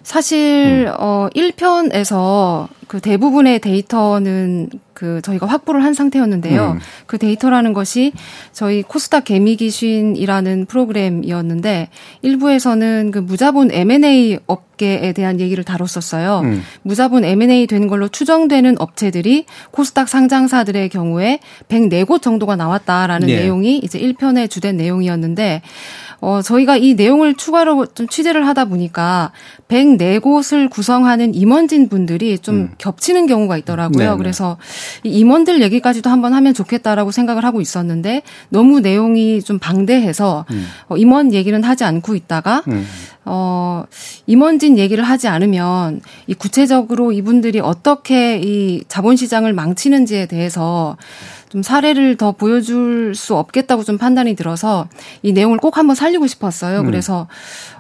사실 0.03 0.88
음. 0.88 0.93
어 0.99 1.30
1편에서 1.34 2.68
그 2.88 2.99
대부분의 2.99 3.59
데이터는 3.59 4.70
그 4.94 5.22
저희가 5.24 5.46
확보를 5.48 5.84
한 5.84 5.94
상태였는데요. 5.94 6.74
음. 6.74 6.80
그 7.06 7.18
데이터라는 7.18 7.74
것이 7.74 8.14
저희 8.52 8.84
코스닥 8.84 9.26
개미 9.26 9.56
귀신이라는 9.56 10.66
프로그램이었는데 10.66 11.89
일부에서는 12.22 13.12
그 13.12 13.20
무자본 13.20 13.72
M&A 13.72 14.39
업계에 14.46 15.14
대한 15.14 15.39
얘기를 15.39 15.64
다뤘었어요. 15.64 16.41
음. 16.44 16.64
무자본 16.84 17.26
M&A 17.26 17.68
되는 17.68 17.88
걸로 17.88 18.08
추정되는 18.08 18.80
업체들이 18.80 19.46
코스닥 19.72 20.10
상장사들의 20.10 20.89
경우에 20.89 21.39
104곳 21.70 22.22
정도가 22.22 22.56
나왔다라는 22.56 23.28
네. 23.28 23.41
내용이 23.41 23.78
이제 23.80 24.00
1편의 24.00 24.50
주된 24.50 24.78
내용이었는데 24.78 25.62
어, 26.24 26.41
저희가 26.41 26.78
이 26.78 26.94
내용을 26.94 27.36
추가로 27.36 27.86
좀 27.88 28.08
취재를 28.08 28.48
하다 28.48 28.66
보니까 28.66 29.34
104곳을 29.68 30.70
구성하는 30.70 31.36
임원진 31.36 31.89
분들이 31.89 32.39
좀 32.39 32.56
음. 32.56 32.72
겹치는 32.78 33.28
경우가 33.28 33.58
있더라고요. 33.58 34.12
네네. 34.12 34.18
그래서 34.18 34.56
이 34.56 34.58
임원들 35.04 35.62
얘기까지도 35.62 36.10
한번 36.10 36.34
하면 36.34 36.54
좋겠다라고 36.54 37.12
생각을 37.12 37.44
하고 37.46 37.62
있었는데 37.62 38.24
너무 38.50 38.80
내용이 38.80 39.42
좀 39.42 39.60
방대해서 39.60 40.46
음. 40.52 40.68
어, 40.90 40.98
임원 40.98 41.34
얘기는 41.34 41.62
하지 41.64 41.84
않고 41.84 42.16
있다가 42.16 42.64
음. 42.68 42.86
어, 43.26 43.86
임원진 44.28 44.78
얘기를 44.78 45.04
하지 45.04 45.28
않으면 45.28 46.02
이 46.28 46.34
구체적으로 46.34 47.12
이분들이 47.12 47.60
어떻게 47.60 48.38
이 48.38 48.84
자본시장을 48.88 49.54
망치는지에 49.54 50.26
대해서 50.26 50.98
좀 51.54 51.62
사례를 51.62 52.18
더 52.18 52.32
보여줄 52.32 53.14
수 53.14 53.36
없겠다고 53.36 53.84
좀 53.84 53.99
판단이 53.99 54.34
들어서 54.36 54.88
이 55.22 55.34
내용을 55.34 55.60
꼭 55.60 55.78
한번 55.78 55.95
살리고 55.95 56.26
싶었어요. 56.26 56.80
음. 56.80 56.86
그래서 56.88 57.28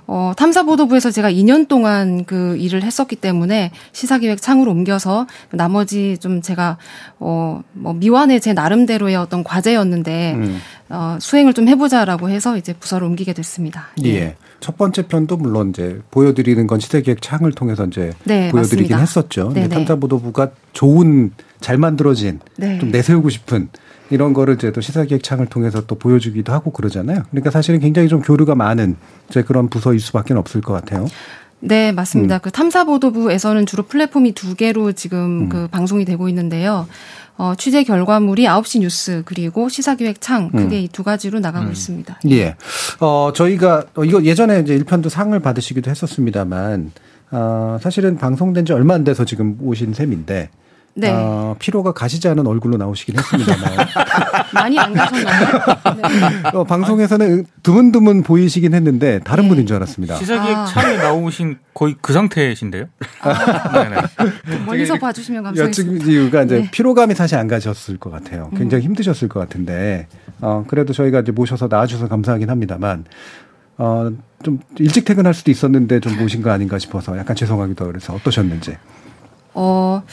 어, 0.05 0.31
탐사보도부에서 0.37 1.09
제가 1.09 1.31
2년 1.31 1.67
동안 1.67 2.23
그 2.23 2.55
일을 2.57 2.83
했었기 2.83 3.15
때문에 3.15 3.71
시사기획 3.91 4.43
창으로 4.43 4.69
옮겨서 4.69 5.25
나머지 5.49 6.19
좀 6.19 6.43
제가 6.43 6.77
어, 7.17 7.61
뭐 7.71 7.93
미완의 7.93 8.41
제 8.41 8.53
나름대로의 8.53 9.15
어떤 9.15 9.43
과제였는데 9.43 10.33
음. 10.35 10.61
어, 10.89 11.17
수행을 11.19 11.53
좀 11.53 11.67
해보자라고 11.67 12.29
해서 12.29 12.57
이제 12.57 12.73
부서를 12.73 13.07
옮기게 13.07 13.33
됐습니다. 13.33 13.87
예. 14.03 14.09
예. 14.09 14.35
첫 14.63 14.77
번째 14.77 15.07
편도 15.07 15.35
물론 15.35 15.71
이제 15.71 15.99
보여드리는 16.09 16.65
건 16.67 16.79
시대기획 16.79 17.21
창을 17.21 17.51
통해서 17.51 17.85
이제 17.85 18.13
네, 18.23 18.49
보여드리긴 18.49 18.95
맞습니다. 18.95 18.97
했었죠. 18.97 19.51
네, 19.53 19.67
탐사보도부가 19.67 20.51
좋은 20.71 21.31
잘 21.59 21.77
만들어진 21.77 22.39
네. 22.55 22.79
좀 22.79 22.89
내세우고 22.89 23.27
싶은 23.29 23.67
이런 24.09 24.31
거를 24.31 24.53
이제 24.53 24.71
또 24.71 24.79
시사기획 24.79 25.21
창을 25.21 25.47
통해서 25.47 25.85
또 25.85 25.95
보여주기도 25.95 26.53
하고 26.53 26.71
그러잖아요. 26.71 27.23
그러니까 27.31 27.51
사실은 27.51 27.81
굉장히 27.81 28.07
좀 28.07 28.21
교류가 28.21 28.55
많은 28.55 28.95
이제 29.29 29.43
그런 29.43 29.67
부서일 29.67 29.99
수밖에 29.99 30.33
없을 30.33 30.61
것 30.61 30.71
같아요. 30.71 31.07
네, 31.65 31.91
맞습니다. 31.91 32.37
음. 32.37 32.39
그 32.41 32.51
탐사보도부에서는 32.51 33.65
주로 33.65 33.83
플랫폼이 33.83 34.33
두 34.33 34.55
개로 34.55 34.91
지금 34.91 35.43
음. 35.43 35.49
그 35.49 35.67
방송이 35.69 36.03
되고 36.05 36.27
있는데요. 36.29 36.87
어, 37.37 37.53
취재 37.57 37.83
결과물이 37.83 38.43
9시 38.43 38.81
뉴스 38.81 39.23
그리고 39.25 39.69
시사기획 39.69 40.21
창 40.21 40.51
크게 40.51 40.77
음. 40.77 40.81
이두 40.83 41.03
가지로 41.03 41.39
나가고 41.39 41.67
음. 41.67 41.71
있습니다. 41.71 42.19
예. 42.29 42.55
어, 42.99 43.31
저희가 43.33 43.85
어, 43.95 44.03
이거 44.03 44.23
예전에 44.23 44.59
이제 44.59 44.77
1편도 44.77 45.09
상을 45.09 45.37
받으시기도 45.39 45.89
했었습니다만 45.89 46.91
어, 47.31 47.77
사실은 47.81 48.17
방송된 48.17 48.65
지 48.65 48.73
얼마 48.73 48.93
안 48.93 49.03
돼서 49.03 49.25
지금 49.25 49.57
오신 49.61 49.93
셈인데 49.93 50.49
네. 50.95 51.09
어, 51.11 51.55
피로가 51.57 51.91
가시지 51.93 52.27
않은 52.27 52.45
얼굴로 52.45 52.77
나오시긴 52.77 53.17
했습니다만. 53.17 53.87
많이 54.53 54.77
안 54.77 54.93
가셨나요? 54.93 55.47
네. 55.95 56.49
어, 56.53 56.63
방송에서는 56.63 57.45
드문드문 57.63 58.21
보이시긴 58.23 58.75
했는데 58.75 59.19
다른 59.23 59.45
네. 59.45 59.49
분인 59.49 59.65
줄 59.65 59.75
알았습니다. 59.77 60.17
시사기획 60.17 60.55
아. 60.55 60.65
차에 60.65 60.97
나오신 60.97 61.57
거의 61.73 61.95
그 61.99 62.13
상태신데요? 62.13 62.85
아. 63.21 63.71
네네. 63.73 64.65
멀리서 64.65 64.97
봐주시면 64.99 65.43
감사하겠습니다. 65.43 66.05
여쭤 66.05 66.07
이유가 66.07 66.43
이제 66.43 66.59
네. 66.59 66.71
피로감이 66.71 67.15
사실 67.15 67.37
안 67.37 67.47
가셨을 67.47 67.97
것 67.97 68.11
같아요. 68.11 68.51
굉장히 68.55 68.83
음. 68.83 68.89
힘드셨을 68.89 69.29
것 69.29 69.39
같은데, 69.39 70.07
어, 70.41 70.63
그래도 70.67 70.93
저희가 70.93 71.21
이제 71.21 71.31
모셔서 71.31 71.67
나와주셔서 71.69 72.07
감사하긴 72.07 72.49
합니다만, 72.51 73.05
어, 73.77 74.11
좀 74.43 74.59
일찍 74.77 75.05
퇴근할 75.05 75.33
수도 75.33 75.49
있었는데 75.49 75.99
좀 76.01 76.17
모신 76.19 76.43
거 76.43 76.51
아닌가 76.51 76.77
싶어서 76.77 77.17
약간 77.17 77.35
죄송하기도 77.35 77.87
그래서 77.87 78.13
어떠셨는지. 78.13 78.77
어, 79.55 80.03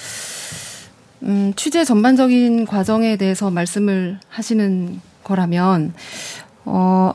음, 1.23 1.53
취재 1.57 1.85
전반적인 1.85 2.67
과정에 2.67 3.17
대해서 3.17 3.51
말씀을 3.51 4.19
하시는 4.29 5.01
거라면, 5.23 5.93
어, 6.65 7.13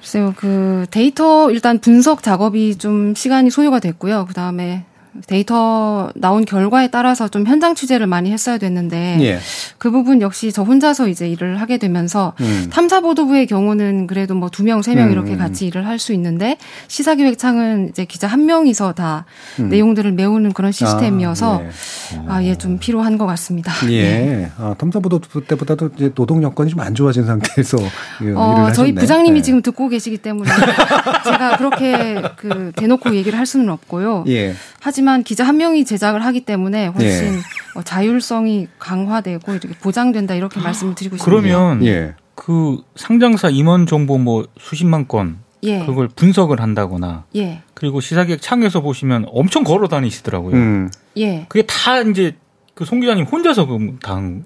글쎄요, 0.00 0.34
그 0.36 0.86
데이터 0.90 1.50
일단 1.50 1.78
분석 1.78 2.22
작업이 2.22 2.76
좀 2.76 3.14
시간이 3.14 3.50
소요가 3.50 3.80
됐고요. 3.80 4.26
그 4.26 4.34
다음에 4.34 4.84
데이터 5.26 6.10
나온 6.14 6.44
결과에 6.44 6.88
따라서 6.88 7.28
좀 7.28 7.46
현장 7.46 7.74
취재를 7.74 8.06
많이 8.06 8.30
했어야 8.30 8.58
됐는데 8.58 9.18
예. 9.22 9.38
그 9.78 9.90
부분 9.90 10.20
역시 10.22 10.52
저 10.52 10.62
혼자서 10.62 11.08
이제 11.08 11.28
일을 11.28 11.60
하게 11.60 11.78
되면서 11.78 12.32
음. 12.40 12.68
탐사보도부의 12.72 13.46
경우는 13.46 14.06
그래도 14.06 14.34
뭐 14.34 14.48
두 14.52 14.64
명, 14.64 14.82
세명 14.82 15.10
이렇게 15.12 15.32
음. 15.32 15.38
같이 15.38 15.66
일을 15.66 15.86
할 15.86 15.98
수 15.98 16.12
있는데 16.14 16.56
시사기획창은 16.88 17.88
이제 17.90 18.04
기자 18.04 18.26
한 18.26 18.44
명이서 18.46 18.92
다 18.94 19.24
음. 19.60 19.68
내용들을 19.68 20.12
메우는 20.12 20.52
그런 20.52 20.72
시스템이어서 20.72 21.58
아, 21.58 21.62
예. 21.62 22.20
아, 22.28 22.44
예, 22.44 22.54
좀 22.56 22.78
필요한 22.78 23.18
것 23.18 23.26
같습니다. 23.26 23.72
예. 23.90 24.02
네. 24.02 24.50
아, 24.58 24.74
탐사보도 24.78 25.20
때보다도 25.46 25.90
이제 25.96 26.12
노동 26.14 26.42
여건이 26.42 26.70
좀 26.70 26.80
안 26.82 26.94
좋아진 26.94 27.24
상태에서 27.24 27.76
어, 27.78 27.82
일을 28.20 28.36
하셨네. 28.36 28.72
저희 28.72 28.94
부장님이 28.94 29.40
네. 29.40 29.42
지금 29.42 29.62
듣고 29.62 29.88
계시기 29.88 30.18
때문에 30.18 30.50
제가 31.24 31.56
그렇게 31.58 32.20
그 32.36 32.72
대놓고 32.74 33.14
얘기를 33.14 33.38
할 33.38 33.46
수는 33.46 33.68
없고요. 33.68 34.24
예. 34.28 34.54
하지만 34.80 35.01
기자 35.24 35.44
한 35.44 35.56
명이 35.56 35.84
제작을 35.84 36.24
하기 36.24 36.42
때문에 36.42 36.86
훨씬 36.88 37.34
예. 37.34 37.38
어, 37.74 37.82
자율성이 37.82 38.68
강화되고 38.78 39.52
이렇게 39.52 39.68
보장된다 39.68 40.34
이렇게 40.34 40.60
말씀을 40.60 40.94
드리고 40.94 41.16
싶습니다. 41.16 41.42
그러면 41.42 41.84
예. 41.84 42.14
그 42.34 42.82
상장사 42.96 43.50
임원 43.50 43.86
정보 43.86 44.18
뭐 44.18 44.46
수십만 44.58 45.08
건 45.08 45.38
예. 45.62 45.84
그걸 45.84 46.08
분석을 46.08 46.60
한다거나 46.60 47.24
예. 47.36 47.62
그리고 47.74 48.00
시사기획 48.00 48.42
창에서 48.42 48.80
보시면 48.80 49.26
엄청 49.28 49.64
걸어 49.64 49.88
다니시더라고요. 49.88 50.54
음. 50.54 50.90
예. 51.16 51.46
그게 51.48 51.64
다 51.66 52.00
이제 52.00 52.36
그송 52.74 53.00
기자님 53.00 53.26
혼자서 53.26 53.66
그당 53.66 54.44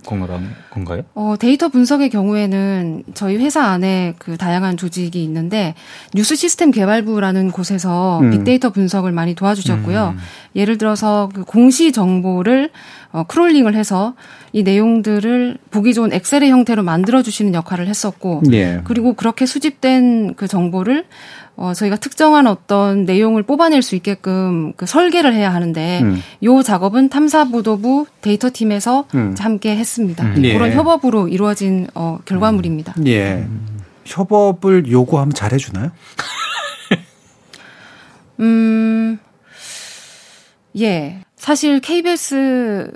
건가요? 0.71 1.03
어, 1.15 1.37
데이터 1.39 1.69
분석의 1.69 2.11
경우에는 2.11 3.05
저희 3.15 3.37
회사 3.37 3.63
안에 3.67 4.15
그 4.19 4.37
다양한 4.37 4.77
조직이 4.77 5.23
있는데 5.23 5.75
뉴스 6.13 6.35
시스템 6.35 6.73
개발부라는 6.73 7.53
곳에서 7.53 8.19
음. 8.21 8.33
빅데이터 8.33 8.71
분석을 8.71 9.13
많이 9.13 9.37
도와주셨고요. 9.37 10.15
음. 10.17 10.19
예를 10.57 10.77
들어서 10.77 11.29
그 11.33 11.45
공시 11.45 11.93
정보를 11.93 12.71
어, 13.13 13.23
crawling을 13.25 13.77
해서 13.77 14.15
이 14.53 14.65
내용들을 14.65 15.59
보기 15.71 15.95
좋은 15.95 16.13
엑셀의 16.13 16.51
형태로 16.51 16.83
만들어 16.83 17.23
주시는 17.23 17.55
역할을 17.55 17.87
했었고 17.87 18.43
예. 18.53 18.81
그리고 18.85 19.13
그렇게 19.13 19.47
수집된 19.47 20.35
그 20.35 20.49
정보를 20.49 21.05
어, 21.57 21.73
저희가 21.73 21.97
특정한 21.97 22.47
어떤 22.47 23.05
내용을 23.07 23.43
뽑아낼 23.43 23.81
수 23.81 23.97
있게끔 23.97 24.75
그 24.77 24.85
설계를 24.85 25.33
해야 25.35 25.53
하는데 25.55 26.01
음. 26.03 26.23
요 26.43 26.63
작업은 26.63 27.09
탐사보도부 27.09 28.07
데이터팀에서 28.21 29.07
음. 29.15 29.35
함께 29.39 29.75
했습니다. 29.77 30.25
음. 30.25 30.45
예. 30.45 30.53
그런 30.53 30.73
협업으로 30.73 31.29
이루어진 31.29 31.87
어, 31.95 32.19
결과물입니다. 32.27 32.95
예. 33.07 33.47
협업을 34.05 34.91
요구하면 34.91 35.33
잘해주나요? 35.33 35.91
음, 38.41 39.19
예. 40.79 41.21
사실 41.37 41.81
KBS만큼 41.81 42.91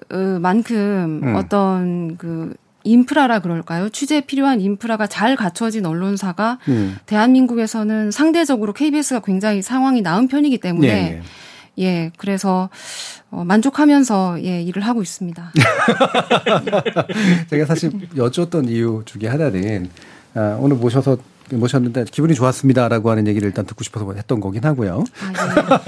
음. 1.23 1.35
어떤 1.37 2.17
그 2.19 2.55
인프라라 2.85 3.41
그럴까요? 3.41 3.89
취재에 3.89 4.23
필요한 4.23 4.61
인프라가 4.61 5.07
잘 5.07 5.37
갖춰진 5.37 5.87
언론사가 5.87 6.59
음. 6.69 6.97
대한민국에서는 7.07 8.11
상대적으로 8.11 8.73
KBS가 8.73 9.21
굉장히 9.21 9.63
상황이 9.63 10.03
나은 10.03 10.29
편이기 10.29 10.59
때문에 10.59 10.89
예, 10.89 11.23
예. 11.79 11.85
예 11.85 12.11
그래서 12.17 12.71
어, 13.31 13.45
만족하면서 13.45 14.43
예 14.45 14.63
일을 14.63 14.83
하고 14.83 15.03
있습니다. 15.03 15.53
제가 17.49 17.65
사실 17.67 17.93
여쭈었던 18.17 18.69
이유 18.69 19.03
중에 19.05 19.29
하나는 19.29 19.89
아, 20.35 20.57
오늘 20.61 20.77
모셔서 20.77 21.19
모셨는데 21.57 22.05
기분이 22.11 22.35
좋았습니다라고 22.35 23.11
하는 23.11 23.27
얘기를 23.27 23.47
일단 23.49 23.65
듣고 23.67 23.85
싶어서 23.85 24.13
했던 24.13 24.41
거긴 24.41 24.65
하고요. 24.65 25.05
아, 25.23 25.81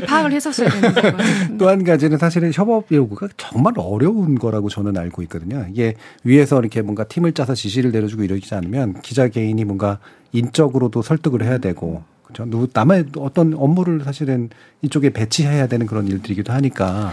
예. 0.00 0.06
파악을 0.06 0.32
했었어야 0.32 0.68
되는데. 0.68 1.14
또 1.58 1.68
한 1.68 1.82
가지는 1.84 2.18
사실은 2.18 2.52
협업 2.54 2.86
요구가 2.92 3.28
정말 3.36 3.72
어려운 3.76 4.38
거라고 4.38 4.68
저는 4.68 4.96
알고 4.96 5.22
있거든요. 5.22 5.66
이게 5.70 5.94
위에서 6.22 6.60
이렇게 6.60 6.82
뭔가 6.82 7.04
팀을 7.04 7.32
짜서 7.32 7.54
지시를 7.54 7.90
내려주고 7.90 8.22
이러지 8.22 8.54
않으면 8.54 9.00
기자 9.02 9.28
개인이 9.28 9.62
뭔가 9.64 9.98
인적으로도 10.32 11.02
설득을 11.02 11.42
해야 11.42 11.58
되고 11.58 12.02
그렇죠. 12.24 12.44
누구 12.50 12.68
남의 12.72 13.06
어떤 13.18 13.54
업무를 13.54 14.02
사실은 14.04 14.50
이쪽에 14.82 15.10
배치해야 15.10 15.66
되는 15.66 15.86
그런 15.86 16.06
일들이기도 16.08 16.52
하니까 16.52 17.12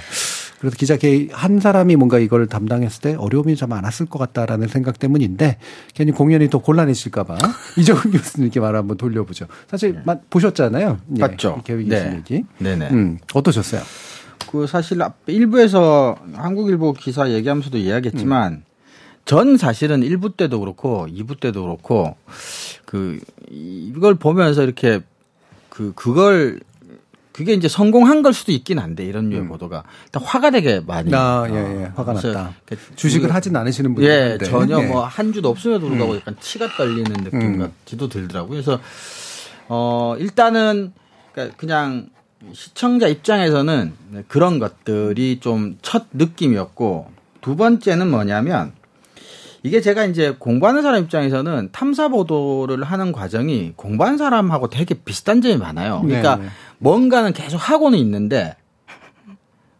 그래서 0.61 0.77
기자 0.77 0.95
한 1.31 1.59
사람이 1.59 1.95
뭔가 1.95 2.19
이걸 2.19 2.45
담당했을 2.45 3.01
때 3.01 3.15
어려움이 3.15 3.55
좀 3.55 3.69
많았을 3.69 4.05
것 4.05 4.19
같다라는 4.19 4.67
생각 4.67 4.99
때문인데 4.99 5.57
괜히 5.95 6.11
공연이 6.11 6.51
더 6.51 6.59
곤란해질까봐 6.59 7.35
이정훈 7.79 8.11
교수님께 8.11 8.59
말 8.59 8.75
한번 8.75 8.95
돌려보죠. 8.95 9.47
사실 9.67 10.03
네. 10.05 10.13
보셨잖아요. 10.29 10.99
예, 11.17 11.19
맞죠. 11.19 11.63
계획이 11.65 11.89
네. 11.89 12.13
얘기. 12.15 12.45
네네. 12.59 12.89
음, 12.91 13.17
어떠셨어요? 13.33 13.81
그 14.51 14.67
사실 14.67 14.99
일부에서 15.25 16.15
한국일보 16.33 16.93
기사 16.93 17.31
얘기하면서도 17.31 17.79
이야기했지만 17.79 18.53
음. 18.53 18.63
전 19.25 19.57
사실은 19.57 20.01
1부 20.01 20.37
때도 20.37 20.59
그렇고 20.59 21.07
2부 21.07 21.39
때도 21.39 21.63
그렇고 21.63 22.15
그 22.85 23.19
이걸 23.49 24.13
보면서 24.13 24.61
이렇게 24.61 24.99
그 25.69 25.91
그걸 25.95 26.59
그게 27.41 27.53
이제 27.53 27.67
성공한 27.67 28.21
걸 28.21 28.33
수도 28.33 28.51
있긴 28.51 28.77
한데 28.77 29.03
이런 29.03 29.29
류의 29.31 29.41
음. 29.41 29.47
보도가 29.47 29.83
일단 30.05 30.21
화가 30.21 30.51
되게 30.51 30.79
많이 30.79 31.11
아, 31.11 31.47
예, 31.49 31.55
예. 31.55 31.91
화가 31.95 32.13
났다. 32.13 32.53
그 32.65 32.77
주식을 32.95 33.33
하진 33.33 33.55
않으시는 33.55 33.95
분들 33.95 34.37
예, 34.39 34.45
전혀 34.45 34.79
예. 34.79 34.85
뭐한 34.85 35.33
주도 35.33 35.49
없음에도 35.49 35.87
불구하고 35.87 36.13
음. 36.13 36.17
약간 36.19 36.35
치가 36.39 36.67
떨리는 36.77 37.11
느낌 37.23 37.41
음. 37.41 37.59
같기도 37.59 38.09
들더라고요. 38.09 38.49
그래서 38.51 38.79
어 39.69 40.15
일단은 40.19 40.93
그러니까 41.33 41.57
그냥 41.57 42.09
시청자 42.53 43.07
입장에서는 43.07 43.93
그런 44.27 44.59
것들이 44.59 45.39
좀 45.39 45.77
첫 45.81 46.05
느낌이었고 46.13 47.09
두 47.41 47.55
번째는 47.55 48.11
뭐냐면 48.11 48.71
이게 49.63 49.79
제가 49.79 50.05
이제 50.05 50.35
공부하는 50.39 50.81
사람 50.81 51.03
입장에서는 51.03 51.69
탐사 51.71 52.07
보도를 52.07 52.83
하는 52.83 53.11
과정이 53.11 53.73
공부하는 53.75 54.17
사람하고 54.17 54.69
되게 54.69 54.95
비슷한 54.95 55.41
점이 55.41 55.57
많아요. 55.57 56.01
그러니까 56.03 56.37
네, 56.37 56.43
네. 56.43 56.49
뭔가는 56.79 57.31
계속 57.33 57.57
하고는 57.57 57.97
있는데 57.99 58.55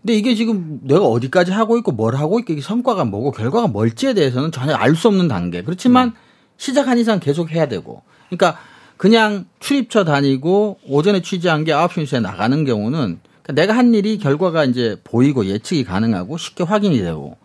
근데 0.01 0.13
이게 0.13 0.36
지금 0.36 0.79
내가 0.84 1.05
어디까지 1.05 1.51
하고 1.51 1.77
있고 1.77 1.91
뭘 1.91 2.15
하고 2.15 2.39
있고 2.39 2.53
이게 2.53 2.61
성과가 2.61 3.05
뭐고 3.05 3.32
결과가 3.32 3.67
뭘지에 3.67 4.13
대해서는 4.13 4.51
전혀 4.51 4.73
알 4.73 4.95
수 4.95 5.07
없는 5.07 5.27
단계. 5.27 5.63
그렇지만 5.63 6.09
음. 6.09 6.13
시작한 6.57 6.97
이상 6.97 7.19
계속 7.19 7.51
해야 7.51 7.67
되고. 7.67 8.03
그러니까 8.29 8.59
그냥 8.97 9.45
출입처 9.59 10.03
다니고 10.03 10.79
오전에 10.88 11.21
취재한 11.21 11.63
게 11.63 11.71
9시 11.71 12.01
뉴스에 12.01 12.19
나가는 12.19 12.65
경우는 12.65 13.19
그러니까 13.41 13.53
내가 13.53 13.75
한 13.75 13.93
일이 13.93 14.17
결과가 14.17 14.65
이제 14.65 14.99
보이고 15.03 15.45
예측이 15.45 15.84
가능하고 15.84 16.38
쉽게 16.38 16.63
확인이 16.63 16.99
되고. 16.99 17.38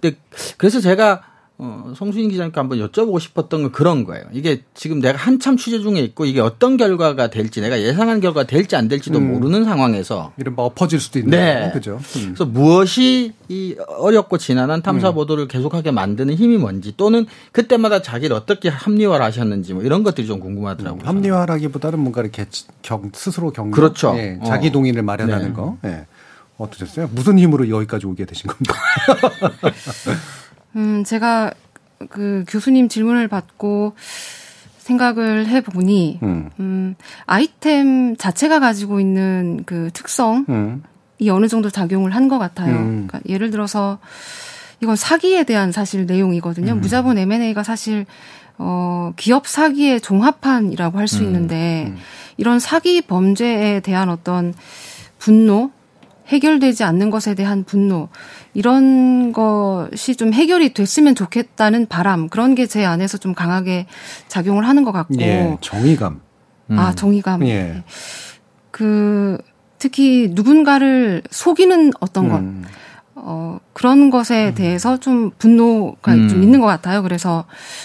근데 0.00 0.16
그래서 0.56 0.80
제가 0.80 1.22
어, 1.62 1.92
송수인 1.94 2.30
기자님께 2.30 2.58
한번 2.58 2.78
여쭤보고 2.78 3.20
싶었던 3.20 3.60
건 3.60 3.70
그런 3.70 4.04
거예요. 4.04 4.24
이게 4.32 4.62
지금 4.72 4.98
내가 4.98 5.18
한참 5.18 5.58
취재 5.58 5.80
중에 5.80 6.00
있고 6.00 6.24
이게 6.24 6.40
어떤 6.40 6.78
결과가 6.78 7.28
될지 7.28 7.60
내가 7.60 7.82
예상한 7.82 8.20
결과가 8.20 8.46
될지 8.46 8.76
안 8.76 8.88
될지도 8.88 9.18
음. 9.18 9.34
모르는 9.34 9.64
상황에서 9.64 10.32
이른바 10.38 10.62
엎어질 10.62 10.98
수도 10.98 11.18
있는 11.18 11.38
네. 11.38 11.70
그죠. 11.74 12.00
음. 12.16 12.34
그래서 12.34 12.46
무엇이 12.46 13.34
이 13.48 13.76
어렵고 13.98 14.38
지난한 14.38 14.80
탐사 14.80 15.10
음. 15.10 15.14
보도를 15.14 15.48
계속하게 15.48 15.90
만드는 15.90 16.34
힘이 16.34 16.56
뭔지 16.56 16.94
또는 16.96 17.26
그때마다 17.52 18.00
자기를 18.00 18.34
어떻게 18.34 18.70
합리화를 18.70 19.22
하셨는지 19.22 19.74
뭐 19.74 19.82
이런 19.82 20.02
것들이 20.02 20.26
좀 20.26 20.40
궁금하더라고요. 20.40 21.02
음, 21.02 21.06
합리화라기보다는 21.06 21.98
뭔가 21.98 22.22
이렇게 22.22 22.46
경, 22.80 23.10
스스로 23.12 23.50
경 23.52 23.70
그렇죠. 23.70 24.14
예, 24.16 24.38
자기 24.46 24.68
어. 24.68 24.72
동의를 24.72 25.02
마련하는 25.02 25.48
네. 25.48 25.52
거. 25.52 25.76
예. 25.84 26.06
어떠셨어요? 26.56 27.10
무슨 27.12 27.38
힘으로 27.38 27.68
여기까지 27.68 28.06
오게 28.06 28.24
되신 28.26 28.48
겁니까? 28.48 28.74
음, 30.76 31.04
제가 31.04 31.52
그 32.08 32.44
교수님 32.48 32.88
질문을 32.88 33.28
받고 33.28 33.94
생각을 34.78 35.46
해보니, 35.46 36.18
음. 36.22 36.50
음, 36.58 36.94
아이템 37.26 38.16
자체가 38.16 38.60
가지고 38.60 38.98
있는 39.00 39.62
그 39.66 39.90
특성이 39.92 40.44
음. 40.48 40.82
어느 41.30 41.48
정도 41.48 41.68
작용을 41.70 42.14
한 42.14 42.28
것 42.28 42.38
같아요. 42.38 42.74
음. 42.74 43.06
그러니까 43.06 43.20
예를 43.28 43.50
들어서 43.50 43.98
이건 44.80 44.96
사기에 44.96 45.44
대한 45.44 45.72
사실 45.72 46.06
내용이거든요. 46.06 46.72
음. 46.72 46.80
무자본 46.80 47.18
M&A가 47.18 47.62
사실 47.62 48.06
어, 48.56 49.12
기업 49.16 49.46
사기의 49.46 50.00
종합판이라고 50.00 50.98
할수 50.98 51.20
음. 51.20 51.24
있는데 51.24 51.94
이런 52.36 52.58
사기 52.58 53.02
범죄에 53.02 53.80
대한 53.80 54.08
어떤 54.08 54.54
분노, 55.18 55.70
해결되지 56.28 56.84
않는 56.84 57.10
것에 57.10 57.34
대한 57.34 57.64
분노 57.64 58.08
이런 58.54 59.32
것이 59.32 60.16
좀 60.16 60.32
해결이 60.32 60.74
됐으면 60.74 61.14
좋겠다는 61.14 61.86
바람 61.86 62.28
그런 62.28 62.54
게 62.54 62.66
제 62.66 62.84
안에서 62.84 63.18
좀 63.18 63.34
강하게 63.34 63.86
작용을 64.28 64.66
하는 64.68 64.84
것 64.84 64.92
같고 64.92 65.20
예, 65.20 65.56
정의감 65.60 66.20
아 66.70 66.92
정의감 66.94 67.46
예. 67.46 67.82
그 68.70 69.38
특히 69.78 70.28
누군가를 70.32 71.22
속이는 71.30 71.92
어떤 72.00 72.28
것 72.28 72.36
음. 72.38 72.64
어, 73.14 73.58
그런 73.72 74.10
것에 74.10 74.48
음. 74.48 74.54
대해서 74.54 74.98
좀 74.98 75.30
분노가 75.38 76.14
음. 76.14 76.28
좀 76.28 76.42
있는 76.42 76.60
것 76.60 76.66
같아요. 76.66 77.02
그래서 77.02 77.44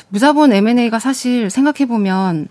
무자본 0.10 0.54
M&A가 0.54 1.00
사실 1.00 1.50
생각해 1.50 1.88
보면 1.88 2.48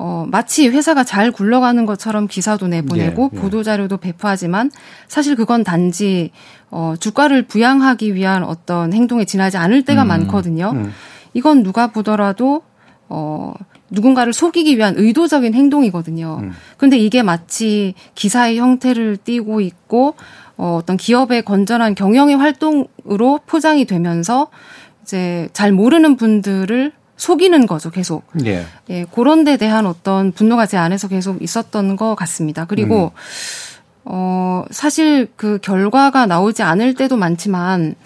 어, 0.00 0.26
마치 0.28 0.68
회사가 0.68 1.02
잘 1.02 1.32
굴러가는 1.32 1.84
것처럼 1.84 2.28
기사도 2.28 2.68
내보내고 2.68 3.30
예, 3.32 3.36
예. 3.36 3.40
보도자료도 3.40 3.96
배포하지만 3.96 4.70
사실 5.08 5.34
그건 5.34 5.64
단지 5.64 6.30
어, 6.70 6.94
주가를 7.00 7.42
부양하기 7.42 8.14
위한 8.14 8.44
어떤 8.44 8.92
행동에 8.92 9.24
지나지 9.24 9.56
않을 9.56 9.82
때가 9.82 10.02
음, 10.02 10.08
많거든요. 10.08 10.70
음. 10.72 10.92
이건 11.34 11.64
누가 11.64 11.88
보더라도 11.88 12.62
어, 13.08 13.54
누군가를 13.90 14.32
속이기 14.32 14.76
위한 14.76 14.94
의도적인 14.96 15.54
행동이거든요. 15.54 16.42
음. 16.42 16.52
근데 16.76 16.96
이게 16.96 17.24
마치 17.24 17.94
기사의 18.14 18.56
형태를 18.56 19.16
띠고 19.16 19.60
있고 19.60 20.14
어, 20.56 20.78
어떤 20.80 20.96
기업의 20.96 21.42
건전한 21.42 21.96
경영의 21.96 22.36
활동으로 22.36 23.40
포장이 23.46 23.84
되면서 23.84 24.46
이제 25.02 25.48
잘 25.52 25.72
모르는 25.72 26.14
분들을 26.16 26.92
속이는 27.18 27.66
거죠, 27.66 27.90
계속. 27.90 28.24
예. 28.46 28.64
예, 28.88 29.04
그런 29.12 29.44
데 29.44 29.56
대한 29.58 29.86
어떤 29.86 30.32
분노가 30.32 30.64
제 30.66 30.78
안에서 30.78 31.08
계속 31.08 31.42
있었던 31.42 31.96
것 31.96 32.14
같습니다. 32.14 32.64
그리고, 32.64 33.12
음. 33.14 33.20
어, 34.04 34.64
사실 34.70 35.28
그 35.36 35.58
결과가 35.60 36.26
나오지 36.26 36.62
않을 36.62 36.94
때도 36.94 37.16
많지만, 37.16 37.96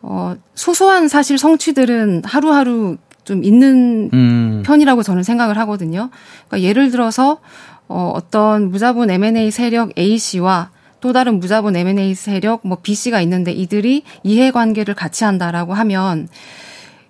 어, 0.00 0.34
소소한 0.54 1.08
사실 1.08 1.38
성취들은 1.38 2.22
하루하루 2.24 2.96
좀 3.24 3.44
있는 3.44 4.10
음. 4.12 4.62
편이라고 4.64 5.02
저는 5.02 5.22
생각을 5.22 5.58
하거든요. 5.58 6.10
그러니까 6.48 6.66
예를 6.66 6.90
들어서, 6.90 7.38
어, 7.86 8.12
어떤 8.14 8.70
무자본 8.70 9.10
M&A 9.10 9.50
세력 9.50 9.96
A씨와 9.98 10.70
또 11.00 11.12
다른 11.12 11.38
무자본 11.38 11.76
M&A 11.76 12.14
세력 12.14 12.60
뭐 12.64 12.78
B씨가 12.82 13.20
있는데 13.22 13.52
이들이 13.52 14.02
이해관계를 14.24 14.94
같이 14.94 15.24
한다라고 15.24 15.74
하면 15.74 16.28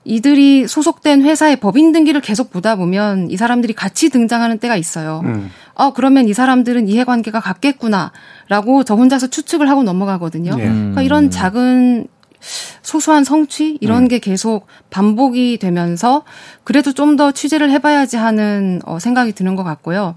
이들이 0.09 0.67
소속된 0.67 1.23
회사의 1.23 1.57
법인 1.57 1.93
등기를 1.93 2.21
계속 2.23 2.51
보다 2.51 2.77
보면 2.77 3.31
이 3.31 3.37
사람들이 3.37 3.75
같이 3.75 4.09
등장하는 4.09 4.59
때가 4.59 4.75
있어요. 4.77 5.21
음. 5.25 5.51
어, 5.75 5.93
그러면 5.93 6.29
이 6.29 6.33
사람들은 6.33 6.89
이해관계가 6.89 7.41
같겠구나라고 7.41 8.85
저 8.85 8.95
혼자서 8.95 9.27
추측을 9.27 9.69
하고 9.69 9.83
넘어가거든요. 9.83 10.53
예. 10.59 10.63
그러니까 10.65 11.03
이런 11.03 11.31
작은 11.31 12.09
소소한 12.83 13.25
성취 13.25 13.77
이런 13.81 14.05
음. 14.05 14.09
게 14.09 14.19
계속 14.19 14.67
반복이 14.91 15.59
되면서 15.59 16.25
그래도 16.65 16.93
좀 16.93 17.17
더 17.19 17.33
취재를 17.33 17.71
해봐야지 17.71 18.17
하는 18.17 18.81
어, 18.87 18.99
생각이 18.99 19.33
드는 19.33 19.57
것 19.57 19.65
같고요. 19.65 20.15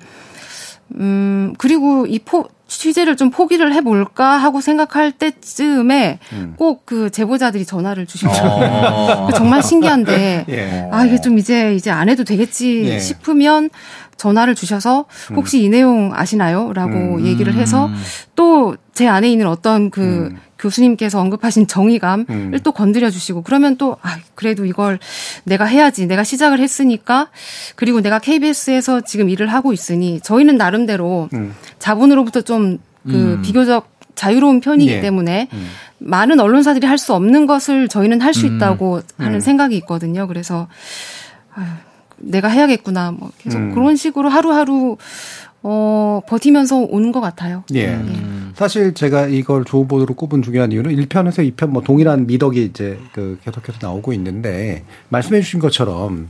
음, 0.96 1.54
그리고 1.58 2.06
이 2.06 2.20
포, 2.20 2.48
취재를 2.78 3.18
좀 3.18 3.30
포기를 3.30 3.74
해볼까 3.74 4.38
하고 4.38 4.62
생각할 4.62 5.12
때쯤에 5.12 6.20
음. 6.34 6.54
꼭그 6.58 7.12
제보자들이 7.12 7.66
전화를 7.66 8.06
주시더라고요. 8.06 8.68
어. 8.68 9.30
정말 9.36 9.62
신기한데, 9.62 10.46
예. 10.50 10.90
아, 10.92 11.06
이게 11.06 11.20
좀 11.20 11.38
이제, 11.38 11.76
이제 11.76 11.92
안 11.92 12.08
해도 12.08 12.24
되겠지 12.24 12.84
예. 12.86 13.00
싶으면 13.00 13.70
전화를 14.16 14.56
주셔서 14.56 15.06
음. 15.32 15.36
혹시 15.36 15.60
음. 15.60 15.64
이 15.64 15.70
내용 15.70 16.12
아시나요? 16.14 16.72
라고 16.74 16.94
음. 17.18 17.26
얘기를 17.26 17.54
해서 17.56 17.90
또 18.36 18.76
제 18.94 19.08
안에 19.08 19.32
있는 19.32 19.48
어떤 19.48 19.90
그 19.90 20.30
음. 20.32 20.38
교수님께서 20.62 21.20
언급하신 21.20 21.68
정의감을 21.68 22.26
음. 22.30 22.60
또 22.64 22.72
건드려 22.72 23.10
주시고 23.10 23.42
그러면 23.42 23.76
또 23.78 23.98
아, 24.02 24.18
그래도 24.36 24.66
이걸 24.66 25.00
내가 25.44 25.66
해야지. 25.66 26.06
내가 26.06 26.24
시작을 26.24 26.60
했으니까 26.60 27.30
그리고 27.76 28.00
내가 28.02 28.20
KBS에서 28.20 29.02
지금 29.02 29.30
일을 29.30 29.48
하고 29.48 29.74
있으니 29.74 30.22
저희는 30.22 30.58
나름대로 30.58 31.28
음. 31.34 31.54
자본으로부터 31.80 32.42
좀그 32.42 32.80
음. 33.08 33.42
비교적 33.42 33.90
자유로운 34.16 34.60
편이기 34.62 34.92
예. 34.92 35.02
때문에 35.02 35.48
음. 35.52 35.68
많은 35.98 36.40
언론사들이 36.40 36.86
할 36.88 36.98
수 36.98 37.14
없는 37.16 37.48
것을 37.48 37.88
저희는 37.88 38.22
할수 38.22 38.46
음. 38.46 38.56
있다고 38.56 39.02
하는 39.18 39.36
음. 39.36 39.40
생각이 39.40 39.76
있거든요. 39.78 40.28
그래서 40.28 40.68
아유, 41.56 41.66
내가 42.18 42.48
해야겠구나. 42.48 43.12
뭐 43.12 43.32
계속 43.40 43.58
그런 43.74 43.96
식으로 43.96 44.30
하루하루 44.30 44.98
어, 45.64 46.22
버티면서 46.28 46.78
오는 46.78 47.12
것 47.12 47.22
같아요. 47.22 47.64
예. 47.74 47.84
예. 47.84 48.06
사실 48.56 48.94
제가 48.94 49.28
이걸 49.28 49.64
좋은 49.64 49.88
보도로 49.88 50.16
꼽은 50.16 50.42
중요한 50.42 50.72
이유는 50.72 50.96
1편에서 50.96 51.56
2편 51.56 51.68
뭐 51.68 51.82
동일한 51.82 52.28
미덕이 52.28 52.64
이제 52.64 53.00
그 53.14 53.40
계속해서 53.44 53.80
나오고 53.82 54.14
있는데 54.14 54.84
말씀해 55.10 55.42
주신 55.42 55.60
것처럼 55.60 56.30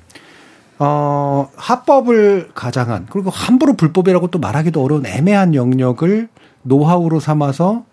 어, 0.80 1.50
합법을 1.56 2.50
가장한 2.54 3.08
그리고 3.10 3.30
함부로 3.30 3.74
불법이라고 3.74 4.28
또 4.28 4.40
말하기도 4.40 4.84
어려운 4.84 5.06
애매한 5.06 5.56
영역을 5.56 6.28
노하우로 6.64 7.20
삼아서 7.20 7.86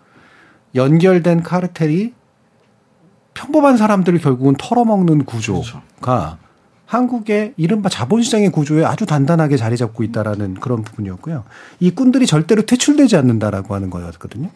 연결된 0.75 1.43
카르텔이 1.43 2.13
평범한 3.33 3.77
사람들을 3.77 4.19
결국은 4.19 4.55
털어먹는 4.57 5.25
구조가 5.25 5.59
그렇죠. 5.61 5.81
한국의 6.89 7.53
이른바 7.55 7.87
자본시장의 7.87 8.49
구조에 8.49 8.83
아주 8.83 9.05
단단하게 9.05 9.57
자리 9.57 9.77
잡고 9.77 10.03
있다라는 10.03 10.55
그런 10.55 10.81
부분이었고요. 10.81 11.43
이 11.79 11.91
꾼들이 11.91 12.25
절대로 12.25 12.63
퇴출되지 12.63 13.15
않는다라고 13.15 13.75
하는 13.75 13.91
거였거든요. 13.91 14.49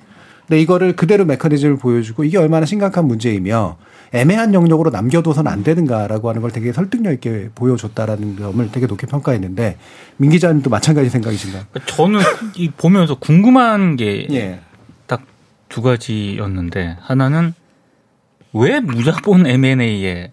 근데 0.47 0.59
이거를 0.59 0.95
그대로 0.95 1.25
메커니즘을 1.25 1.77
보여주고 1.77 2.23
이게 2.23 2.39
얼마나 2.39 2.65
심각한 2.65 3.05
문제이며 3.05 3.77
애매한 4.13 4.55
영역으로 4.55 4.89
남겨둬선 4.89 5.45
안 5.45 5.63
되는가라고 5.63 6.27
하는 6.27 6.41
걸 6.41 6.49
되게 6.49 6.73
설득력 6.73 7.13
있게 7.13 7.51
보여줬다라는 7.53 8.37
점을 8.37 8.71
되게 8.71 8.87
높게 8.87 9.05
평가했는데 9.05 9.77
민 10.17 10.31
기자님도 10.31 10.71
마찬가지 10.71 11.11
생각이신가요? 11.11 11.65
저는 11.85 12.19
이 12.55 12.71
보면서 12.71 13.13
궁금한 13.13 13.95
게 13.95 14.59
딱두 15.05 15.81
예. 15.81 15.83
가지였는데 15.83 16.97
하나는 16.99 17.53
왜 18.53 18.79
무자본 18.79 19.45
M&A에 19.45 20.31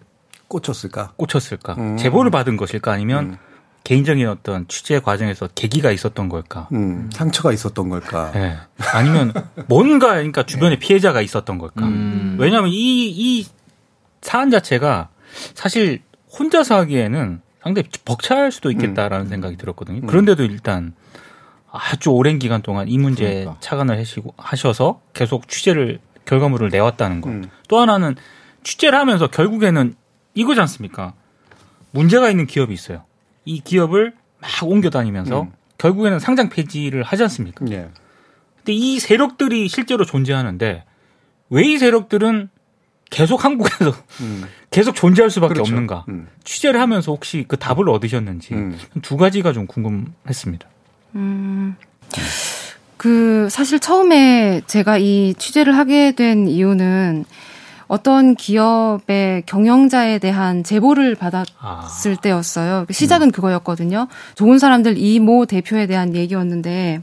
꽂혔을까? 0.51 1.13
꽂혔을까? 1.15 1.75
음. 1.77 1.97
제보를 1.97 2.29
받은 2.31 2.57
것일까? 2.57 2.91
아니면 2.91 3.25
음. 3.25 3.37
개인적인 3.83 4.27
어떤 4.27 4.67
취재 4.67 4.99
과정에서 4.99 5.47
계기가 5.55 5.91
있었던 5.91 6.29
걸까? 6.29 6.67
음. 6.73 7.09
상처가 7.11 7.51
있었던 7.51 7.89
걸까? 7.89 8.31
네. 8.31 8.57
아니면 8.93 9.33
뭔가 9.67 10.13
그러니까 10.13 10.43
주변에 10.43 10.75
네. 10.75 10.79
피해자가 10.79 11.21
있었던 11.21 11.57
걸까? 11.57 11.85
음. 11.85 12.37
왜냐하면 12.39 12.69
이, 12.71 13.09
이 13.09 13.47
사안 14.21 14.51
자체가 14.51 15.09
사실 15.55 16.01
혼자서 16.37 16.75
하기에는 16.77 17.41
상당히 17.63 17.87
벅찰 18.05 18.51
수도 18.51 18.71
있겠다라는 18.71 19.27
음. 19.27 19.29
생각이 19.29 19.57
들었거든요. 19.57 20.05
그런데도 20.05 20.43
일단 20.43 20.93
아주 21.71 22.09
오랜 22.09 22.37
기간 22.37 22.61
동안 22.61 22.87
이 22.87 22.97
문제 22.97 23.23
그러니까. 23.23 23.57
차관을 23.61 23.97
하시고 23.97 24.33
하셔서 24.37 25.01
계속 25.13 25.47
취재를 25.47 25.99
결과물을 26.25 26.69
내왔다는 26.69 27.21
것. 27.21 27.29
음. 27.29 27.49
또 27.67 27.79
하나는 27.79 28.15
취재를 28.63 28.97
하면서 28.99 29.27
결국에는 29.27 29.95
이거지 30.33 30.59
않습니까? 30.61 31.13
문제가 31.91 32.29
있는 32.29 32.47
기업이 32.47 32.73
있어요. 32.73 33.03
이 33.45 33.59
기업을 33.59 34.13
막 34.39 34.49
옮겨 34.63 34.89
다니면서 34.89 35.43
음. 35.43 35.51
결국에는 35.77 36.19
상장 36.19 36.49
폐지를 36.49 37.03
하지 37.03 37.23
않습니까? 37.23 37.65
네. 37.65 37.89
근데 38.57 38.73
이 38.73 38.99
세력들이 38.99 39.67
실제로 39.67 40.05
존재하는데 40.05 40.83
왜 41.49 41.63
이 41.65 41.77
세력들은 41.77 42.49
계속 43.09 43.43
한국에서 43.43 43.93
음. 44.21 44.45
계속 44.71 44.95
존재할 44.95 45.29
수밖에 45.29 45.55
그렇죠. 45.55 45.69
없는가? 45.73 46.05
음. 46.07 46.27
취재를 46.45 46.79
하면서 46.79 47.11
혹시 47.11 47.43
그 47.47 47.57
답을 47.57 47.89
얻으셨는지 47.89 48.53
음. 48.53 48.77
두 49.01 49.17
가지가 49.17 49.51
좀 49.51 49.67
궁금했습니다. 49.67 50.67
음. 51.15 51.75
그 52.95 53.49
사실 53.49 53.79
처음에 53.79 54.61
제가 54.67 54.97
이 54.97 55.33
취재를 55.37 55.75
하게 55.75 56.13
된 56.13 56.47
이유는 56.47 57.25
어떤 57.91 58.35
기업의 58.35 59.43
경영자에 59.45 60.19
대한 60.19 60.63
제보를 60.63 61.15
받았을 61.15 61.51
아. 61.59 62.21
때였어요. 62.21 62.85
그 62.87 62.93
시작은 62.93 63.27
음. 63.27 63.31
그거였거든요. 63.31 64.07
좋은 64.35 64.59
사람들 64.59 64.97
이 64.97 65.19
모 65.19 65.45
대표에 65.45 65.87
대한 65.87 66.15
얘기였는데, 66.15 67.01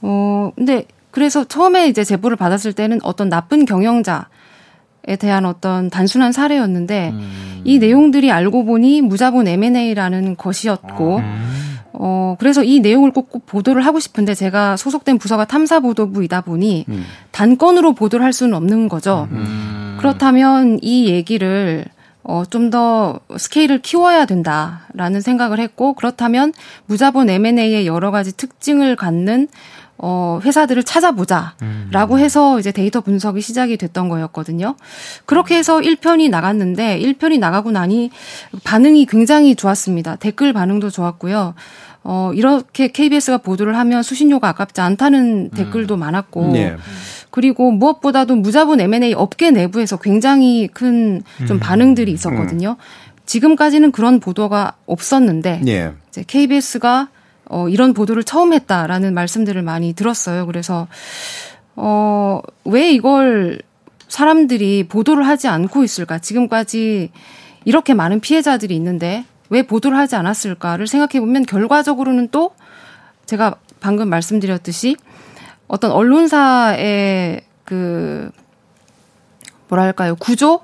어, 0.00 0.52
근데 0.56 0.86
그래서 1.10 1.44
처음에 1.44 1.86
이제 1.86 2.02
제보를 2.02 2.38
받았을 2.38 2.72
때는 2.72 3.00
어떤 3.02 3.28
나쁜 3.28 3.66
경영자, 3.66 4.28
에 5.06 5.16
대한 5.16 5.44
어떤 5.44 5.90
단순한 5.90 6.32
사례였는데 6.32 7.10
음. 7.10 7.60
이 7.64 7.78
내용들이 7.78 8.32
알고 8.32 8.64
보니 8.64 9.02
무자본 9.02 9.48
M&A라는 9.48 10.36
것이었고 10.36 11.16
음. 11.18 11.78
어 11.92 12.36
그래서 12.38 12.62
이 12.62 12.80
내용을 12.80 13.10
꼭, 13.10 13.30
꼭 13.30 13.44
보도를 13.46 13.84
하고 13.84 13.98
싶은데 13.98 14.34
제가 14.34 14.76
소속된 14.76 15.18
부서가 15.18 15.46
탐사 15.46 15.80
보도부이다 15.80 16.42
보니 16.42 16.84
음. 16.88 17.04
단건으로 17.32 17.94
보도를 17.94 18.24
할 18.24 18.32
수는 18.34 18.54
없는 18.54 18.88
거죠. 18.88 19.26
음. 20.00 20.02
그렇다면 20.02 20.78
이 20.82 21.08
얘기를 21.08 21.84
어, 22.22 22.44
좀 22.48 22.70
더 22.70 23.18
스케일을 23.36 23.80
키워야 23.80 24.24
된다라는 24.24 25.20
생각을 25.20 25.58
했고, 25.58 25.94
그렇다면 25.94 26.52
무자본 26.86 27.28
M&A의 27.28 27.86
여러 27.86 28.10
가지 28.10 28.36
특징을 28.36 28.94
갖는 28.94 29.48
어, 30.02 30.40
회사들을 30.42 30.82
찾아보자라고 30.82 32.14
음. 32.14 32.18
해서 32.18 32.58
이제 32.58 32.72
데이터 32.72 33.00
분석이 33.00 33.40
시작이 33.40 33.76
됐던 33.76 34.08
거였거든요. 34.08 34.76
그렇게 35.26 35.56
해서 35.56 35.78
1편이 35.78 36.30
나갔는데 36.30 36.98
1편이 37.00 37.38
나가고 37.38 37.70
나니 37.70 38.10
반응이 38.64 39.06
굉장히 39.06 39.54
좋았습니다. 39.54 40.16
댓글 40.16 40.52
반응도 40.54 40.88
좋았고요. 40.88 41.54
어, 42.02 42.32
이렇게 42.34 42.88
KBS가 42.88 43.38
보도를 43.38 43.76
하면 43.76 44.02
수신료가 44.02 44.48
아깝지 44.48 44.80
않다는 44.80 45.50
음. 45.52 45.56
댓글도 45.56 45.96
많았고. 45.96 46.52
네. 46.52 46.76
그리고 47.30 47.70
무엇보다도 47.70 48.36
무자본 48.36 48.80
M&A 48.80 49.14
업계 49.14 49.50
내부에서 49.50 49.96
굉장히 49.98 50.66
큰좀 50.68 51.22
음. 51.50 51.60
반응들이 51.60 52.10
있었거든요. 52.12 52.76
지금까지는 53.26 53.92
그런 53.92 54.18
보도가 54.18 54.74
없었는데 54.86 55.60
네. 55.62 55.92
이제 56.08 56.24
KBS가 56.26 57.08
어, 57.44 57.68
이런 57.68 57.94
보도를 57.94 58.24
처음 58.24 58.52
했다라는 58.52 59.14
말씀들을 59.14 59.62
많이 59.62 59.92
들었어요. 59.92 60.46
그래서 60.46 60.88
어, 61.76 62.40
왜 62.64 62.90
이걸 62.92 63.60
사람들이 64.08 64.88
보도를 64.88 65.26
하지 65.26 65.46
않고 65.48 65.84
있을까? 65.84 66.18
지금까지 66.18 67.10
이렇게 67.64 67.94
많은 67.94 68.20
피해자들이 68.20 68.74
있는데 68.76 69.24
왜 69.50 69.62
보도를 69.62 69.98
하지 69.98 70.16
않았을까를 70.16 70.86
생각해 70.86 71.20
보면 71.20 71.44
결과적으로는 71.44 72.28
또 72.30 72.54
제가 73.26 73.56
방금 73.80 74.08
말씀드렸듯이 74.08 74.96
어떤 75.68 75.90
언론사의 75.90 77.42
그 77.64 78.30
뭐랄까요 79.68 80.16
구조 80.16 80.62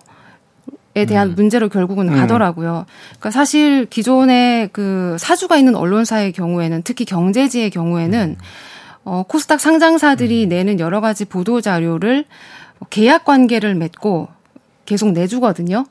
에 0.97 1.05
대한 1.05 1.29
음. 1.29 1.35
문제로 1.35 1.69
결국은 1.69 2.09
음. 2.09 2.15
가더라고요. 2.15 2.87
그러니까 3.11 3.31
사실 3.31 3.85
기존에 3.85 4.71
그 4.73 5.19
사주가 5.19 5.59
있는 5.59 5.75
언론사의 5.75 6.33
경우에는 6.33 6.81
특히 6.85 7.05
경제지의 7.05 7.69
경우에는 7.69 8.37
음. 8.39 8.45
어 9.05 9.23
코스닥 9.29 9.61
상장사들이 9.61 10.45
음. 10.45 10.49
내는 10.49 10.81
여러 10.81 11.03
가지 11.03 11.27
보도 11.27 11.61
자료를 11.61 12.25
계약 12.89 13.27
관계를 13.27 13.75
맺고 13.75 14.29
계속 14.87 15.13
내주거든요. 15.13 15.85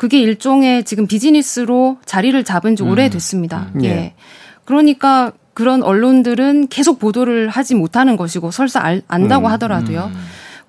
그게 0.00 0.18
일종의 0.18 0.84
지금 0.84 1.06
비즈니스로 1.06 1.98
자리를 2.06 2.42
잡은 2.42 2.74
지 2.74 2.82
음. 2.82 2.88
오래됐습니다. 2.88 3.66
음. 3.74 3.84
예. 3.84 3.88
예. 3.88 4.14
그러니까 4.64 5.30
그런 5.52 5.82
언론들은 5.82 6.68
계속 6.68 6.98
보도를 6.98 7.50
하지 7.50 7.74
못하는 7.74 8.16
것이고 8.16 8.50
설사 8.50 8.80
알, 8.80 9.02
안다고 9.08 9.48
하더라도요. 9.48 10.10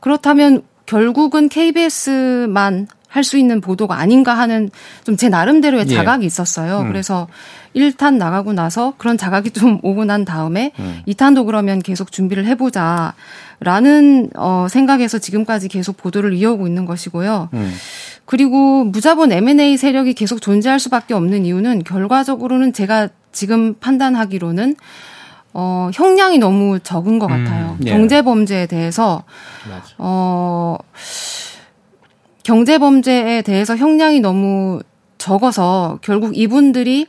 그렇다면 0.01 0.63
결국은 0.85 1.47
KBS만 1.47 2.87
할 3.07 3.23
수 3.23 3.37
있는 3.37 3.59
보도가 3.61 3.97
아닌가 3.99 4.37
하는 4.37 4.69
좀 5.03 5.15
제 5.17 5.29
나름대로의 5.29 5.85
예. 5.87 5.95
자각이 5.95 6.25
있었어요. 6.25 6.81
음. 6.81 6.87
그래서 6.87 7.27
1탄 7.75 8.15
나가고 8.15 8.53
나서 8.53 8.93
그런 8.97 9.17
자각이 9.17 9.51
좀 9.55 9.79
오고 9.83 10.05
난 10.05 10.25
다음에 10.25 10.71
음. 10.79 11.01
2탄도 11.07 11.45
그러면 11.45 11.81
계속 11.81 12.11
준비를 12.11 12.45
해보자. 12.45 13.13
라는 13.59 14.29
어 14.35 14.67
생각에서 14.69 15.19
지금까지 15.19 15.67
계속 15.67 15.95
보도를 15.97 16.33
이어오고 16.33 16.65
있는 16.67 16.85
것이고요. 16.85 17.49
음. 17.53 17.73
그리고 18.25 18.83
무자본 18.83 19.31
M&A 19.31 19.77
세력이 19.77 20.13
계속 20.13 20.41
존재할 20.41 20.79
수밖에 20.79 21.13
없는 21.13 21.45
이유는 21.45 21.83
결과적으로는 21.83 22.73
제가 22.73 23.09
지금 23.31 23.73
판단하기로는 23.75 24.75
어 25.53 25.89
형량이 25.93 26.37
너무 26.37 26.79
적은 26.79 27.19
것 27.19 27.29
음. 27.29 27.43
같아요. 27.43 27.77
음. 27.79 27.87
예. 27.87 27.91
경제 27.91 28.21
범죄에 28.21 28.67
대해서 28.67 29.23
맞아. 29.69 29.93
어 29.97 30.77
경제 32.43 32.77
범죄에 32.77 33.41
대해서 33.41 33.75
형량이 33.75 34.21
너무 34.21 34.81
적어서 35.17 35.99
결국 36.01 36.37
이분들이 36.37 37.07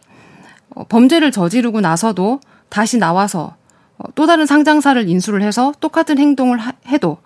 어, 0.75 0.85
범죄를 0.85 1.31
저지르고 1.31 1.81
나서도 1.81 2.41
다시 2.69 2.99
나와서 2.99 3.55
어, 3.99 4.05
또 4.15 4.27
다른 4.27 4.47
상장사를 4.47 5.09
인수를 5.09 5.43
해서 5.43 5.73
똑같은 5.81 6.19
행동을 6.19 6.59
해도 6.89 7.19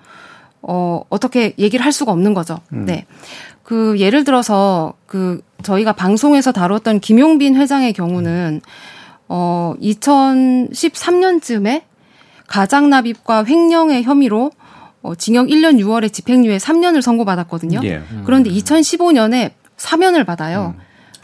어 0.63 1.03
어떻게 1.09 1.55
얘기를 1.59 1.85
할 1.85 1.93
수가 1.93 2.13
없는 2.13 2.35
거죠. 2.35 2.59
음. 2.73 2.85
네. 2.85 3.07
그 3.67 3.99
예를 3.99 4.23
들어서 4.23 4.95
그 5.07 5.43
저희가 5.65 5.93
방송에서 5.93 6.53
다뤘던 6.53 7.01
김용빈 7.01 7.57
회장의 7.57 7.95
경우는 7.95 8.61
어 9.27 9.75
2013년쯤에 9.83 11.83
가장 12.47 12.91
납입과 12.91 13.45
횡령의 13.45 14.05
혐의로 14.05 14.53
어, 15.03 15.17
징역 15.17 15.49
1년 15.49 15.81
6월에 15.81 16.13
집행유예 16.13 16.59
3년을 16.59 17.03
선고받았거든요. 17.03 17.81
예. 17.83 17.97
음. 17.97 18.23
그런데 18.25 18.51
2015년에 18.51 19.51
사면을 19.77 20.23
받아요. 20.23 20.77
음. 20.79 20.83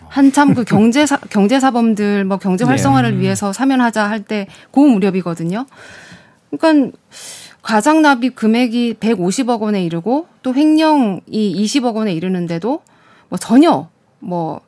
한참 0.08 0.54
그 0.54 0.64
경제 0.64 1.06
사, 1.06 1.18
경제 1.30 1.60
사범들 1.60 2.24
뭐 2.24 2.38
경제 2.38 2.64
활성화를 2.64 3.14
예. 3.14 3.20
위해서 3.20 3.52
사면하자 3.52 4.10
할때그 4.10 4.80
무렵이거든요. 4.80 5.66
그러니까 6.50 6.90
과장 7.62 8.02
납입 8.02 8.34
금액이 8.34 8.94
150억 9.00 9.60
원에 9.60 9.84
이르고 9.84 10.26
또 10.42 10.54
횡령이 10.54 11.20
20억 11.30 11.94
원에 11.94 12.12
이르는데도 12.12 12.82
뭐 13.28 13.38
전혀 13.38 13.88
뭐 14.18 14.60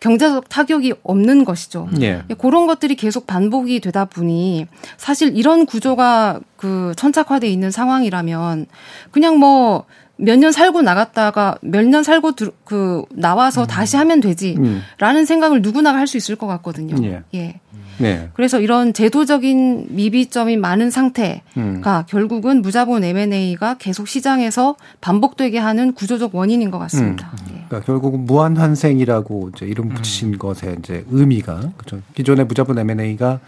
경제적 0.00 0.48
타격이 0.48 0.94
없는 1.02 1.44
것이죠. 1.44 1.88
예. 2.00 2.22
그런 2.38 2.66
것들이 2.66 2.94
계속 2.96 3.26
반복이 3.26 3.80
되다 3.80 4.06
보니 4.06 4.66
사실 4.96 5.36
이런 5.36 5.66
구조가 5.66 6.40
그 6.56 6.92
천착화돼 6.96 7.46
있는 7.48 7.70
상황이라면 7.70 8.66
그냥 9.10 9.38
뭐 9.38 9.84
몇 10.20 10.36
년 10.38 10.52
살고 10.52 10.82
나갔다가 10.82 11.56
몇 11.62 11.84
년 11.86 12.02
살고 12.02 12.32
들, 12.32 12.52
그 12.64 13.04
나와서 13.10 13.62
음. 13.62 13.66
다시 13.66 13.96
하면 13.96 14.20
되지라는 14.20 15.20
음. 15.20 15.24
생각을 15.24 15.62
누구나 15.62 15.94
할 15.94 16.06
수 16.06 16.16
있을 16.16 16.36
것 16.36 16.46
같거든요. 16.46 16.96
예. 17.06 17.22
예. 17.34 17.60
네. 18.00 18.28
그래서 18.34 18.60
이런 18.60 18.92
제도적인 18.92 19.88
미비점이 19.90 20.56
많은 20.56 20.90
상태가 20.90 21.40
음. 21.56 21.82
결국은 22.08 22.62
무자본 22.62 23.04
M&A가 23.04 23.76
계속 23.78 24.08
시장에서 24.08 24.76
반복되게 25.00 25.58
하는 25.58 25.92
구조적 25.92 26.34
원인인 26.34 26.70
것 26.70 26.78
같습니다. 26.78 27.30
음. 27.32 27.46
예. 27.48 27.64
그러니까 27.68 27.80
결국은 27.80 28.24
무한환생이라고 28.26 29.50
이제 29.54 29.66
이름 29.66 29.90
음. 29.90 29.94
붙이신 29.94 30.34
음. 30.34 30.38
것의 30.38 30.76
이제 30.78 31.04
의미가 31.10 31.72
그렇죠. 31.76 32.02
기존의 32.14 32.46
무자본 32.46 32.78
M&A가 32.78 33.40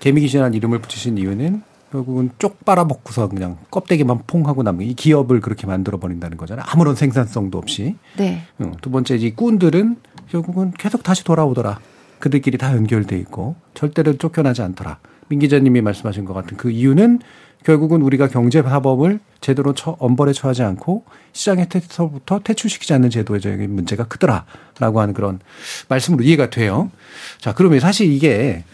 개미기신한 0.00 0.54
이름을 0.54 0.80
붙이신 0.80 1.18
이유는 1.18 1.62
결국은 1.90 2.30
쪽 2.38 2.64
빨아먹고서 2.64 3.28
그냥 3.28 3.56
껍데기만 3.70 4.20
퐁 4.26 4.46
하고 4.46 4.62
남은 4.62 4.84
이 4.84 4.94
기업을 4.94 5.40
그렇게 5.40 5.66
만들어 5.66 5.98
버린다는 5.98 6.36
거잖아요. 6.36 6.64
아무런 6.68 6.94
생산성도 6.94 7.56
없이. 7.56 7.96
네. 8.18 8.42
두 8.82 8.90
번째 8.90 9.16
이 9.16 9.34
꾼들은 9.34 9.96
결국은 10.30 10.72
계속 10.78 11.02
다시 11.02 11.24
돌아오더라. 11.24 11.80
그들끼리 12.18 12.58
다 12.58 12.74
연결돼 12.74 13.16
있고 13.18 13.56
절대로 13.74 14.16
쫓겨나지 14.16 14.62
않더라. 14.62 14.98
민 15.28 15.38
기자님이 15.40 15.80
말씀하신 15.82 16.24
것 16.24 16.34
같은 16.34 16.56
그 16.56 16.70
이유는 16.70 17.20
결국은 17.64 18.02
우리가 18.02 18.28
경제 18.28 18.62
파범을 18.62 19.20
제대로 19.40 19.74
처, 19.74 19.96
엄벌에 19.98 20.32
처하지 20.32 20.62
않고 20.62 21.04
시장에서부터 21.32 22.40
퇴출시키지 22.40 22.92
않는 22.94 23.10
제도적인 23.10 23.70
문제가 23.70 24.04
크더라라고 24.04 25.00
하는 25.00 25.14
그런 25.14 25.40
말씀으로 25.88 26.22
이해가 26.24 26.50
돼요. 26.50 26.90
자, 27.38 27.52
그러면 27.54 27.80
사실 27.80 28.10
이게 28.10 28.64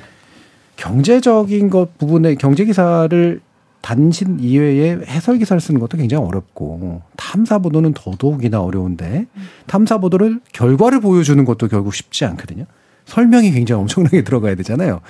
경제적인 0.76 1.70
것 1.70 1.98
부분에 1.98 2.34
경제 2.34 2.64
기사를 2.64 3.40
단신 3.80 4.40
이외에 4.40 4.98
해설 5.06 5.38
기사를 5.38 5.60
쓰는 5.60 5.78
것도 5.78 5.98
굉장히 5.98 6.26
어렵고 6.26 7.02
탐사 7.16 7.58
보도는 7.58 7.92
더더욱이나 7.92 8.62
어려운데 8.62 9.26
탐사 9.66 9.98
보도를 9.98 10.40
결과를 10.52 11.00
보여주는 11.00 11.44
것도 11.44 11.68
결국 11.68 11.94
쉽지 11.94 12.24
않거든요. 12.24 12.64
설명이 13.06 13.50
굉장히 13.52 13.80
엄청나게 13.82 14.24
들어가야 14.24 14.54
되잖아요. 14.56 15.00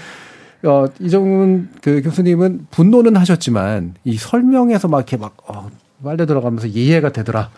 어, 0.64 0.86
이정훈 0.98 1.70
그 1.82 2.02
교수님은 2.02 2.68
분노는 2.70 3.16
하셨지만 3.16 3.94
이 4.04 4.16
설명에서 4.16 4.88
막 4.88 4.98
이렇게 4.98 5.16
막 5.16 5.36
어, 5.46 5.70
빨려 6.02 6.26
들어가면서 6.26 6.66
이해가 6.68 7.12
되더라. 7.12 7.50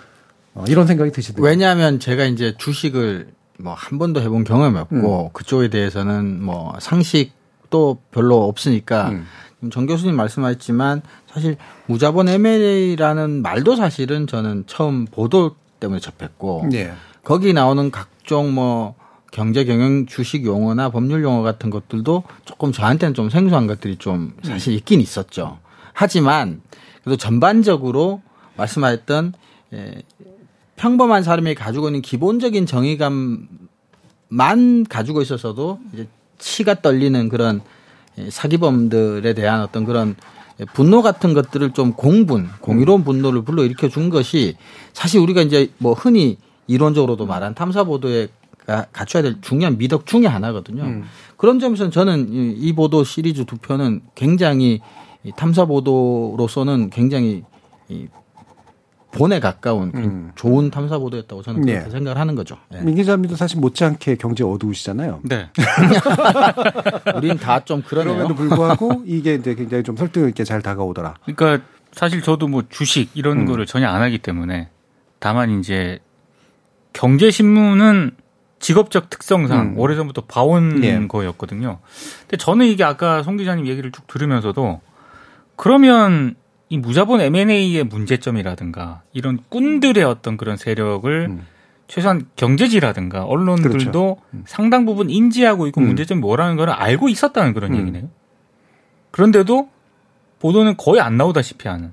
어, 0.54 0.64
이런 0.68 0.86
생각이 0.86 1.12
드시더라고요. 1.12 1.50
왜냐하면 1.50 2.00
제가 2.00 2.24
이제 2.24 2.54
주식을 2.58 3.28
뭐 3.58 3.74
한 3.74 3.98
번도 3.98 4.20
해본 4.20 4.44
경험이 4.44 4.78
없고 4.78 5.24
음. 5.26 5.30
그쪽에 5.32 5.68
대해서는 5.68 6.42
뭐 6.42 6.74
상식도 6.78 7.98
별로 8.10 8.44
없으니까 8.44 9.10
음. 9.10 9.26
정 9.70 9.86
교수님 9.86 10.14
말씀하셨지만 10.16 11.02
사실 11.32 11.56
무자본 11.86 12.28
M&A라는 12.28 13.42
말도 13.42 13.76
사실은 13.76 14.26
저는 14.26 14.64
처음 14.66 15.06
보도 15.06 15.56
때문에 15.80 16.00
접했고 16.00 16.68
예. 16.74 16.92
거기 17.24 17.52
나오는 17.52 17.90
각종 17.90 18.54
뭐 18.54 18.94
경제 19.36 19.66
경영 19.66 20.06
주식 20.06 20.46
용어나 20.46 20.88
법률 20.88 21.22
용어 21.22 21.42
같은 21.42 21.68
것들도 21.68 22.22
조금 22.46 22.72
저한테는 22.72 23.12
좀 23.12 23.28
생소한 23.28 23.66
것들이 23.66 23.96
좀 23.96 24.32
사실 24.42 24.72
있긴 24.72 25.02
있었죠. 25.02 25.58
하지만 25.92 26.62
그래도 27.04 27.18
전반적으로 27.18 28.22
말씀하셨던 28.56 29.34
예, 29.74 30.02
평범한 30.76 31.22
사람이 31.22 31.54
가지고 31.54 31.88
있는 31.88 32.00
기본적인 32.00 32.64
정의감만 32.64 33.48
가지고 34.88 35.20
있어서도 35.20 35.80
이제 35.92 36.08
치가 36.38 36.80
떨리는 36.80 37.28
그런 37.28 37.60
사기범들에 38.30 39.34
대한 39.34 39.60
어떤 39.60 39.84
그런 39.84 40.16
분노 40.72 41.02
같은 41.02 41.34
것들을 41.34 41.74
좀 41.74 41.92
공분, 41.92 42.48
공유로운 42.62 43.04
분노를 43.04 43.42
불러일으켜 43.42 43.90
준 43.90 44.08
것이 44.08 44.56
사실 44.94 45.20
우리가 45.20 45.42
이제 45.42 45.70
뭐 45.76 45.92
흔히 45.92 46.38
이론적으로도 46.68 47.26
말한 47.26 47.54
탐사 47.54 47.84
보도에 47.84 48.28
갖춰야 48.66 49.22
될 49.22 49.40
중요한 49.40 49.78
미덕 49.78 50.06
중의 50.06 50.28
하나거든요. 50.28 50.82
음. 50.82 51.04
그런 51.36 51.58
점에서는 51.60 51.90
저는 51.90 52.28
이 52.58 52.72
보도 52.74 53.04
시리즈 53.04 53.44
두 53.44 53.56
편은 53.56 54.00
굉장히 54.14 54.80
탐사 55.36 55.64
보도로서는 55.64 56.90
굉장히 56.90 57.44
본에 59.12 59.40
가까운 59.40 59.92
음. 59.94 60.32
좋은 60.34 60.70
탐사 60.70 60.98
보도였다고 60.98 61.42
저는 61.42 61.62
그렇게 61.62 61.84
네. 61.84 61.90
생각을 61.90 62.18
하는 62.20 62.34
거죠. 62.34 62.58
네. 62.70 62.82
민 62.82 62.96
기자님도 62.96 63.34
사실 63.34 63.58
못지않게 63.60 64.16
경제 64.16 64.44
어두우시잖아요. 64.44 65.20
네. 65.22 65.48
우린 67.16 67.38
다 67.38 67.60
좀 67.64 67.82
그러네요. 67.82 68.14
그럼에도 68.14 68.34
불구하고 68.34 69.02
이게 69.06 69.34
이제 69.34 69.54
굉장히 69.54 69.82
좀 69.82 69.96
설득 69.96 70.28
있게 70.28 70.44
잘 70.44 70.60
다가오더라. 70.60 71.14
그러니까 71.24 71.64
사실 71.92 72.20
저도 72.22 72.46
뭐 72.46 72.62
주식 72.68 73.10
이런 73.14 73.38
음. 73.40 73.46
거를 73.46 73.64
전혀 73.64 73.88
안 73.88 74.02
하기 74.02 74.18
때문에 74.18 74.68
다만 75.18 75.58
이제 75.60 75.98
경제 76.92 77.30
신문은 77.30 78.10
직업적 78.58 79.10
특성상 79.10 79.60
음. 79.60 79.78
오래전부터 79.78 80.22
봐온 80.22 80.80
네. 80.80 81.06
거였거든요. 81.06 81.78
근데 82.22 82.36
저는 82.36 82.66
이게 82.66 82.84
아까 82.84 83.22
송 83.22 83.36
기자님 83.36 83.66
얘기를 83.66 83.92
쭉 83.92 84.06
들으면서도 84.06 84.80
그러면 85.56 86.34
이 86.68 86.78
무자본 86.78 87.20
M&A의 87.20 87.84
문제점이라든가 87.84 89.02
이런 89.12 89.38
꾼들의 89.48 90.02
어떤 90.04 90.36
그런 90.36 90.56
세력을 90.56 91.26
음. 91.30 91.46
최소한 91.86 92.26
경제지라든가 92.34 93.24
언론들도 93.24 93.78
그렇죠. 93.78 94.16
음. 94.34 94.42
상당 94.46 94.84
부분 94.84 95.08
인지하고 95.08 95.66
있고 95.68 95.80
음. 95.80 95.86
문제점이 95.86 96.20
뭐라는 96.20 96.56
걸 96.56 96.70
알고 96.70 97.08
있었다는 97.08 97.54
그런 97.54 97.74
음. 97.74 97.80
얘기네요. 97.80 98.08
그런데도 99.12 99.68
보도는 100.40 100.76
거의 100.76 101.00
안 101.00 101.16
나오다시피 101.16 101.68
하는. 101.68 101.92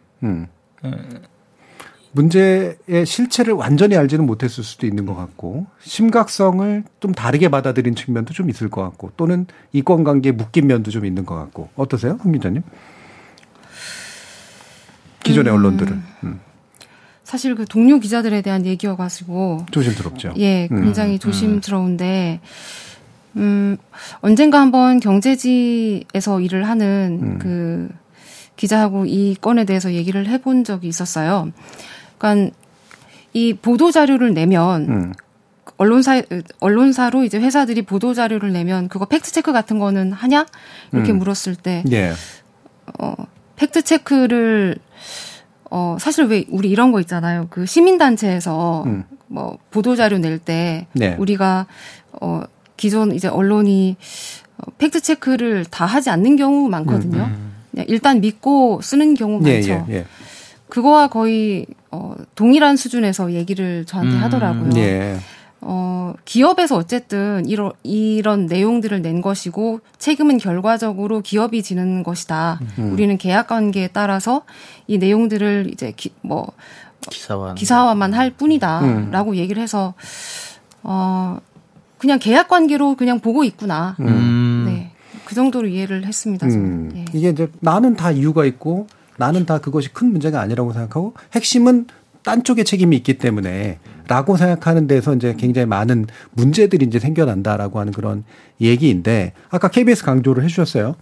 문제의 2.14 3.06
실체를 3.06 3.54
완전히 3.54 3.98
알지는 3.98 4.26
못했을 4.26 4.64
수도 4.64 4.86
있는 4.88 5.06
것 5.06 5.16
같고 5.16 5.66
심각성을 5.82 6.84
좀 7.00 7.12
다르게 7.12 7.50
받아들인 7.50 7.96
측면도 7.96 8.34
좀 8.34 8.50
있을 8.50 8.70
것 8.70 8.82
같고 8.84 9.12
또는 9.18 9.48
이권 9.74 10.04
관계에 10.04 10.32
묶인 10.32 10.68
면도 10.68 10.92
좀 10.92 11.06
있는 11.06 11.26
것 11.26 11.36
같고 11.36 11.70
어떠세요, 11.76 12.18
홍 12.24 12.32
기자님? 12.32 12.62
기존의 15.24 15.52
음. 15.52 15.58
언론들은. 15.58 16.04
음. 16.24 16.40
사실 17.24 17.56
그 17.56 17.66
동료 17.66 18.00
기자들에 18.00 18.42
대한 18.42 18.66
얘기여가지고 18.66 19.66
조심스럽죠. 19.72 20.34
예, 20.38 20.68
음. 20.72 20.84
굉장히 20.84 21.14
음. 21.14 21.20
조심스러운데 21.20 22.42
음 23.38 23.78
언젠가 24.20 24.62
한번 24.62 25.00
경제지에서 25.00 26.42
일을 26.42 26.68
하는 26.68 27.20
음. 27.24 27.40
그 27.40 27.90
기자하고 28.56 29.06
이 29.08 29.36
건에 29.42 29.66
대해서 29.66 29.94
얘기를 29.94 30.28
해본 30.28 30.64
적이 30.64 30.90
있었어요. 30.90 31.52
그러니까 32.24 32.56
이 33.34 33.54
보도 33.54 33.92
자료를 33.92 34.34
내면 34.34 34.90
음. 34.90 35.14
언론사 35.76 36.22
언론사로 36.60 37.24
이제 37.26 37.38
회사들이 37.38 37.82
보도 37.82 38.14
자료를 38.14 38.54
내면 38.54 38.88
그거 38.88 39.06
팩트 39.06 39.32
체크 39.32 39.52
같은 39.52 39.80
거는 39.80 40.14
하냐 40.14 40.46
이렇게 40.94 41.12
물었을 41.12 41.56
때 41.56 41.84
예. 41.92 42.14
어 43.00 43.16
팩트 43.58 43.82
체크를 43.82 44.78
어, 45.70 45.98
사실 46.00 46.26
왜 46.26 46.46
우리 46.50 46.70
이런 46.70 46.92
거 46.92 47.00
있잖아요. 47.02 47.48
그 47.50 47.66
시민 47.66 47.98
단체에서 47.98 48.84
음. 48.86 49.04
뭐 49.28 49.58
보도 49.72 49.96
자료 49.96 50.20
낼때 50.20 50.86
네. 50.94 51.16
우리가 51.18 51.66
어, 52.22 52.44
기존 52.78 53.12
이제 53.12 53.28
언론이 53.28 53.98
어, 54.58 54.72
팩트 54.78 55.02
체크를 55.02 55.66
다 55.66 55.86
하지 55.86 56.12
않는 56.12 56.36
경우 56.36 56.70
많거든요. 56.70 57.24
음, 57.24 57.54
음. 57.78 57.84
일단 57.88 58.22
믿고 58.22 58.82
쓰는 58.84 59.16
경우 59.16 59.42
예, 59.48 59.54
많죠. 59.56 59.88
예, 59.90 59.96
예. 59.96 60.06
그거와 60.74 61.06
거의 61.06 61.68
어, 61.92 62.16
동일한 62.34 62.78
수준에서 62.78 63.34
얘기를 63.34 63.86
저한테 63.86 64.16
음, 64.16 64.24
하더라고요. 64.24 64.72
예. 64.78 65.18
어, 65.62 66.16
기업에서 66.26 66.78
어쨌든 66.78 67.48
이런, 67.48 67.74
이런 67.84 68.48
내용들을 68.48 69.04
낸 69.04 69.22
것이고 69.22 69.82
책임은 70.00 70.40
결과적으로 70.40 71.22
기업이 71.22 71.62
지는 71.62 72.02
것이다. 72.02 72.60
음. 72.80 72.92
우리는 72.92 73.20
계약 73.20 73.50
관계에 73.50 73.90
따라서 73.94 74.46
이 74.88 74.98
내용들을 74.98 75.70
이제 75.72 75.94
기, 75.96 76.12
뭐 76.22 76.52
기사화 77.12 77.54
기사화만 77.54 78.16
할 78.16 78.32
뿐이다라고 78.32 79.32
음. 79.32 79.36
얘기를 79.36 79.62
해서 79.62 79.94
어 80.82 81.38
그냥 82.00 82.18
계약 82.18 82.48
관계로 82.48 82.96
그냥 82.96 83.20
보고 83.20 83.44
있구나. 83.44 83.96
음. 84.00 84.64
네. 84.66 84.92
그 85.24 85.36
정도로 85.36 85.68
이해를 85.68 86.08
했습니다. 86.08 86.48
음. 86.48 86.90
네. 86.92 87.06
이게 87.14 87.30
이제 87.30 87.48
나는 87.60 87.96
다 87.96 88.10
이유가 88.10 88.44
있고 88.46 88.88
나는 89.18 89.46
다 89.46 89.60
그것이 89.60 89.90
큰 89.94 90.12
문제가 90.12 90.42
아니라고 90.42 90.74
생각하고 90.74 91.14
핵심은 91.34 91.88
딴 92.24 92.44
쪽에 92.44 92.64
책임이 92.64 92.96
있기 92.98 93.18
때문에 93.18 93.80
라고 94.08 94.38
생각하는 94.38 94.88
데서 94.88 95.14
이제 95.14 95.36
굉장히 95.38 95.66
많은 95.66 96.08
문제들이 96.32 96.86
이제 96.86 97.00
생겨난다라고 97.00 97.80
하는 97.80 97.94
그런 97.94 98.24
얘기인데 98.62 99.34
아까 99.50 99.68
KBS 99.68 100.04
강조를 100.04 100.44
해 100.44 100.48
주셨어요. 100.48 100.96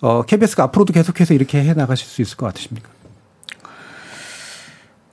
어, 0.00 0.22
KBS가 0.22 0.64
앞으로도 0.64 0.92
계속해서 0.92 1.34
이렇게 1.34 1.62
해 1.62 1.74
나가실 1.74 2.06
수 2.06 2.22
있을 2.22 2.36
것 2.36 2.46
같으십니까? 2.46 2.88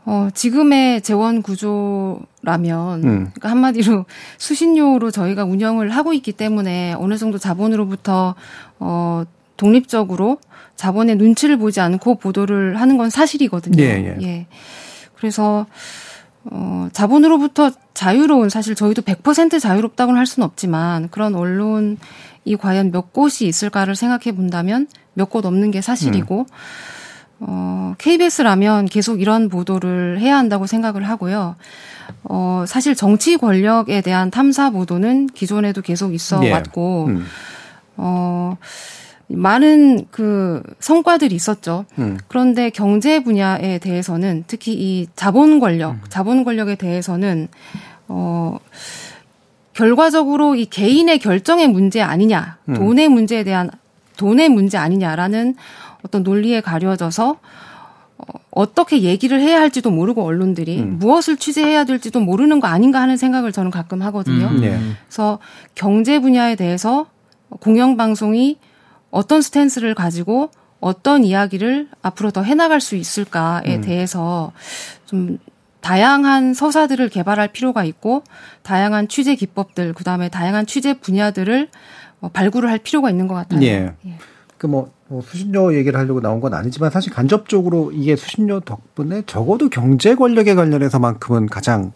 어, 0.10 0.30
지금의 0.34 1.02
재원 1.02 1.42
구조라면, 1.42 3.04
음. 3.04 3.32
그러니까 3.34 3.50
한마디로 3.50 4.06
수신료로 4.38 5.12
저희가 5.12 5.44
운영을 5.44 5.90
하고 5.90 6.14
있기 6.14 6.32
때문에 6.32 6.94
어느 6.94 7.18
정도 7.18 7.38
자본으로부터, 7.38 8.36
어, 8.80 9.24
독립적으로 9.58 10.38
자본의 10.76 11.16
눈치를 11.18 11.58
보지 11.58 11.80
않고 11.82 12.16
보도를 12.16 12.80
하는 12.80 12.98
건 12.98 13.10
사실이거든요. 13.10 13.82
예, 13.82 14.16
예. 14.20 14.24
예. 14.26 14.48
그래서 15.16 15.66
어, 16.46 16.88
자본으로부터 16.94 17.72
자유로운 17.94 18.50
사실 18.50 18.76
저희도 18.76 19.02
100% 19.02 19.60
자유롭다고는 19.60 20.18
할 20.18 20.26
수는 20.26 20.46
없지만 20.46 21.10
그런 21.10 21.36
언론이 21.36 21.98
과연 22.60 22.92
몇 22.92 23.12
곳이 23.12 23.48
있을까를 23.48 23.96
생각해 23.96 24.34
본다면 24.36 24.88
몇 25.14 25.30
곳 25.30 25.46
없는 25.46 25.72
게 25.72 25.82
사실이고 25.82 26.42
음. 26.42 26.46
어, 27.40 27.96
KBS라면 27.98 28.86
계속 28.86 29.20
이런 29.22 29.50
보도를 29.50 30.20
해야 30.20 30.38
한다고 30.38 30.68
생각을 30.68 31.08
하고요. 31.10 31.56
어, 32.24 32.64
사실 32.68 32.96
정치 32.96 33.36
권력에 33.38 34.02
대한 34.02 34.32
탐사 34.32 34.70
보도는 34.70 35.28
기존에도 35.28 35.82
계속 35.82 36.14
있어 36.14 36.40
네. 36.40 36.52
왔고 36.52 37.06
음. 37.08 37.26
어 37.98 38.58
많은 39.28 40.06
그 40.10 40.64
성과들이 40.80 41.36
있었죠. 41.36 41.86
음. 42.00 42.18
그런데 42.28 42.70
경제 42.70 43.22
분야에 43.24 43.78
대해서는 43.80 44.46
특히 44.48 44.74
이 44.74 45.08
자본 45.16 45.60
권력, 45.60 45.92
음. 45.92 46.02
자본 46.10 46.44
권력에 46.44 46.76
대해서는 46.76 47.50
어 48.08 48.58
결과적으로 49.74 50.56
이 50.56 50.66
개인의 50.66 51.20
결정의 51.20 51.68
문제 51.68 52.02
아니냐, 52.02 52.58
음. 52.70 52.74
돈의 52.76 53.10
문제에 53.10 53.44
대한 53.44 53.70
돈의 54.16 54.50
문제 54.50 54.78
아니냐라는 54.78 55.56
어떤 56.04 56.24
논리에 56.24 56.62
가려져서 56.62 57.38
어, 58.18 58.24
어떻게 58.52 59.02
얘기를 59.02 59.42
해야 59.42 59.60
할지도 59.60 59.92
모르고 59.92 60.24
언론들이 60.24 60.80
음. 60.80 61.00
무엇을 61.00 61.38
취재해야 61.38 61.84
될지도 61.84 62.22
모르는 62.22 62.60
거 62.62 62.68
아닌가 62.68 63.02
하는 63.02 63.18
생각을 63.18 63.52
저는 63.52 63.72
가끔 63.72 64.02
하거든요. 64.04 64.48
음, 64.48 64.62
네. 64.62 64.80
그래서 65.06 65.38
경제 65.76 66.20
분야에 66.20 66.56
대해서 66.56 67.08
공영방송이 67.60 68.58
어떤 69.18 69.42
스탠스를 69.42 69.96
가지고 69.96 70.52
어떤 70.80 71.24
이야기를 71.24 71.88
앞으로 72.04 72.30
더 72.30 72.44
해나갈 72.44 72.80
수 72.80 72.96
있을까에 72.96 73.78
음. 73.78 73.82
대해서 73.82 74.52
좀 75.08 75.40
다양한 75.82 76.54
서사들을 76.54 77.10
개발할 77.10 77.52
필요가 77.52 77.84
있고 77.84 78.22
다양한 78.62 79.08
취재 79.08 79.34
기법들 79.34 79.94
그다음에 79.94 80.30
다양한 80.30 80.68
취재 80.68 81.00
분야들을 81.00 81.70
어, 82.22 82.30
발굴을 82.30 82.70
할 82.70 82.78
필요가 82.78 83.10
있는 83.10 83.28
것 83.28 83.34
같아요. 83.34 83.60
예. 83.64 83.94
예. 84.06 84.18
그뭐 84.60 84.92
뭐 85.08 85.22
수신료 85.24 85.74
얘기를 85.74 86.00
하려고 86.00 86.22
나온 86.22 86.40
건 86.40 86.54
아니지만 86.54 86.92
사실 86.92 87.12
간접적으로 87.12 87.92
이게 87.92 88.16
수신료 88.16 88.60
덕분에 88.60 89.24
적어도 89.26 89.70
경제 89.70 90.14
권력에 90.14 90.54
관련해서만큼은 90.54 91.48
가장 91.48 91.92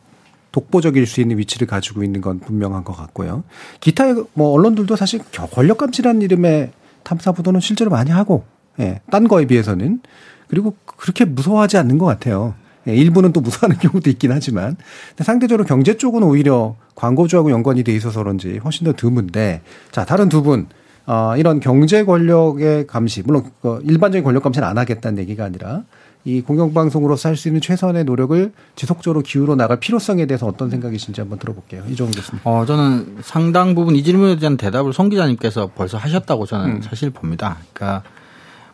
독보적일 0.52 1.06
수 1.06 1.22
있는 1.22 1.38
위치를 1.38 1.68
가지고 1.68 2.04
있는 2.04 2.20
건 2.20 2.40
분명한 2.40 2.84
것 2.84 2.94
같고요. 2.94 3.44
기타 3.80 4.06
뭐 4.34 4.52
언론들도 4.54 4.96
사실 4.96 5.22
권력 5.52 5.78
감시라는 5.78 6.24
이름의 6.24 6.72
탐사 7.04 7.32
보도는 7.32 7.60
실제로 7.60 7.91
많이 7.91 8.12
하고, 8.12 8.43
예, 8.80 9.02
딴 9.10 9.28
거에 9.28 9.45
비해서는. 9.45 10.02
그리고 10.47 10.76
그렇게 10.86 11.26
무서워하지 11.26 11.78
않는 11.78 11.97
것 11.97 12.06
같아요. 12.06 12.56
예, 12.88 12.95
일부는 12.95 13.32
또 13.32 13.41
무서워하는 13.41 13.78
경우도 13.80 14.10
있긴 14.10 14.32
하지만. 14.32 14.76
상대적으로 15.18 15.66
경제 15.66 15.97
쪽은 15.97 16.24
오히려 16.24 16.76
광고주하고 16.95 17.52
연관이 17.52 17.84
돼 17.84 17.93
있어서 17.95 18.24
그런지 18.24 18.58
훨씬 18.58 18.86
더 18.86 18.93
드문데. 18.93 19.62
자 19.91 20.06
다른 20.06 20.30
두 20.30 20.43
분. 20.43 20.68
어, 21.06 21.36
이런 21.38 21.60
경제 21.60 22.04
권력의 22.04 22.88
감시. 22.88 23.24
물론 23.24 23.52
그 23.62 23.82
일반적인 23.86 24.24
권력 24.24 24.43
감시는 24.43 24.68
안 24.68 24.78
하겠다는 24.78 25.20
얘기가 25.20 25.45
아니라 25.45 25.84
이 26.24 26.42
공영방송으로서 26.42 27.30
할 27.30 27.36
수 27.36 27.48
있는 27.48 27.62
최선의 27.62 28.04
노력을 28.04 28.52
지속적으로 28.76 29.22
기울여 29.22 29.56
나갈 29.56 29.80
필요성에 29.80 30.28
대해서 30.28 30.46
어떤 30.46 30.70
생각이신지 30.70 31.20
한번 31.20 31.40
들어볼게요. 31.40 31.84
이종훈 31.90 32.14
교수님. 32.14 32.42
어, 32.44 32.66
저는 32.66 33.18
상당 33.24 33.74
부분 33.74 33.96
이 33.96 34.04
질문에 34.04 34.38
대한 34.38 34.58
대답을 34.58 34.94
송 34.94 35.10
기자님께서 35.10 35.72
벌써 35.76 35.98
하셨다고 35.98 36.46
저는 36.46 36.66
음. 36.76 36.82
사실 36.82 37.10
봅니다. 37.10 37.58
그러니까 37.74 38.04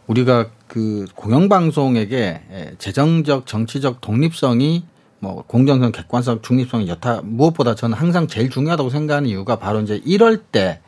우리가 0.07 0.47
그 0.67 1.05
공영방송에게 1.15 2.75
재정적 2.79 3.45
정치적 3.45 4.01
독립성이 4.01 4.83
뭐 5.19 5.43
공정성, 5.47 5.91
객관성, 5.91 6.41
중립성 6.41 6.87
여타 6.87 7.21
무엇보다 7.23 7.75
저는 7.75 7.97
항상 7.97 8.27
제일 8.27 8.49
중요하다고 8.49 8.89
생각하는 8.89 9.29
이유가 9.29 9.57
바로 9.57 9.79
이제 9.81 10.01
이럴 10.05 10.37
때 10.37 10.79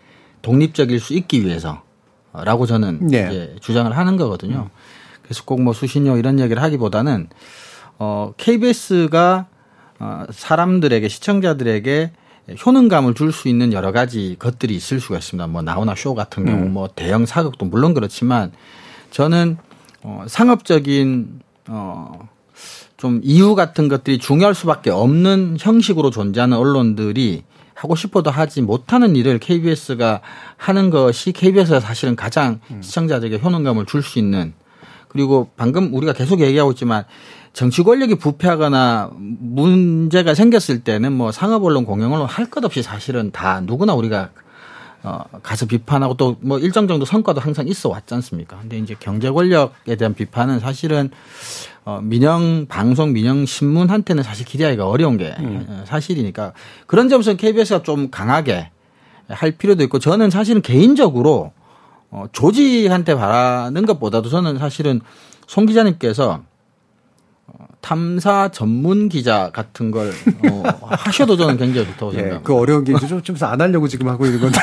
독립적일 0.42 1.00
수 1.00 1.14
있기 1.14 1.46
위해서라고 1.46 2.66
저는 2.68 3.08
네. 3.08 3.28
이제 3.30 3.56
주장을 3.62 3.96
하는 3.96 4.18
거거든요. 4.18 4.70
그래서 5.30 5.44
꼭 5.46 5.62
뭐 5.62 5.74
수신료 5.74 6.18
이런 6.18 6.40
얘기를 6.40 6.60
하기보다는 6.64 7.30
어 8.00 8.34
KBS가 8.38 9.46
어 10.00 10.24
사람들에게 10.32 11.08
시청자들에게 11.08 12.12
효능감을 12.66 13.14
줄 13.14 13.32
수 13.32 13.48
있는 13.48 13.72
여러 13.72 13.92
가지 13.92 14.36
것들이 14.40 14.76
있을 14.76 15.00
수가 15.00 15.20
있습니다. 15.20 15.46
뭐 15.46 15.62
나오나 15.62 15.94
쇼 15.96 16.16
같은 16.16 16.46
경우 16.46 16.64
음. 16.64 16.74
뭐 16.74 16.90
대형 16.96 17.28
사극도 17.28 17.68
물론 17.68 17.94
그렇지만 17.94 18.52
저는 19.12 19.58
어, 20.02 20.26
상업적인 20.28 21.42
어, 21.68 22.28
좀 22.98 23.22
이유 23.24 23.54
같은 23.54 23.88
것들이 23.88 24.18
중요할 24.18 24.56
수밖에 24.56 24.90
없는 24.90 25.58
형식으로 25.60 26.10
존재하는 26.10 26.58
언론들이 26.58 27.44
하고 27.76 27.96
싶어도 27.96 28.32
하지 28.32 28.64
못하는 28.64 29.16
일을 29.16 29.38
KBS가 29.38 30.22
하는 30.58 30.90
것이 30.90 31.34
KBS가 31.34 31.80
사실은 31.82 32.16
가장 32.16 32.62
음. 32.72 32.82
시청자들에게 32.82 33.38
효능감을 33.44 33.86
줄 33.86 34.02
수 34.02 34.18
있는 34.18 34.54
그리고 35.10 35.50
방금 35.58 35.94
우리가 35.94 36.14
계속 36.14 36.40
얘기하고 36.42 36.72
있지만 36.72 37.04
정치 37.54 37.84
권력이 37.84 38.16
부패하거나 38.16 39.12
문제가 39.18 40.34
생겼을 40.34 40.84
때는 40.84 41.12
뭐 41.14 41.32
상업 41.32 41.64
언론 41.64 41.84
공영 41.84 42.14
언론 42.14 42.28
할 42.28 42.46
것 42.50 42.64
없이 42.64 42.82
사실은 42.82 43.32
다 43.32 43.60
누구나 43.62 43.94
우리가 43.96 44.30
어, 45.02 45.22
가서 45.44 45.66
비판하고 45.66 46.16
또 46.16 46.36
뭐 46.42 46.60
일정 46.60 46.88
정도 46.88 47.06
성과도 47.06 47.40
항상 47.42 47.68
있어 47.68 47.90
왔지 47.90 48.14
않습니까? 48.16 48.58
근데 48.62 48.78
이제 48.78 48.96
경제 49.00 49.30
권력에 49.30 49.96
대한 49.96 50.14
비판은 50.14 50.60
사실은 50.60 51.10
어, 51.86 52.00
민영 52.04 52.66
방송, 52.68 53.14
민영 53.14 53.46
신문한테는 53.46 54.24
사실 54.24 54.46
기대하기가 54.46 54.88
어려운 54.88 55.18
게 55.18 55.34
음. 55.40 55.84
사실이니까 55.86 56.54
그런 56.86 57.08
점에서 57.10 57.34
KBS가 57.36 57.82
좀 57.84 58.12
강하게 58.12 58.70
할 59.28 59.52
필요도 59.52 59.84
있고 59.84 60.00
저는 60.00 60.30
사실은 60.30 60.62
개인적으로 60.62 61.54
어, 62.12 62.26
조직한테 62.32 63.16
바라는 63.16 63.86
것보다도 63.86 64.30
저는 64.30 64.58
사실은 64.58 65.02
송 65.48 65.66
기자님께서 65.66 66.44
탐사 67.82 68.50
전문 68.50 69.10
기자 69.10 69.52
같은 69.52 69.90
걸 69.92 70.10
어, 70.10 70.64
하셔도 70.90 71.38
저는 71.38 71.58
굉장히 71.58 71.88
좋다고 71.88 72.12
예, 72.14 72.16
생각합니다. 72.18 72.48
그 72.48 72.56
어려운 72.56 72.84
게 72.84 72.94
좀, 73.08 73.22
좀안 73.22 73.62
하려고 73.62 73.88
지금 73.88 74.10
하고 74.10 74.26
있는 74.26 74.42
건데 74.42 74.60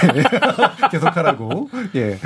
계속 0.91 1.17
하라고. 1.17 1.71
예. 1.95 2.19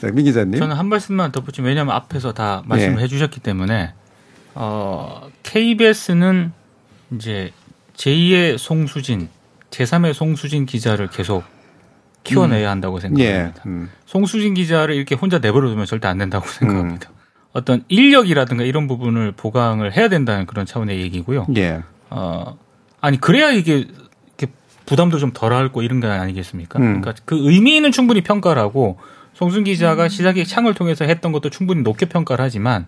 자, 0.00 0.10
민 0.12 0.24
기자님. 0.24 0.58
저는 0.58 0.74
한 0.74 0.86
말씀만 0.86 1.32
덧붙이면 1.32 1.68
왜냐하면 1.68 1.94
앞에서 1.94 2.32
다 2.32 2.62
말씀을 2.66 2.98
예. 2.98 3.04
해주셨기 3.04 3.40
때문에 3.40 3.92
어, 4.54 5.28
KBS는 5.42 6.52
이제 7.14 7.52
제2의 7.96 8.58
송수진, 8.58 9.28
제3의 9.70 10.14
송수진 10.14 10.66
기자를 10.66 11.08
계속 11.08 11.44
키워내야 12.24 12.70
한다고 12.70 13.00
생각합니다. 13.00 13.62
예. 13.66 13.68
음. 13.68 13.90
송수진 14.06 14.54
기자를 14.54 14.94
이렇게 14.94 15.14
혼자 15.14 15.38
내버려두면 15.38 15.86
절대 15.86 16.08
안 16.08 16.18
된다고 16.18 16.46
생각합니다. 16.48 17.10
음. 17.10 17.14
어떤 17.52 17.84
인력이라든가 17.88 18.64
이런 18.64 18.86
부분을 18.86 19.32
보강을 19.32 19.96
해야 19.96 20.08
된다는 20.08 20.46
그런 20.46 20.66
차원의 20.66 21.00
얘기고요. 21.00 21.46
예. 21.56 21.82
어, 22.10 22.58
아니 23.00 23.20
그래야 23.20 23.50
이게 23.50 23.86
부담도 24.88 25.18
좀 25.18 25.32
덜하고 25.34 25.82
이런 25.82 26.00
거 26.00 26.08
아니겠습니까? 26.10 26.78
음. 26.78 27.02
그러니까 27.02 27.22
그 27.26 27.36
의미는 27.38 27.92
충분히 27.92 28.22
평가를 28.22 28.60
하고 28.62 28.98
송순 29.34 29.64
기자가 29.64 30.04
음. 30.04 30.08
시작의 30.08 30.46
창을 30.46 30.72
통해서 30.72 31.04
했던 31.04 31.30
것도 31.30 31.50
충분히 31.50 31.82
높게 31.82 32.06
평가를 32.06 32.42
하지만 32.42 32.86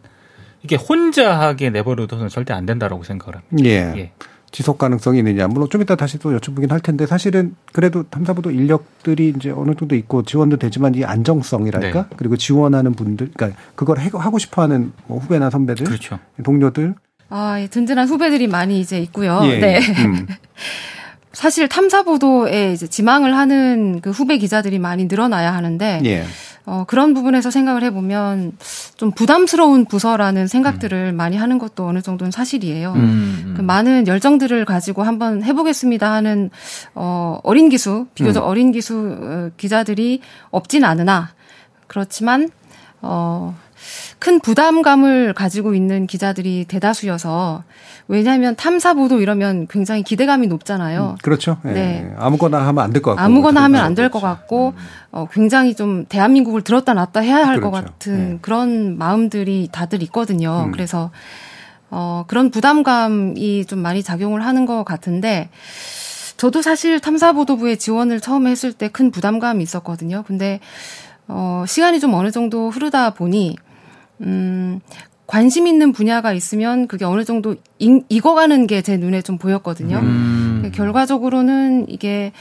이게 0.62 0.76
혼자 0.76 1.38
하게 1.38 1.68
내버려둬서는 1.68 2.28
절대 2.30 2.54
안 2.54 2.64
된다라고 2.64 3.04
생각을 3.04 3.36
합니다. 3.36 3.68
예. 3.68 3.94
예. 3.98 4.12
지속 4.52 4.78
가능성이 4.78 5.18
있느냐. 5.18 5.46
물론 5.46 5.68
좀 5.70 5.82
이따 5.82 5.94
다시 5.94 6.18
또 6.18 6.36
여쭤보긴 6.36 6.70
할 6.70 6.80
텐데 6.80 7.06
사실은 7.06 7.54
그래도 7.72 8.02
탐사보도 8.04 8.50
인력들이 8.50 9.34
이제 9.36 9.50
어느 9.50 9.74
정도 9.74 9.94
있고 9.94 10.22
지원도 10.22 10.56
되지만 10.56 10.94
이 10.94 11.04
안정성이랄까? 11.04 12.02
네. 12.02 12.08
그리고 12.16 12.36
지원하는 12.36 12.92
분들, 12.94 13.30
그러니까 13.34 13.60
그걸 13.74 13.98
하고 13.98 14.38
싶어 14.38 14.62
하는 14.62 14.92
뭐 15.06 15.18
후배나 15.18 15.50
선배들, 15.50 15.86
그렇죠. 15.86 16.18
동료들. 16.42 16.94
아, 17.28 17.60
예, 17.60 17.68
든든한 17.68 18.08
후배들이 18.08 18.48
많이 18.48 18.80
이제 18.80 18.98
있고요. 19.00 19.40
예. 19.44 19.58
네. 19.58 19.80
음. 20.04 20.26
사실 21.32 21.68
탐사보도에 21.68 22.72
이제 22.72 22.88
지망을 22.88 23.36
하는 23.36 24.00
그 24.00 24.10
후배 24.10 24.36
기자들이 24.36 24.80
많이 24.80 25.04
늘어나야 25.04 25.54
하는데 25.54 26.00
예. 26.04 26.24
어, 26.66 26.84
그런 26.86 27.14
부분에서 27.14 27.50
생각을 27.50 27.82
해보면 27.84 28.52
좀 28.96 29.10
부담스러운 29.12 29.86
부서라는 29.86 30.46
생각들을 30.46 31.12
음. 31.12 31.16
많이 31.16 31.36
하는 31.36 31.58
것도 31.58 31.86
어느 31.86 32.02
정도는 32.02 32.30
사실이에요. 32.30 32.92
음, 32.92 33.44
음. 33.46 33.54
그 33.56 33.62
많은 33.62 34.06
열정들을 34.06 34.64
가지고 34.64 35.02
한번 35.02 35.42
해보겠습니다 35.42 36.12
하는 36.12 36.50
어, 36.94 37.38
어린 37.42 37.68
기수, 37.68 38.06
비교적 38.14 38.44
음. 38.44 38.48
어린 38.48 38.72
기수 38.72 39.18
어, 39.20 39.50
기자들이 39.56 40.20
없진 40.50 40.84
않으나 40.84 41.30
그렇지만 41.86 42.50
어, 43.02 43.56
큰 44.20 44.38
부담감을 44.38 45.32
가지고 45.32 45.74
있는 45.74 46.06
기자들이 46.06 46.66
대다수여서 46.68 47.64
왜냐하면 48.06 48.54
탐사 48.54 48.92
보도 48.92 49.18
이러면 49.20 49.66
굉장히 49.66 50.02
기대감이 50.02 50.46
높잖아요. 50.46 51.12
음, 51.12 51.16
그렇죠. 51.22 51.56
예. 51.64 51.70
네. 51.72 52.14
아무거나 52.18 52.58
하면 52.66 52.84
안 52.84 52.92
될 52.92 53.00
것 53.02 53.12
같고. 53.16 53.22
아무거나 53.24 53.62
하면 53.64 53.80
안 53.82 53.94
될 53.94 54.10
것 54.10 54.20
같고, 54.20 54.74
음. 54.76 54.82
어, 55.10 55.26
굉장히 55.32 55.74
좀 55.74 56.04
대한민국을 56.06 56.60
들었다 56.62 56.92
놨다 56.92 57.20
해야 57.20 57.46
할것 57.46 57.70
그렇죠. 57.72 57.86
같은 57.92 58.30
네. 58.32 58.38
그런 58.42 58.98
마음들이 58.98 59.68
다들 59.72 60.02
있거든요. 60.04 60.64
음. 60.66 60.72
그래서, 60.72 61.10
어, 61.90 62.24
그런 62.28 62.50
부담감이 62.50 63.64
좀 63.64 63.78
많이 63.78 64.02
작용을 64.02 64.44
하는 64.44 64.66
것 64.66 64.84
같은데, 64.84 65.48
저도 66.36 66.60
사실 66.62 67.00
탐사보도부에 67.00 67.76
지원을 67.76 68.20
처음에 68.20 68.50
했을 68.50 68.72
때 68.74 68.88
큰 68.88 69.10
부담감이 69.10 69.62
있었거든요. 69.62 70.24
근데, 70.26 70.60
어, 71.26 71.64
시간이 71.66 72.00
좀 72.00 72.12
어느 72.14 72.30
정도 72.30 72.68
흐르다 72.70 73.10
보니, 73.14 73.56
음, 74.20 74.80
관심 75.26 75.66
있는 75.66 75.92
분야가 75.92 76.32
있으면 76.32 76.88
그게 76.88 77.04
어느 77.04 77.24
정도 77.24 77.54
인, 77.78 78.04
익어가는 78.08 78.66
게 78.66 78.82
제 78.82 78.96
눈에 78.96 79.22
좀 79.22 79.38
보였거든요. 79.38 79.98
음. 79.98 80.72
결과적으로는 80.74 81.86
이게 81.88 82.32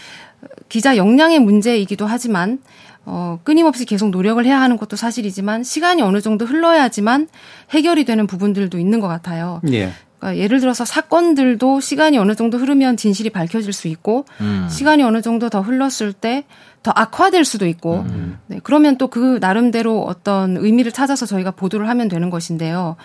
기자 0.69 0.97
역량의 0.97 1.39
문제이기도 1.39 2.05
하지만 2.05 2.59
어, 3.05 3.39
끊임없이 3.43 3.85
계속 3.85 4.09
노력을 4.09 4.43
해야 4.45 4.59
하는 4.61 4.77
것도 4.77 4.95
사실이지만 4.95 5.63
시간이 5.63 6.01
어느 6.01 6.21
정도 6.21 6.45
흘러야지만 6.45 7.27
해결이 7.71 8.05
되는 8.05 8.27
부분들도 8.27 8.77
있는 8.77 8.99
것 8.99 9.07
같아요. 9.07 9.61
예. 9.71 9.91
그러니까 10.19 10.41
예를 10.43 10.59
들어서 10.59 10.85
사건들도 10.85 11.79
시간이 11.79 12.17
어느 12.17 12.35
정도 12.35 12.57
흐르면 12.57 12.97
진실이 12.97 13.29
밝혀질 13.31 13.73
수 13.73 13.87
있고 13.87 14.25
음. 14.41 14.67
시간이 14.69 15.03
어느 15.03 15.21
정도 15.21 15.49
더 15.49 15.61
흘렀을 15.61 16.13
때 16.13 16.45
더 16.83 16.91
악화될 16.95 17.43
수도 17.45 17.67
있고 17.67 18.05
음. 18.07 18.39
네, 18.47 18.59
그러면 18.63 18.97
또 18.97 19.09
그 19.09 19.39
나름대로 19.41 20.03
어떤 20.03 20.55
의미를 20.55 20.91
찾아서 20.91 21.25
저희가 21.25 21.51
보도를 21.51 21.89
하면 21.89 22.07
되는 22.07 22.29
것인데요. 22.29 22.95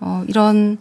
어, 0.00 0.24
이런 0.28 0.78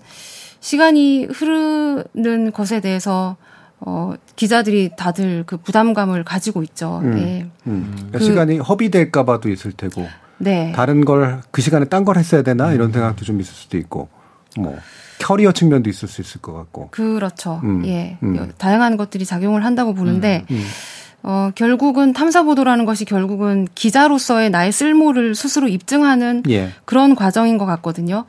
시간이 0.61 1.25
흐르는 1.25 2.51
것에 2.53 2.79
대해서 2.79 3.35
어, 3.79 4.13
기자들이 4.37 4.91
다들 4.97 5.43
그 5.45 5.57
부담감을 5.57 6.23
가지고 6.23 6.63
있죠. 6.63 6.99
음. 7.03 7.15
네. 7.15 7.47
음. 7.67 7.91
그러니까 7.95 8.19
그, 8.19 8.25
시간이 8.25 8.57
허비될까봐도 8.59 9.49
있을 9.49 9.73
테고. 9.73 10.07
네. 10.37 10.71
다른 10.75 11.05
걸 11.05 11.41
그 11.51 11.61
시간에 11.61 11.85
딴 11.85 12.05
걸 12.05 12.17
했어야 12.17 12.41
되나 12.41 12.71
이런 12.73 12.91
생각도 12.91 13.23
좀 13.25 13.39
있을 13.39 13.53
수도 13.53 13.77
있고 13.77 14.09
뭐 14.57 14.77
커리어 15.19 15.51
측면도 15.51 15.89
있을 15.89 16.07
수 16.07 16.21
있을 16.21 16.41
것 16.41 16.53
같고. 16.53 16.89
그렇죠. 16.91 17.61
음, 17.63 17.85
예. 17.85 18.17
음. 18.23 18.51
다양한 18.57 18.97
것들이 18.97 19.25
작용을 19.25 19.65
한다고 19.65 19.93
보는데 19.93 20.45
음. 20.51 20.63
어, 21.27 21.49
결국은 21.55 22.13
탐사보도라는 22.13 22.85
것이 22.85 23.03
결국은 23.03 23.67
기자로서의 23.73 24.51
나의 24.51 24.71
쓸모를 24.71 25.33
스스로 25.33 25.67
입증하는 25.67 26.43
예. 26.49 26.69
그런 26.85 27.15
과정인 27.15 27.57
것 27.57 27.65
같거든요. 27.65 28.25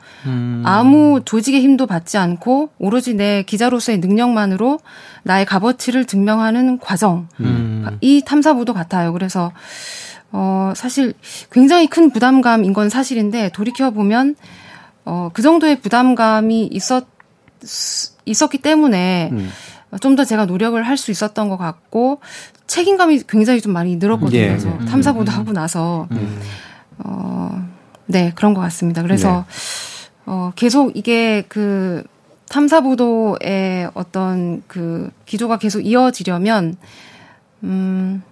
아무 0.63 1.21
조직의 1.23 1.61
힘도 1.61 1.85
받지 1.85 2.17
않고 2.17 2.71
오로지 2.79 3.13
내 3.13 3.43
기자로서의 3.43 3.99
능력만으로 3.99 4.79
나의 5.21 5.45
값어치를 5.45 6.05
증명하는 6.05 6.79
과정. 6.79 7.27
음. 7.39 7.99
이 8.01 8.23
탐사보도 8.25 8.73
같아요. 8.73 9.13
그래서 9.13 9.51
어, 10.31 10.73
사실 10.75 11.13
굉장히 11.51 11.85
큰 11.87 12.09
부담감인 12.09 12.73
건 12.73 12.89
사실인데 12.89 13.49
돌이켜보면 13.49 14.35
어, 15.09 15.29
그 15.31 15.41
정도의 15.41 15.79
부담감이 15.79 16.67
있었, 16.69 17.05
있었기 18.25 18.57
때문에 18.57 19.29
음. 19.31 19.49
좀더 20.01 20.25
제가 20.25 20.45
노력을 20.45 20.81
할 20.83 20.97
수 20.97 21.11
있었던 21.11 21.47
것 21.47 21.57
같고 21.57 22.19
책임감이 22.67 23.21
굉장히 23.29 23.61
좀 23.61 23.71
많이 23.71 23.95
늘었거든요. 23.95 24.37
예. 24.37 24.47
그래서 24.49 24.67
음. 24.67 24.85
탐사보도 24.85 25.31
하고 25.31 25.53
나서 25.53 26.09
어, 26.97 27.65
네 28.05 28.33
그런 28.35 28.53
것 28.53 28.59
같습니다. 28.59 29.01
그래서 29.01 29.45
어, 30.25 30.51
계속 30.55 30.97
이게 30.97 31.45
그 31.47 32.03
탐사보도의 32.49 33.91
어떤 33.93 34.61
그 34.67 35.09
기조가 35.25 35.57
계속 35.57 35.79
이어지려면 35.85 36.75
음. 37.63 38.23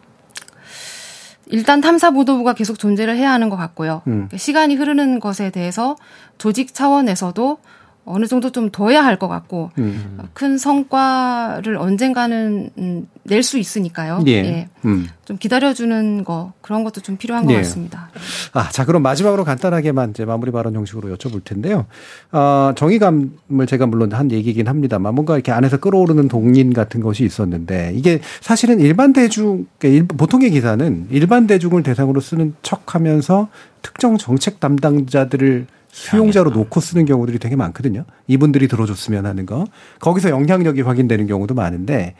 일단 1.47 1.81
탐사 1.81 2.11
보도부가 2.11 2.53
계속 2.53 2.79
존재를 2.79 3.15
해야 3.17 3.31
하는 3.31 3.49
것 3.49 3.55
같고요. 3.55 4.01
음. 4.07 4.29
시간이 4.35 4.75
흐르는 4.75 5.19
것에 5.19 5.51
대해서 5.51 5.95
조직 6.37 6.73
차원에서도 6.73 7.57
어느 8.05 8.27
정도 8.27 8.51
좀 8.51 8.69
둬야 8.69 9.03
할 9.03 9.17
것 9.17 9.27
같고 9.27 9.71
음. 9.79 10.19
큰 10.33 10.57
성과를 10.57 11.77
언젠가는 11.77 12.69
음, 12.77 13.07
낼 13.23 13.41
수 13.41 13.57
있으니까요. 13.57 14.23
예. 14.27 14.67
음. 14.85 15.07
좀 15.25 15.37
기다려주는 15.37 16.23
거 16.23 16.53
그런 16.61 16.83
것도 16.83 17.01
좀 17.01 17.17
필요한 17.17 17.45
것 17.45 17.53
예. 17.53 17.57
같습니다. 17.57 18.09
아, 18.53 18.69
자, 18.69 18.85
그럼 18.85 19.01
마지막으로 19.01 19.43
간단하게만 19.43 20.11
이제 20.11 20.25
마무리 20.25 20.51
발언 20.51 20.75
형식으로 20.75 21.15
여쭤볼 21.15 21.43
텐데요. 21.43 21.85
어, 22.31 22.73
정의감을 22.75 23.65
제가 23.67 23.87
물론 23.87 24.11
한 24.13 24.31
얘기긴 24.31 24.67
합니다만 24.67 25.15
뭔가 25.15 25.33
이렇게 25.35 25.51
안에서 25.51 25.77
끌어오르는 25.77 26.27
동인 26.27 26.73
같은 26.73 27.01
것이 27.01 27.23
있었는데 27.25 27.93
이게 27.95 28.19
사실은 28.41 28.79
일반 28.79 29.13
대중, 29.13 29.65
그러니까 29.79 29.97
일- 29.99 30.07
보통의 30.07 30.51
기사는 30.51 31.07
일반 31.09 31.47
대중을 31.47 31.81
대상으로 31.81 32.19
쓰는 32.21 32.53
척 32.61 32.93
하면서 32.93 33.47
특정 33.81 34.17
정책 34.17 34.59
담당자들을 34.59 35.65
수용자로 35.95 36.49
놓고 36.51 36.81
쓰는 36.81 37.05
경우들이 37.05 37.39
되게 37.39 37.55
많거든요. 37.55 38.03
이분들이 38.27 38.67
들어줬으면 38.67 39.25
하는 39.25 39.45
거. 39.45 39.65
거기서 40.01 40.29
영향력이 40.29 40.81
확인되는 40.81 41.25
경우도 41.25 41.53
많은데 41.55 42.15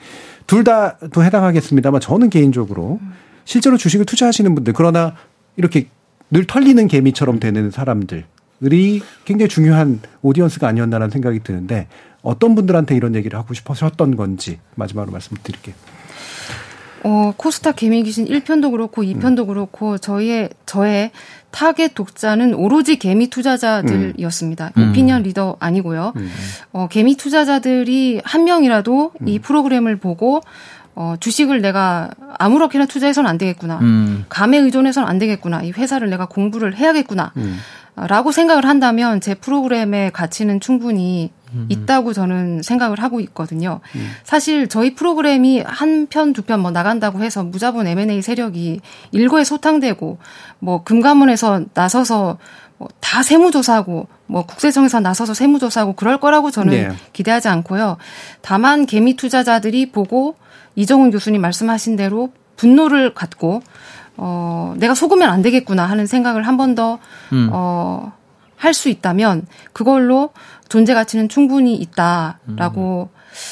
둘 0.48 0.64
다도 0.64 1.24
해당하겠습니다만 1.24 2.00
저는 2.00 2.30
개인적으로 2.30 3.02
실제로 3.44 3.76
주식을 3.76 4.06
투자하시는 4.06 4.56
분들 4.56 4.72
그러나 4.74 5.16
이렇게 5.58 5.88
늘 6.32 6.48
털리는 6.48 6.88
개미처럼 6.88 7.42
되는 7.42 7.70
사람들이 7.70 8.24
굉장히 9.26 9.50
중요한 9.50 10.00
audience가 10.22 10.70
아니었나라는 10.70 11.12
생각이 11.12 11.40
드는데 11.44 11.88
어떤 12.22 12.56
분들한테 12.56 12.96
이런 12.96 13.14
얘기를 13.14 13.38
하고 13.38 13.54
싶으셨던 13.54 14.16
건지 14.16 14.58
마지막으로 14.76 15.12
말씀드릴게요. 15.12 15.76
어, 17.08 17.34
코스닥 17.38 17.76
개미 17.76 18.02
귀신 18.02 18.26
1편도 18.26 18.72
그렇고 18.72 19.04
2편도 19.04 19.46
그렇고 19.46 20.00
저희의 20.00 20.50
저의 20.66 21.12
타겟 21.52 21.90
독자는 21.94 22.56
오로지 22.56 22.98
개미 22.98 23.30
투자자들이었습니다. 23.30 24.72
음. 24.76 24.90
오피니언 24.90 25.22
리더 25.22 25.56
아니고요. 25.60 26.14
어, 26.74 26.88
개미 26.90 27.16
투자자들이 27.16 28.22
한 28.26 28.44
명이라도 28.44 29.12
이 29.28 29.38
프로그램을 29.38 29.98
보고 29.98 30.42
어, 30.96 31.14
주식을 31.20 31.62
내가 31.62 32.10
아무렇게나 32.40 32.88
투자해서는 32.88 33.30
안 33.30 33.38
되겠구나. 33.38 33.78
음. 33.82 34.26
감에 34.28 34.58
의존해서는 34.58 35.08
안 35.08 35.20
되겠구나. 35.20 35.62
이 35.62 35.72
회사를 35.72 36.10
내가 36.10 36.26
공부를 36.26 36.76
해야겠구나. 36.76 37.34
라고 37.96 38.32
생각을 38.32 38.66
한다면 38.66 39.22
제 39.22 39.36
프로그램의 39.36 40.12
가치는 40.12 40.60
충분히 40.60 41.32
있다고 41.70 42.14
저는 42.14 42.62
생각을 42.64 43.02
하고 43.02 43.20
있거든요. 43.22 43.80
사실 44.24 44.68
저희 44.68 44.94
프로그램이 44.96 45.62
한 45.66 46.08
편, 46.08 46.34
두 46.34 46.42
편 46.44 46.60
뭐 46.60 46.72
나간다고 46.72 47.22
해서 47.24 47.44
무자본 47.44 47.88
M&A 47.88 48.22
세력이 48.22 48.82
일거에 49.12 49.44
소탕되고 49.44 50.18
뭐 50.60 50.84
금감원에서 50.84 51.66
나서서 51.74 52.38
뭐다 52.78 53.24
세무조사하고 53.24 54.08
뭐 54.28 54.46
국세청에서 54.46 55.00
나서서 55.00 55.34
세무조사하고 55.34 55.94
그럴 55.94 56.20
거라고 56.20 56.52
저는 56.52 56.72
네. 56.72 56.90
기대하지 57.14 57.48
않고요. 57.48 57.98
다만 58.42 58.86
개미 58.86 59.16
투자자들이 59.16 59.92
보고 59.92 60.36
이정훈 60.76 61.10
교수님 61.12 61.42
말씀하신 61.42 61.96
대로 61.96 62.32
분노를 62.58 63.14
갖고 63.14 63.62
어, 64.18 64.74
내가 64.78 64.94
속으면 64.96 65.30
안 65.30 65.42
되겠구나 65.42 65.86
하는 65.86 66.06
생각을 66.08 66.48
한 66.48 66.58
번 66.58 66.74
더, 66.76 67.00
어, 67.52 68.14
할수 68.58 68.88
있다면 68.90 69.46
그걸로 69.74 70.30
존재 70.70 70.94
가치는 70.94 71.30
충분히 71.30 71.76
있다라고 71.76 73.10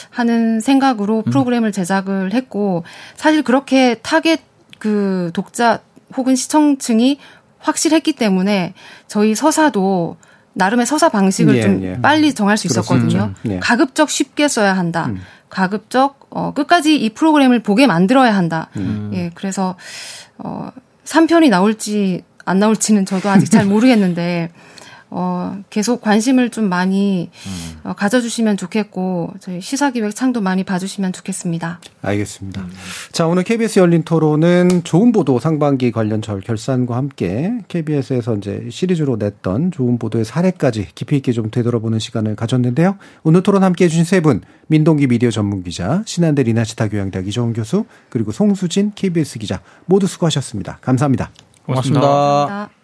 하는 0.10 0.60
생각으로 0.60 1.24
프로그램을 1.24 1.72
제작을 1.72 2.34
했고 2.34 2.84
사실 3.16 3.44
그렇게 3.44 3.96
타겟 3.96 4.40
그 4.80 5.32
독자 5.34 5.80
혹은 6.16 6.36
시청층이 6.36 7.20
확실했기 7.60 8.14
때문에 8.14 8.74
저희 9.08 9.36
서사도 9.36 10.18
나름의 10.54 10.86
서사 10.86 11.10
방식을 11.10 11.58
예, 11.58 11.62
좀 11.62 11.84
예. 11.84 12.00
빨리 12.02 12.34
정할 12.34 12.58
수 12.58 12.68
있었거든요. 12.68 13.08
그렇습니다. 13.08 13.56
예. 13.56 13.60
가급적 13.60 14.10
쉽게 14.10 14.48
써야 14.48 14.78
한다. 14.78 15.12
가급적 15.50 16.28
어, 16.30 16.52
끝까지 16.54 16.96
이 16.96 17.10
프로그램을 17.10 17.62
보게 17.62 17.88
만들어야 17.88 18.36
한다. 18.36 18.70
예, 19.14 19.32
그래서 19.36 19.76
어, 20.38 20.70
3편이 21.06 21.50
나올지 21.50 22.24
안 22.46 22.60
나올지는 22.60 23.06
저도 23.06 23.30
아직 23.30 23.50
잘 23.50 23.66
모르겠는데 23.68 24.52
어, 25.16 25.62
계속 25.70 26.02
관심을 26.02 26.50
좀 26.50 26.70
많이 26.70 27.30
어, 27.84 27.94
가져주시면 27.94 28.58
좋겠고 28.58 29.34
저희 29.40 29.62
시사기획 29.62 30.16
창도 30.16 30.42
많이 30.42 30.64
봐주시면 30.64 31.14
좋겠습니다. 31.14 31.80
알겠습니다. 32.02 32.66
자, 33.12 33.28
오늘 33.28 33.44
KBS 33.44 33.80
열린 33.80 34.02
토론은 34.02 34.84
좋은 34.84 35.12
보도 35.12 35.40
상반기 35.40 35.92
관련 35.92 36.24
절 36.24 36.42
결산과 36.42 36.98
함께 36.98 37.54
KBS에서 37.68 38.36
이제 38.38 38.68
시리즈로 38.72 39.18
냈던 39.18 39.72
좋은 39.72 40.00
보도의 40.00 40.26
사례까지 40.26 40.88
깊이 40.96 41.18
있게 41.18 41.32
좀 41.32 41.52
되돌아보는 41.52 42.00
시간을 42.00 42.36
가졌는데요. 42.36 42.98
오늘 43.22 43.44
토론 43.44 43.64
함께 43.64 43.86
해 43.86 43.90
주신 43.90 44.06
세 44.06 44.20
분, 44.20 44.42
민동기 44.68 45.06
미디어 45.06 45.30
전문 45.30 45.64
기자, 45.64 46.02
신한대 46.08 46.42
리나시타 46.44 46.88
교양대학 46.88 47.28
이정훈 47.28 47.54
교수, 47.54 47.86
그리고 48.10 48.32
송수진 48.32 48.94
KBS 48.96 49.38
기자 49.38 49.62
모두 49.86 50.08
수고하셨습니다. 50.08 50.80
감사합니다. 50.82 51.30
고맙습니다. 51.66 52.02
고맙습니다. 52.02 52.02
감사합니다. 52.02 52.83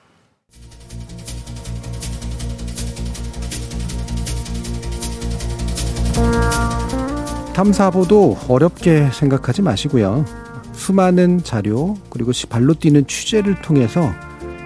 탐사보도 7.54 8.38
어렵게 8.48 9.10
생각하지 9.12 9.62
마시고요. 9.62 10.26
수많은 10.74 11.44
자료 11.44 11.98
그리고 12.10 12.32
시- 12.32 12.46
발로 12.46 12.74
뛰는 12.74 13.06
취재를 13.08 13.62
통해서 13.62 14.12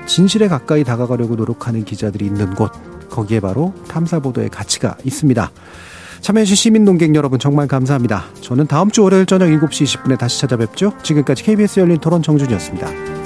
진실에 0.05 0.47
가까이 0.47 0.83
다가가려고 0.83 1.35
노력하는 1.35 1.85
기자들이 1.85 2.25
있는 2.25 2.53
곳 2.53 2.71
거기에 3.09 3.39
바로 3.39 3.73
탐사보도의 3.87 4.49
가치가 4.49 4.95
있습니다. 5.03 5.51
참여해주신 6.21 6.55
시민 6.55 6.85
농객 6.85 7.15
여러분 7.15 7.39
정말 7.39 7.67
감사합니다. 7.67 8.25
저는 8.41 8.67
다음 8.67 8.91
주 8.91 9.03
월요일 9.03 9.25
저녁 9.25 9.47
7시 9.47 9.83
20분에 10.03 10.17
다시 10.17 10.39
찾아뵙죠. 10.41 10.93
지금까지 11.03 11.43
KBS 11.43 11.79
열린 11.81 11.97
토론 11.99 12.21
정준이었습니다. 12.21 13.22